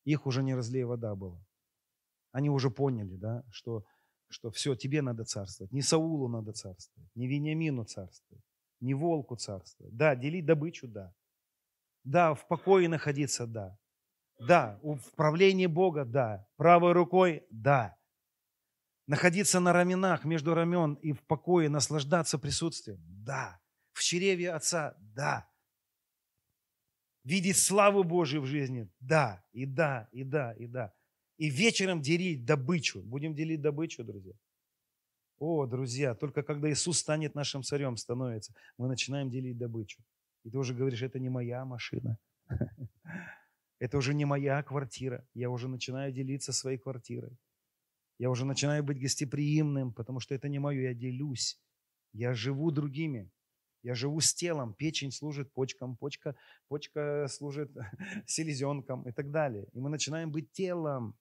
Их 0.06 0.26
уже 0.26 0.42
не 0.42 0.56
разлей 0.56 0.86
вода 0.86 1.14
было. 1.14 1.46
Они 2.32 2.50
уже 2.50 2.70
поняли, 2.70 3.18
да, 3.18 3.44
что, 3.52 3.84
что 4.30 4.50
все, 4.50 4.76
тебе 4.76 5.02
надо 5.02 5.26
царствовать. 5.26 5.74
Не 5.74 5.82
Саулу 5.82 6.30
надо 6.30 6.54
царствовать, 6.54 7.12
не 7.16 7.28
Вениамину 7.28 7.84
царствовать, 7.84 8.46
не 8.80 8.94
волку 8.94 9.36
царствовать. 9.36 9.94
Да, 9.94 10.16
делить 10.16 10.46
добычу, 10.46 10.88
да. 10.88 11.14
Да, 12.06 12.34
в 12.34 12.48
покое 12.48 12.88
находиться, 12.88 13.46
да. 13.46 13.78
Да, 14.40 14.80
в 14.82 15.12
правлении 15.18 15.68
Бога, 15.68 16.06
да. 16.06 16.48
Правой 16.56 16.94
рукой, 16.94 17.46
да. 17.52 17.98
Находиться 19.06 19.60
на 19.60 19.74
раменах, 19.74 20.24
между 20.24 20.54
рамен 20.54 20.94
и 20.94 21.12
в 21.12 21.22
покое, 21.26 21.68
наслаждаться 21.68 22.40
присутствием, 22.40 23.04
да. 23.06 23.60
В 23.92 24.02
чреве 24.02 24.54
Отца, 24.54 24.96
да 25.00 25.46
видеть 27.28 27.58
славу 27.58 28.04
Божию 28.04 28.42
в 28.42 28.46
жизни. 28.46 28.90
Да, 29.00 29.44
и 29.52 29.66
да, 29.66 30.08
и 30.12 30.24
да, 30.24 30.54
и 30.54 30.68
да. 30.68 30.94
И 31.38 31.50
вечером 31.50 32.02
делить 32.02 32.46
добычу. 32.46 33.02
Будем 33.02 33.36
делить 33.36 33.62
добычу, 33.62 34.04
друзья. 34.04 34.34
О, 35.38 35.66
друзья, 35.66 36.16
только 36.16 36.42
когда 36.42 36.72
Иисус 36.72 37.00
станет 37.00 37.36
нашим 37.36 37.64
царем, 37.64 37.98
становится, 37.98 38.54
мы 38.78 38.88
начинаем 38.88 39.30
делить 39.30 39.58
добычу. 39.58 40.02
И 40.44 40.50
ты 40.50 40.58
уже 40.58 40.74
говоришь, 40.74 41.04
это 41.04 41.20
не 41.20 41.30
моя 41.30 41.66
машина. 41.66 42.18
Это 43.80 43.98
уже 44.00 44.16
не 44.16 44.26
моя 44.26 44.64
квартира. 44.64 45.28
Я 45.36 45.52
уже 45.52 45.68
начинаю 45.68 46.12
делиться 46.12 46.52
своей 46.52 46.80
квартирой. 46.80 47.38
Я 48.18 48.32
уже 48.32 48.44
начинаю 48.44 48.84
быть 48.84 49.00
гостеприимным, 49.00 49.94
потому 49.94 50.20
что 50.20 50.34
это 50.34 50.50
не 50.50 50.58
мое, 50.58 50.82
я 50.82 50.94
делюсь. 50.96 51.62
Я 52.12 52.34
живу 52.34 52.72
другими. 52.72 53.30
Я 53.88 53.96
живу 53.96 54.20
с 54.20 54.34
телом, 54.34 54.74
печень 54.74 55.14
служит 55.14 55.54
почкам, 55.54 55.96
почка, 55.96 56.36
почка 56.68 57.26
служит 57.30 57.72
селезенкам 58.26 59.08
и 59.08 59.14
так 59.14 59.32
далее. 59.32 59.70
И 59.72 59.80
мы 59.80 59.90
начинаем 59.90 60.30
быть 60.30 60.52
телом, 60.52 61.16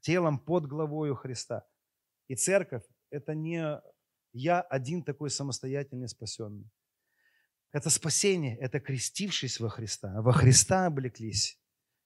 телом 0.00 0.38
под 0.38 0.66
главою 0.66 1.14
Христа. 1.14 1.66
И 2.26 2.36
церковь– 2.36 2.84
это 3.10 3.34
не 3.34 3.82
я 4.32 4.62
один 4.62 5.02
такой 5.02 5.28
самостоятельный 5.28 6.08
спасенный. 6.08 6.70
Это 7.70 7.90
спасение, 7.90 8.56
это 8.56 8.80
крестившись 8.80 9.60
во 9.60 9.68
Христа. 9.68 10.22
Во 10.22 10.32
Христа 10.32 10.86
облеклись 10.86 11.60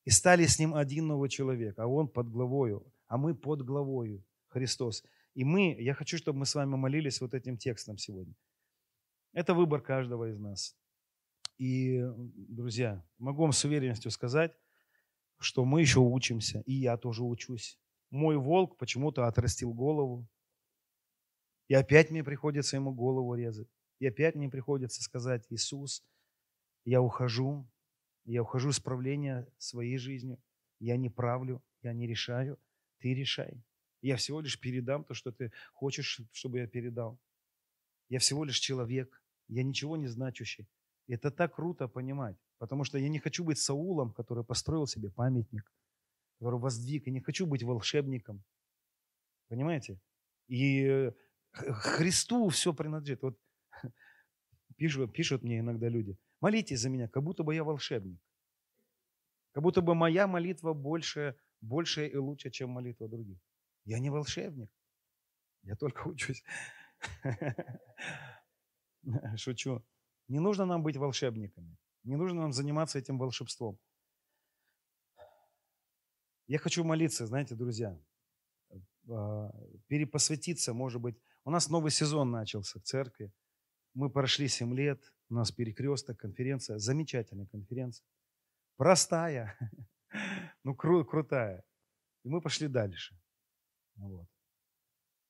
и 0.05 0.11
стали 0.11 0.47
с 0.47 0.59
Ним 0.59 0.75
один 0.75 1.07
новый 1.07 1.29
человек, 1.29 1.79
а 1.79 1.87
Он 1.87 2.09
под 2.09 2.29
главою, 2.29 2.85
а 3.07 3.17
мы 3.17 3.33
под 3.33 3.63
главою 3.63 4.25
Христос. 4.49 5.05
И 5.35 5.45
мы, 5.45 5.77
я 5.79 5.95
хочу, 5.95 6.19
чтобы 6.19 6.41
мы 6.41 6.47
с 6.47 6.57
вами 6.57 6.75
молились 6.75 7.21
вот 7.21 7.33
этим 7.33 7.57
текстом 7.57 7.97
сегодня– 7.97 8.35
это 9.39 9.55
выбор 9.55 9.81
каждого 9.81 10.31
из 10.31 10.39
нас. 10.41 10.77
И, 11.59 12.03
друзья, 12.35 13.07
могу 13.19 13.43
вам 13.43 13.53
с 13.53 13.65
уверенностью 13.65 14.11
сказать, 14.11 14.53
что 15.39 15.65
мы 15.65 15.81
еще 15.81 16.01
учимся, 16.01 16.63
и 16.67 16.73
я 16.73 16.97
тоже 16.97 17.23
учусь. 17.23 17.79
Мой 18.11 18.37
волк 18.37 18.77
почему-то 18.79 19.29
отрастил 19.29 19.73
голову, 19.73 20.29
и 21.69 21.75
опять 21.75 22.11
мне 22.11 22.25
приходится 22.25 22.75
ему 22.75 22.93
голову 22.93 23.37
резать. 23.37 23.69
И 24.01 24.09
опять 24.09 24.35
мне 24.35 24.49
приходится 24.49 25.05
сказать, 25.05 25.47
Иисус, 25.51 26.05
я 26.85 27.01
ухожу, 27.01 27.71
я 28.25 28.43
ухожу 28.43 28.73
с 28.73 28.81
правления 28.81 29.47
своей 29.57 29.99
жизнью, 29.99 30.43
я 30.81 30.97
не 30.97 31.11
правлю, 31.11 31.63
я 31.83 31.93
не 31.93 32.09
решаю, 32.09 32.59
ты 32.99 33.15
решай. 33.15 33.63
Я 34.03 34.17
всего 34.17 34.41
лишь 34.41 34.59
передам 34.59 35.05
то, 35.05 35.15
что 35.15 35.31
ты 35.31 35.53
хочешь, 35.73 36.23
чтобы 36.33 36.59
я 36.59 36.67
передал. 36.67 37.21
Я 38.09 38.19
всего 38.19 38.43
лишь 38.45 38.59
человек, 38.59 39.23
я 39.49 39.63
ничего 39.63 39.97
не 39.97 40.09
значущий. 40.09 40.69
И 41.07 41.15
это 41.15 41.31
так 41.31 41.55
круто 41.55 41.89
понимать, 41.89 42.37
потому 42.59 42.85
что 42.85 42.99
я 42.99 43.09
не 43.09 43.19
хочу 43.19 43.45
быть 43.45 43.59
Саулом, 43.59 44.13
который 44.13 44.45
построил 44.45 44.87
себе 44.87 45.11
памятник, 45.11 45.73
который 46.39 46.59
воздвиг. 46.59 47.07
Я 47.07 47.13
не 47.13 47.21
хочу 47.21 47.47
быть 47.47 47.63
волшебником. 47.63 48.45
Понимаете? 49.49 50.01
И 50.49 50.85
э, 50.85 51.13
Христу 51.53 52.49
все 52.51 52.75
принадлежит. 52.75 53.23
Вот 53.23 53.39
пишут, 54.77 55.13
пишут 55.13 55.43
мне 55.43 55.61
иногда 55.61 55.89
люди, 55.89 56.19
молитесь 56.41 56.81
за 56.81 56.91
меня, 56.91 57.09
как 57.09 57.23
будто 57.23 57.43
бы 57.43 57.55
я 57.55 57.65
волшебник. 57.65 58.21
Как 59.53 59.63
будто 59.63 59.81
бы 59.81 59.95
моя 59.95 60.27
молитва 60.27 60.75
больше, 60.75 61.37
больше 61.61 62.07
и 62.07 62.17
лучше, 62.17 62.51
чем 62.51 62.71
молитва 62.71 63.09
других. 63.09 63.39
Я 63.85 63.99
не 63.99 64.11
волшебник. 64.11 64.71
Я 65.63 65.75
только 65.77 66.07
учусь. 66.09 66.45
Шучу. 69.37 69.83
Не 70.29 70.41
нужно 70.41 70.67
нам 70.67 70.83
быть 70.83 70.97
волшебниками. 70.97 71.77
Не 72.05 72.17
нужно 72.17 72.43
нам 72.43 72.53
заниматься 72.53 72.99
этим 72.99 73.19
волшебством. 73.19 73.79
Я 76.47 76.59
хочу 76.59 76.85
молиться, 76.85 77.27
знаете, 77.27 77.55
друзья, 77.55 77.99
а, 79.11 79.51
перепосвятиться, 79.87 80.73
может 80.73 81.01
быть. 81.01 81.17
У 81.45 81.51
нас 81.51 81.69
новый 81.69 81.91
сезон 81.91 82.31
начался 82.31 82.79
в 82.79 82.83
церкви. 82.83 83.33
Мы 83.95 84.11
прошли 84.11 84.49
7 84.49 84.75
лет, 84.75 85.13
у 85.29 85.35
нас 85.35 85.51
перекресток, 85.51 86.19
конференция, 86.19 86.79
замечательная 86.79 87.47
конференция. 87.47 88.07
Простая, 88.77 89.59
ну 90.65 90.75
кру- 90.75 91.05
крутая. 91.05 91.65
И 92.25 92.29
мы 92.29 92.41
пошли 92.41 92.69
дальше. 92.69 93.19
Вот. 93.97 94.29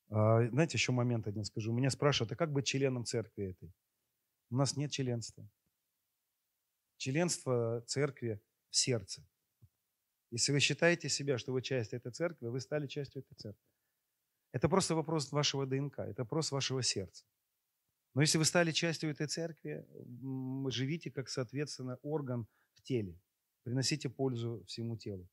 А, 0.09 0.47
знаете, 0.47 0.77
еще 0.77 0.91
момент 0.91 1.27
один 1.27 1.43
скажу. 1.43 1.71
Меня 1.71 1.89
спрашивают, 1.89 2.31
а 2.31 2.35
как 2.35 2.51
быть 2.51 2.65
членом 2.65 3.05
церкви 3.05 3.51
этой? 3.51 3.71
У 4.49 4.55
нас 4.55 4.75
нет 4.75 4.91
членства. 4.91 5.47
Членство 6.97 7.83
церкви 7.87 8.41
в 8.69 8.75
сердце. 8.75 9.23
Если 10.31 10.51
вы 10.51 10.59
считаете 10.59 11.09
себя, 11.09 11.37
что 11.37 11.53
вы 11.53 11.61
часть 11.61 11.93
этой 11.93 12.11
церкви, 12.11 12.47
вы 12.47 12.59
стали 12.59 12.87
частью 12.87 13.21
этой 13.21 13.35
церкви. 13.35 13.63
Это 14.51 14.67
просто 14.67 14.95
вопрос 14.95 15.31
вашего 15.31 15.65
ДНК, 15.65 15.99
это 15.99 16.23
вопрос 16.23 16.51
вашего 16.51 16.81
сердца. 16.81 17.25
Но 18.15 18.21
если 18.21 18.39
вы 18.39 18.45
стали 18.45 18.71
частью 18.71 19.11
этой 19.11 19.27
церкви, 19.27 19.85
живите 20.69 21.11
как, 21.11 21.29
соответственно, 21.29 21.97
орган 22.01 22.47
в 22.73 22.81
теле. 22.81 23.19
Приносите 23.63 24.09
пользу 24.09 24.63
всему 24.65 24.97
телу. 24.97 25.27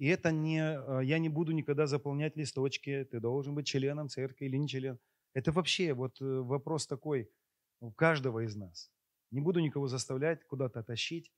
И 0.00 0.06
это 0.06 0.32
не, 0.32 0.62
а, 0.62 1.00
я 1.00 1.18
не 1.18 1.28
буду 1.28 1.52
никогда 1.52 1.86
заполнять 1.86 2.34
листочки, 2.34 3.06
ты 3.10 3.20
должен 3.20 3.54
быть 3.54 3.66
членом 3.66 4.08
церкви 4.08 4.46
или 4.46 4.56
не 4.56 4.66
член. 4.66 4.98
Это 5.34 5.52
вообще 5.52 5.92
вот 5.92 6.22
э, 6.22 6.24
вопрос 6.24 6.86
такой 6.86 7.30
у 7.80 7.92
каждого 7.92 8.40
из 8.40 8.56
нас. 8.56 8.90
Не 9.30 9.42
буду 9.42 9.60
никого 9.60 9.88
заставлять 9.88 10.42
куда-то 10.46 10.82
тащить. 10.82 11.30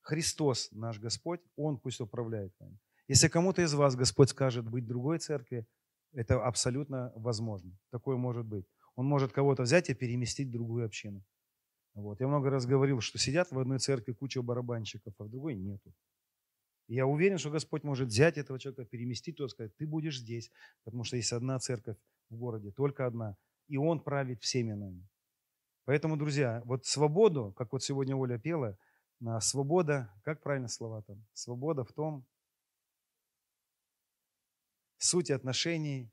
Христос 0.00 0.70
наш 0.70 1.00
Господь, 1.00 1.40
Он 1.56 1.76
пусть 1.76 2.00
управляет 2.00 2.54
вами. 2.60 2.78
Если 3.08 3.26
кому-то 3.26 3.62
из 3.62 3.74
вас 3.74 3.96
Господь 3.96 4.30
скажет 4.30 4.70
быть 4.70 4.84
в 4.84 4.88
другой 4.88 5.18
церкви, 5.18 5.66
это 6.12 6.40
абсолютно 6.40 7.12
возможно. 7.16 7.76
Такое 7.90 8.16
может 8.16 8.46
быть. 8.46 8.64
Он 8.94 9.06
может 9.06 9.32
кого-то 9.32 9.64
взять 9.64 9.90
и 9.90 9.94
переместить 9.94 10.48
в 10.48 10.52
другую 10.52 10.86
общину. 10.86 11.24
Вот. 11.94 12.20
Я 12.20 12.28
много 12.28 12.48
раз 12.48 12.64
говорил, 12.64 13.00
что 13.00 13.18
сидят 13.18 13.50
в 13.50 13.58
одной 13.58 13.80
церкви 13.80 14.12
куча 14.12 14.40
барабанщиков, 14.40 15.14
а 15.18 15.24
в 15.24 15.28
другой 15.28 15.56
нету. 15.56 15.92
Я 16.86 17.06
уверен, 17.06 17.38
что 17.38 17.50
Господь 17.50 17.82
может 17.82 18.08
взять 18.08 18.36
этого 18.36 18.58
человека, 18.58 18.84
переместить 18.84 19.36
туда, 19.36 19.48
сказать, 19.48 19.74
ты 19.76 19.86
будешь 19.86 20.18
здесь, 20.18 20.50
потому 20.84 21.04
что 21.04 21.16
есть 21.16 21.32
одна 21.32 21.58
церковь 21.58 21.96
в 22.28 22.36
городе, 22.36 22.72
только 22.72 23.06
одна. 23.06 23.36
И 23.68 23.78
Он 23.78 24.00
правит 24.00 24.42
всеми 24.42 24.72
нами. 24.72 25.08
Поэтому, 25.86 26.16
друзья, 26.16 26.62
вот 26.64 26.84
свободу, 26.84 27.52
как 27.56 27.72
вот 27.72 27.82
сегодня 27.82 28.16
Оля 28.16 28.38
пела, 28.38 28.78
свобода, 29.40 30.12
как 30.22 30.42
правильно 30.42 30.68
слова 30.68 31.02
там? 31.02 31.24
Свобода 31.32 31.84
в 31.84 31.92
том, 31.92 32.26
суть 34.98 35.30
отношений, 35.30 36.10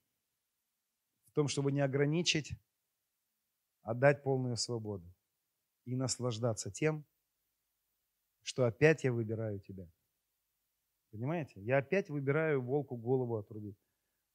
в 1.27 1.33
том, 1.33 1.47
чтобы 1.47 1.71
не 1.71 1.81
ограничить, 1.81 2.51
а 3.83 3.93
дать 3.93 4.23
полную 4.23 4.57
свободу 4.57 5.05
и 5.85 5.95
наслаждаться 5.95 6.71
тем, 6.71 7.05
что 8.43 8.65
опять 8.65 9.03
я 9.03 9.11
выбираю 9.11 9.59
тебя. 9.59 9.87
Понимаете? 11.11 11.61
Я 11.61 11.77
опять 11.77 12.09
выбираю 12.09 12.61
волку 12.61 12.95
голову 12.95 13.37
отрубить. 13.37 13.77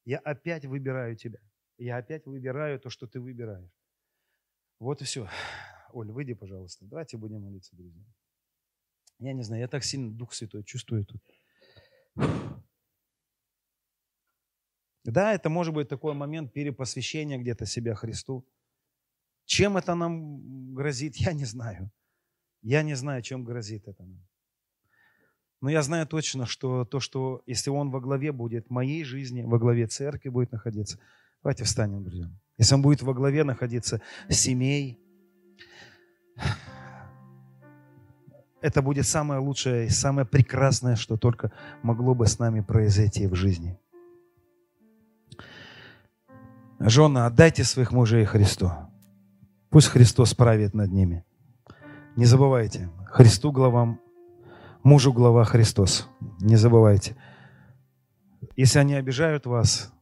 Я 0.05 0.19
опять 0.19 0.65
выбираю 0.65 1.15
тебя. 1.15 1.39
Я 1.77 1.97
опять 1.97 2.25
выбираю 2.25 2.79
то, 2.79 2.89
что 2.89 3.07
ты 3.07 3.19
выбираешь. 3.19 3.71
Вот 4.79 5.01
и 5.01 5.05
все. 5.05 5.27
Оль, 5.91 6.11
выйди, 6.11 6.33
пожалуйста. 6.33 6.85
Давайте 6.85 7.17
будем 7.17 7.41
молиться, 7.41 7.75
друзья. 7.75 8.03
Я 9.19 9.33
не 9.33 9.43
знаю, 9.43 9.61
я 9.61 9.67
так 9.67 9.83
сильно 9.83 10.11
Дух 10.11 10.33
Святой 10.33 10.63
чувствую 10.63 11.05
тут. 11.05 11.21
Да, 15.03 15.33
это 15.33 15.49
может 15.49 15.73
быть 15.73 15.87
такой 15.87 16.13
момент 16.13 16.53
перепосвящения 16.53 17.37
где-то 17.37 17.65
себя 17.65 17.95
Христу. 17.95 18.45
Чем 19.45 19.77
это 19.77 19.95
нам 19.95 20.73
грозит, 20.75 21.15
я 21.15 21.33
не 21.33 21.45
знаю. 21.45 21.89
Я 22.61 22.83
не 22.83 22.95
знаю, 22.95 23.21
чем 23.21 23.45
грозит 23.45 23.87
это 23.87 24.03
нам. 24.03 24.27
Но 25.61 25.69
я 25.69 25.81
знаю 25.81 26.05
точно, 26.05 26.45
что 26.45 26.85
то, 26.85 26.99
что 26.99 27.41
если 27.47 27.69
Он 27.69 27.89
во 27.89 27.99
главе 27.99 28.31
будет 28.31 28.69
моей 28.69 29.03
жизни, 29.03 29.41
во 29.41 29.57
главе 29.57 29.87
церкви 29.87 30.29
будет 30.29 30.51
находиться, 30.51 30.99
давайте 31.41 31.63
встанем, 31.63 32.03
друзья. 32.03 32.29
Если 32.57 32.75
Он 32.75 32.81
будет 32.81 33.01
во 33.01 33.13
главе 33.13 33.43
находиться 33.43 34.01
семей, 34.29 34.99
это 38.61 38.81
будет 38.81 39.07
самое 39.07 39.39
лучшее 39.39 39.87
и 39.87 39.89
самое 39.89 40.27
прекрасное, 40.27 40.95
что 40.95 41.17
только 41.17 41.51
могло 41.81 42.13
бы 42.13 42.27
с 42.27 42.37
нами 42.37 42.61
произойти 42.61 43.27
в 43.27 43.33
жизни. 43.33 43.79
Жены, 46.79 47.19
отдайте 47.19 47.63
своих 47.63 47.91
мужей 47.91 48.25
Христу. 48.25 48.71
Пусть 49.69 49.87
Христос 49.87 50.35
правит 50.35 50.75
над 50.75 50.91
ними. 50.91 51.25
Не 52.15 52.25
забывайте, 52.25 52.89
Христу 53.07 53.51
главам 53.51 53.99
мужу 54.83 55.13
глава 55.13 55.43
Христос. 55.43 56.09
Не 56.39 56.55
забывайте. 56.55 57.15
Если 58.55 58.79
они 58.79 58.95
обижают 58.95 59.45
вас, 59.45 59.93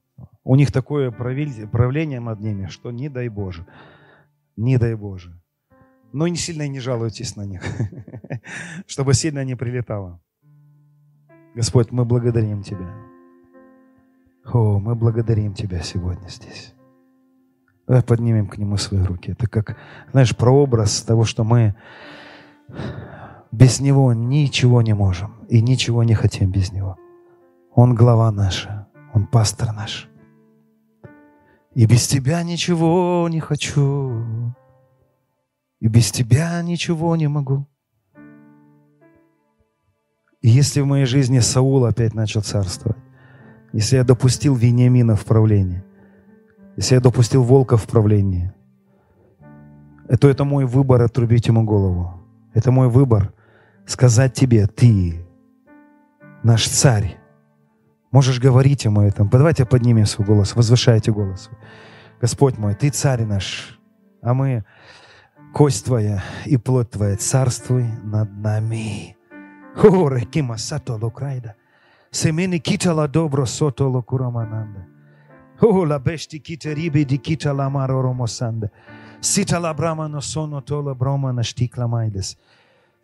у 0.44 0.56
них 0.56 0.72
такое 0.72 1.12
правление 1.12 2.20
над 2.20 2.40
ними, 2.40 2.68
что 2.68 2.92
не 2.92 3.10
дай 3.10 3.30
Боже. 3.30 3.66
Не 4.56 4.78
дай 4.78 4.96
Боже. 4.96 5.42
Но 6.14 6.28
не 6.28 6.38
сильно 6.38 6.68
не 6.68 6.80
жалуйтесь 6.80 7.36
на 7.36 7.46
них, 7.46 7.62
чтобы 8.88 9.14
сильно 9.14 9.44
не 9.44 9.56
прилетало. 9.56 10.22
Господь, 11.56 11.92
мы 11.92 12.06
благодарим 12.06 12.64
Тебя. 12.64 12.94
О, 14.46 14.80
мы 14.80 14.96
благодарим 14.96 15.54
Тебя 15.54 15.82
сегодня 15.82 16.28
здесь. 16.30 16.74
Давай 17.88 18.04
поднимем 18.04 18.48
к 18.48 18.58
Нему 18.58 18.78
свои 18.78 19.02
руки. 19.02 19.32
Это 19.32 19.48
как, 19.48 19.78
знаешь, 20.12 20.36
прообраз 20.36 21.02
того, 21.02 21.24
что 21.26 21.44
мы 21.44 21.76
без 23.52 23.80
Него 23.80 24.14
ничего 24.14 24.82
не 24.82 24.94
можем 24.94 25.36
и 25.50 25.62
ничего 25.62 26.04
не 26.04 26.14
хотим 26.14 26.52
без 26.52 26.72
Него. 26.72 26.98
Он 27.74 27.96
глава 27.96 28.32
наша, 28.32 28.88
Он 29.14 29.28
пастор 29.28 29.74
наш. 29.74 30.10
И 31.74 31.86
без 31.86 32.08
Тебя 32.08 32.44
ничего 32.44 33.28
не 33.30 33.40
хочу, 33.40 34.24
и 35.80 35.88
без 35.88 36.12
Тебя 36.12 36.62
ничего 36.62 37.16
не 37.16 37.28
могу. 37.28 37.68
И 40.42 40.48
если 40.50 40.82
в 40.82 40.86
моей 40.86 41.06
жизни 41.06 41.40
Саул 41.40 41.86
опять 41.86 42.14
начал 42.14 42.42
царствовать, 42.42 42.98
если 43.74 43.98
я 43.98 44.04
допустил 44.04 44.56
Вениамина 44.56 45.16
в 45.16 45.26
правление, 45.26 45.84
если 46.78 46.96
я 46.96 47.02
допустил 47.02 47.44
волка 47.44 47.78
в 47.78 47.88
правление, 47.88 48.54
то 50.20 50.30
это 50.30 50.44
мой 50.44 50.66
выбор 50.66 51.02
отрубить 51.02 51.48
ему 51.48 51.64
голову. 51.64 52.14
Это 52.54 52.72
мой 52.72 52.90
выбор 52.90 53.34
сказать 53.86 54.34
тебе, 54.34 54.68
ты 54.68 55.26
наш 56.44 56.68
царь. 56.68 57.18
Можешь 58.12 58.40
говорить 58.40 58.86
ему 58.86 59.02
это. 59.02 59.24
Давайте 59.26 59.66
поднимем 59.66 60.06
свой 60.06 60.28
голос, 60.28 60.56
возвышайте 60.56 61.12
голос. 61.12 61.50
Господь 62.22 62.58
мой, 62.58 62.76
ты 62.76 62.90
царь 62.90 63.26
наш, 63.26 63.80
а 64.22 64.34
мы 64.34 64.64
кость 65.54 65.86
твоя 65.86 66.24
и 66.46 66.58
плоть 66.58 66.92
твоя, 66.92 67.18
царствуй 67.18 67.86
над 68.04 68.32
нами. 68.32 69.18
Хоре 69.76 70.26
кима 70.26 70.58
сато 70.58 70.96
лукрайда. 70.96 71.56
Семени 72.12 72.60
китала 72.60 73.08
добро 73.08 73.46
сото 73.46 73.90
лукурамананда. 73.90 74.88
О, 75.62 75.86
la 75.86 76.00
besti 76.00 76.40
kita 76.40 76.74
ribe 76.74 77.06
di 77.06 77.18
kita 77.18 77.54
la 77.54 77.70
maro 77.70 78.02
romosanda. 78.02 78.70
Sita 79.20 79.60
la 79.60 79.74
brama 79.74 80.08
no 80.08 80.20
sono 80.20 80.62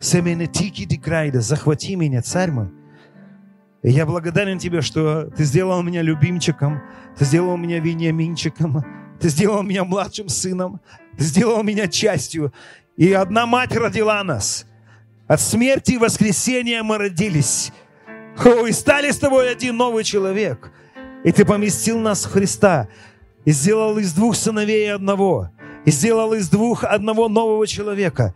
майдес. 0.02 0.10
Семенетики 0.10 0.84
Деграйда, 0.84 1.40
захвати 1.40 1.96
меня, 1.96 2.22
царь 2.22 2.50
мой. 2.50 2.68
И 3.82 3.90
я 3.90 4.06
благодарен 4.06 4.58
Тебе, 4.58 4.80
что 4.80 5.30
Ты 5.36 5.44
сделал 5.44 5.82
меня 5.82 6.02
любимчиком, 6.02 6.80
Ты 7.18 7.24
сделал 7.24 7.56
меня 7.56 7.80
вениаминчиком, 7.80 8.84
Ты 9.20 9.28
сделал 9.28 9.62
меня 9.62 9.84
младшим 9.84 10.28
сыном. 10.28 10.80
Ты 11.18 11.24
сделал 11.24 11.62
меня 11.62 11.88
частью. 11.88 12.52
И 12.96 13.12
одна 13.12 13.46
мать 13.46 13.76
родила 13.76 14.22
нас. 14.24 14.66
От 15.28 15.40
смерти 15.40 15.92
и 15.92 15.98
воскресения 15.98 16.82
мы 16.82 16.98
родились. 16.98 17.72
О, 18.44 18.66
и 18.66 18.72
стали 18.72 19.10
с 19.10 19.18
тобой 19.18 19.50
один 19.50 19.76
новый 19.76 20.04
человек. 20.04 20.72
И 21.24 21.32
ты 21.32 21.44
поместил 21.44 21.98
нас 22.00 22.24
в 22.24 22.30
Христа. 22.30 22.88
И 23.44 23.52
сделал 23.52 23.98
из 23.98 24.12
двух 24.12 24.36
сыновей 24.36 24.92
одного. 24.92 25.50
И 25.84 25.90
сделал 25.90 26.34
из 26.34 26.48
двух 26.48 26.84
одного 26.84 27.28
нового 27.28 27.66
человека. 27.66 28.34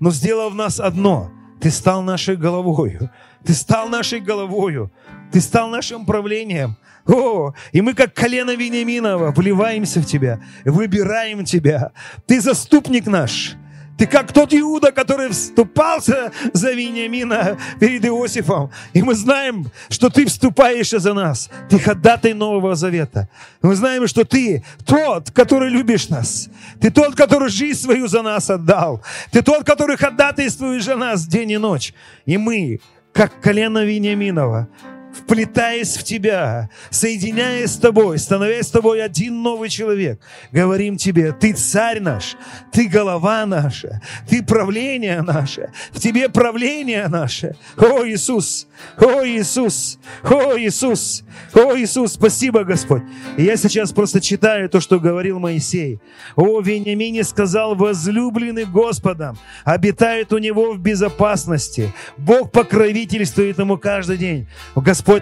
Но 0.00 0.10
сделал 0.10 0.50
в 0.50 0.54
нас 0.54 0.80
одно. 0.80 1.30
Ты 1.60 1.70
стал 1.70 2.02
нашей 2.02 2.36
головою. 2.36 3.10
Ты 3.44 3.52
стал 3.52 3.88
нашей 3.88 4.20
головою. 4.20 4.92
Ты 5.32 5.40
стал 5.40 5.68
нашим 5.68 6.06
правлением. 6.06 6.76
О, 7.06 7.54
и 7.72 7.80
мы 7.80 7.94
как 7.94 8.14
колено 8.14 8.54
Вениаминова 8.54 9.32
вливаемся 9.32 10.00
в 10.00 10.04
Тебя, 10.04 10.40
выбираем 10.64 11.44
Тебя. 11.44 11.92
Ты 12.26 12.40
заступник 12.40 13.06
наш. 13.06 13.56
Ты 13.98 14.06
как 14.06 14.32
тот 14.32 14.54
Иуда, 14.54 14.92
который 14.92 15.28
вступался 15.30 16.30
за 16.52 16.72
Вениамина 16.72 17.58
перед 17.80 18.04
Иосифом. 18.04 18.70
И 18.92 19.02
мы 19.02 19.14
знаем, 19.14 19.66
что 19.90 20.08
ты 20.08 20.24
вступаешь 20.24 20.90
за 20.90 21.12
нас. 21.14 21.50
Ты 21.68 21.80
ходатай 21.80 22.32
Нового 22.32 22.76
Завета. 22.76 23.28
Мы 23.60 23.74
знаем, 23.74 24.06
что 24.06 24.24
ты 24.24 24.64
тот, 24.86 25.32
который 25.32 25.68
любишь 25.68 26.08
нас. 26.08 26.48
Ты 26.80 26.92
тот, 26.92 27.16
который 27.16 27.48
жизнь 27.48 27.80
свою 27.80 28.06
за 28.06 28.22
нас 28.22 28.48
отдал. 28.48 29.02
Ты 29.32 29.42
тот, 29.42 29.64
который 29.64 29.96
ходатайствуешь 29.96 30.84
за 30.84 30.94
нас 30.94 31.26
день 31.26 31.50
и 31.50 31.58
ночь. 31.58 31.92
И 32.24 32.38
мы, 32.38 32.80
как 33.12 33.40
колено 33.40 33.84
Вениаминова, 33.84 34.68
вплетаясь 35.12 35.96
в 35.96 36.04
тебя, 36.04 36.70
соединяясь 36.90 37.72
с 37.72 37.76
тобой, 37.76 38.18
становясь 38.18 38.66
с 38.66 38.70
тобой 38.70 39.02
один 39.02 39.42
новый 39.42 39.68
человек, 39.68 40.20
говорим 40.52 40.96
тебе, 40.96 41.32
ты 41.32 41.52
царь 41.52 42.00
наш, 42.00 42.36
ты 42.72 42.88
голова 42.88 43.46
наша, 43.46 44.00
ты 44.28 44.42
правление 44.42 45.22
наше, 45.22 45.70
в 45.92 46.00
тебе 46.00 46.28
правление 46.28 47.08
наше. 47.08 47.56
О, 47.76 48.06
Иисус, 48.06 48.66
о, 48.98 49.24
Иисус, 49.26 49.98
о, 50.24 50.58
Иисус, 50.58 51.24
о, 51.54 51.76
Иисус, 51.76 52.12
спасибо, 52.12 52.64
Господь. 52.64 53.02
Я 53.36 53.56
сейчас 53.56 53.92
просто 53.92 54.20
читаю 54.20 54.68
то, 54.68 54.80
что 54.80 55.00
говорил 55.00 55.38
Моисей. 55.38 56.00
О, 56.36 56.60
Вениамине 56.60 57.24
сказал, 57.24 57.74
возлюбленный 57.74 58.64
Господом, 58.64 59.38
обитает 59.64 60.32
у 60.32 60.38
него 60.38 60.72
в 60.72 60.78
безопасности. 60.78 61.92
Бог 62.16 62.52
покровительствует 62.52 63.58
ему 63.58 63.78
каждый 63.78 64.16
день. 64.16 64.46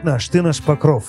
Наш, 0.03 0.29
Ты 0.29 0.43
наш 0.43 0.63
покров. 0.63 1.05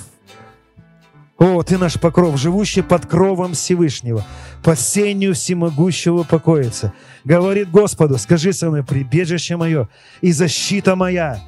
О, 1.37 1.61
Ты 1.63 1.77
наш 1.77 1.99
покров, 1.99 2.37
живущий 2.37 2.81
под 2.81 3.05
кровом 3.05 3.53
Всевышнего, 3.53 4.25
под 4.63 4.79
сенью 4.79 5.33
всемогущего 5.33 6.23
покоится. 6.23 6.93
Говорит 7.23 7.69
Господу, 7.69 8.17
скажи 8.17 8.53
со 8.53 8.69
мной, 8.69 8.83
прибежище 8.83 9.55
мое 9.55 9.87
и 10.21 10.31
защита 10.31 10.95
моя, 10.95 11.39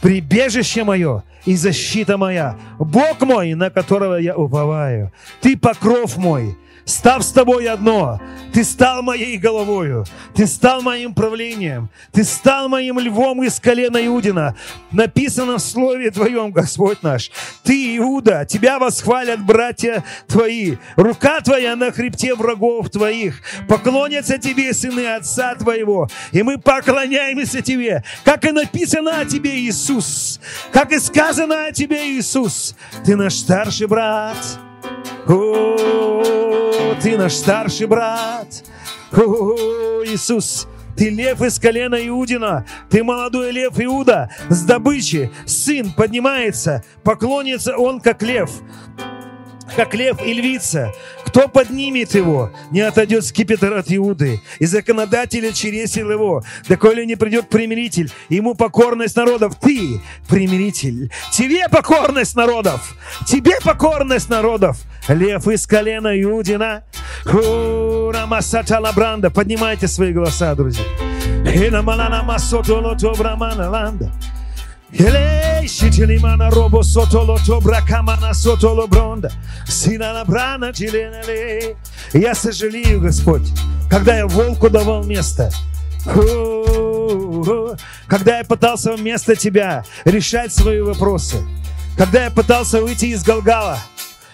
прибежище 0.00 0.84
мое 0.84 1.24
и 1.44 1.56
защита 1.56 2.16
моя, 2.16 2.56
Бог 2.78 3.20
мой, 3.20 3.54
на 3.54 3.70
которого 3.70 4.16
я 4.16 4.36
уповаю. 4.36 5.12
Ты 5.40 5.56
покров 5.56 6.16
мой, 6.16 6.56
став 6.88 7.22
с 7.22 7.32
тобой 7.32 7.68
одно, 7.68 8.20
ты 8.52 8.64
стал 8.64 9.02
моей 9.02 9.36
головою, 9.36 10.06
ты 10.34 10.46
стал 10.46 10.80
моим 10.80 11.14
правлением, 11.14 11.90
ты 12.12 12.24
стал 12.24 12.68
моим 12.68 12.98
львом 12.98 13.42
из 13.42 13.60
колена 13.60 14.04
Иудина. 14.06 14.56
Написано 14.90 15.56
в 15.56 15.60
Слове 15.60 16.10
Твоем, 16.10 16.50
Господь 16.50 17.02
наш, 17.02 17.30
ты, 17.62 17.96
Иуда, 17.98 18.46
тебя 18.48 18.78
восхвалят 18.78 19.44
братья 19.44 20.02
твои, 20.26 20.76
рука 20.96 21.40
твоя 21.40 21.76
на 21.76 21.92
хребте 21.92 22.34
врагов 22.34 22.90
твоих, 22.90 23.42
поклонятся 23.68 24.38
тебе 24.38 24.72
сыны 24.72 25.14
отца 25.14 25.54
твоего, 25.56 26.08
и 26.32 26.42
мы 26.42 26.58
поклоняемся 26.58 27.60
тебе, 27.60 28.02
как 28.24 28.46
и 28.46 28.52
написано 28.52 29.20
о 29.20 29.24
тебе, 29.26 29.58
Иисус, 29.58 30.40
как 30.72 30.92
и 30.92 30.98
сказано 30.98 31.66
о 31.66 31.72
тебе, 31.72 32.16
Иисус, 32.16 32.74
ты 33.04 33.14
наш 33.14 33.34
старший 33.34 33.86
брат, 33.86 34.36
о, 35.26 36.94
ты 37.02 37.16
наш 37.16 37.34
старший 37.34 37.86
брат. 37.86 38.64
О, 39.12 40.02
Иисус, 40.04 40.68
ты 40.96 41.10
лев 41.10 41.40
из 41.42 41.58
колена 41.58 41.96
Иудина, 42.08 42.66
ты 42.90 43.04
молодой 43.04 43.52
лев 43.52 43.74
Иуда 43.78 44.30
с 44.48 44.62
добычи. 44.64 45.30
Сын 45.46 45.92
поднимается, 45.92 46.82
поклонится 47.04 47.76
он 47.76 48.00
как 48.00 48.22
лев 48.22 48.50
как 49.76 49.94
лев 49.94 50.20
и 50.24 50.32
львица. 50.32 50.92
Кто 51.24 51.48
поднимет 51.48 52.14
его, 52.14 52.50
не 52.70 52.80
отойдет 52.80 53.24
скипетр 53.24 53.72
от 53.74 53.86
Иуды, 53.92 54.40
и 54.58 54.66
законодателя 54.66 55.52
чересил 55.52 56.10
его, 56.10 56.42
доколе 56.68 57.06
не 57.06 57.16
придет 57.16 57.48
примиритель, 57.48 58.10
ему 58.28 58.54
покорность 58.54 59.16
народов. 59.16 59.56
Ты 59.60 60.00
примиритель, 60.28 61.10
тебе 61.32 61.68
покорность 61.68 62.36
народов, 62.36 62.94
тебе 63.26 63.58
покорность 63.62 64.28
народов. 64.28 64.78
Лев 65.08 65.48
из 65.48 65.66
колена 65.66 66.20
Иудина. 66.20 66.84
Поднимайте 69.30 69.88
свои 69.88 70.12
голоса, 70.12 70.54
друзья. 70.54 70.84
Елейшителимана 74.92 76.50
робо 76.50 76.82
сотолото 76.82 77.60
бракамана 77.60 78.32
сотоло 78.34 78.86
бронда. 78.86 79.30
Синана 79.66 80.24
брана 80.24 80.72
чиленеле. 80.72 81.76
Я 82.14 82.34
сожалею, 82.34 83.00
Господь, 83.00 83.52
когда 83.90 84.16
я 84.16 84.26
волку 84.26 84.70
давал 84.70 85.04
место. 85.04 85.50
Когда 88.06 88.38
я 88.38 88.44
пытался 88.44 88.94
вместо 88.94 89.36
Тебя 89.36 89.84
решать 90.06 90.54
свои 90.54 90.80
вопросы. 90.80 91.36
Когда 91.98 92.24
я 92.24 92.30
пытался 92.30 92.80
выйти 92.80 93.06
из 93.06 93.22
Галгала. 93.22 93.78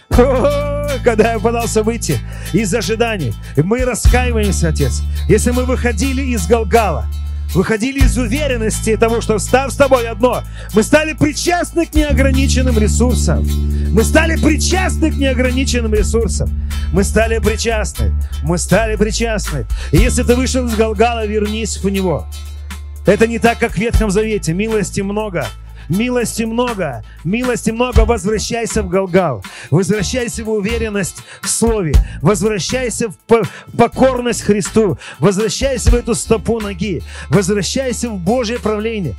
Когда 0.08 1.32
я 1.32 1.38
пытался 1.40 1.82
выйти 1.82 2.20
из 2.52 2.72
ожиданий. 2.72 3.34
Мы 3.56 3.84
раскаиваемся, 3.84 4.68
Отец. 4.68 5.02
Если 5.28 5.50
мы 5.50 5.64
выходили 5.64 6.22
из 6.22 6.46
Галгала, 6.46 7.06
выходили 7.54 8.00
из 8.00 8.18
уверенности 8.18 8.96
того, 8.96 9.20
что 9.20 9.38
став 9.38 9.72
с 9.72 9.76
тобой 9.76 10.08
одно, 10.08 10.42
мы 10.74 10.82
стали 10.82 11.12
причастны 11.12 11.86
к 11.86 11.94
неограниченным 11.94 12.78
ресурсам. 12.78 13.46
Мы 13.92 14.02
стали 14.04 14.36
причастны 14.36 15.10
к 15.10 15.16
неограниченным 15.16 15.94
ресурсам. 15.94 16.50
Мы 16.92 17.04
стали 17.04 17.38
причастны. 17.38 18.12
Мы 18.42 18.58
стали 18.58 18.96
причастны. 18.96 19.66
И 19.92 19.98
если 19.98 20.22
ты 20.22 20.34
вышел 20.34 20.66
из 20.66 20.74
Галгала, 20.74 21.26
вернись 21.26 21.78
в 21.78 21.88
него. 21.88 22.26
Это 23.06 23.26
не 23.26 23.38
так, 23.38 23.58
как 23.58 23.72
в 23.72 23.78
Ветхом 23.78 24.10
Завете. 24.10 24.52
Милости 24.52 25.00
много. 25.00 25.46
Милости 25.88 26.44
много, 26.44 27.04
милости 27.24 27.70
много, 27.70 28.00
возвращайся 28.00 28.82
в 28.82 28.88
Галгал, 28.88 29.44
возвращайся 29.70 30.44
в 30.44 30.50
уверенность 30.50 31.18
в 31.42 31.48
Слове, 31.48 31.94
возвращайся 32.22 33.08
в 33.08 33.16
покорность 33.76 34.42
Христу, 34.42 34.98
возвращайся 35.18 35.90
в 35.90 35.94
эту 35.94 36.14
стопу 36.14 36.60
ноги, 36.60 37.02
возвращайся 37.28 38.08
в 38.08 38.18
Божье 38.18 38.58
правление. 38.58 39.14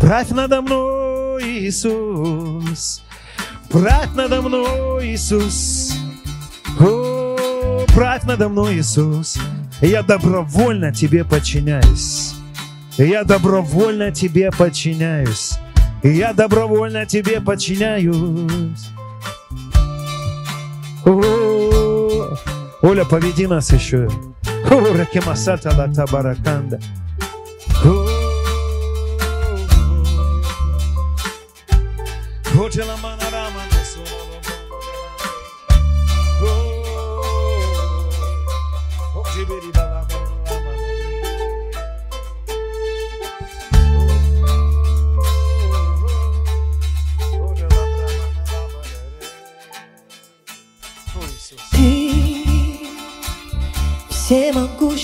Правь 0.00 0.28
надо 0.30 0.60
мной, 0.60 1.42
Иисус, 1.44 3.02
правь 3.70 4.14
надо 4.14 4.42
мной, 4.42 5.06
Иисус, 5.14 5.94
о, 6.78 7.86
правь 7.94 8.24
надо 8.24 8.50
мной, 8.50 8.78
Иисус, 8.78 9.38
я 9.80 10.02
добровольно 10.02 10.92
Тебе 10.92 11.24
подчиняюсь. 11.24 12.34
Я 12.98 13.24
добровольно 13.24 14.10
Тебе 14.10 14.50
подчиняюсь. 14.50 15.58
Я 16.02 16.32
добровольно 16.32 17.06
тебе 17.06 17.40
подчиняюсь. 17.40 18.90
Оля, 22.82 23.04
поведи 23.04 23.46
нас 23.46 23.72
еще. 23.72 24.08
Ракемасата 24.68 25.74
лата 25.76 26.06
бараканда. 26.10 26.80
Манарама 33.02 33.25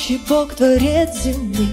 Всемогущий 0.02 0.20
Бог, 0.28 0.54
Творец 0.54 1.22
земли, 1.22 1.68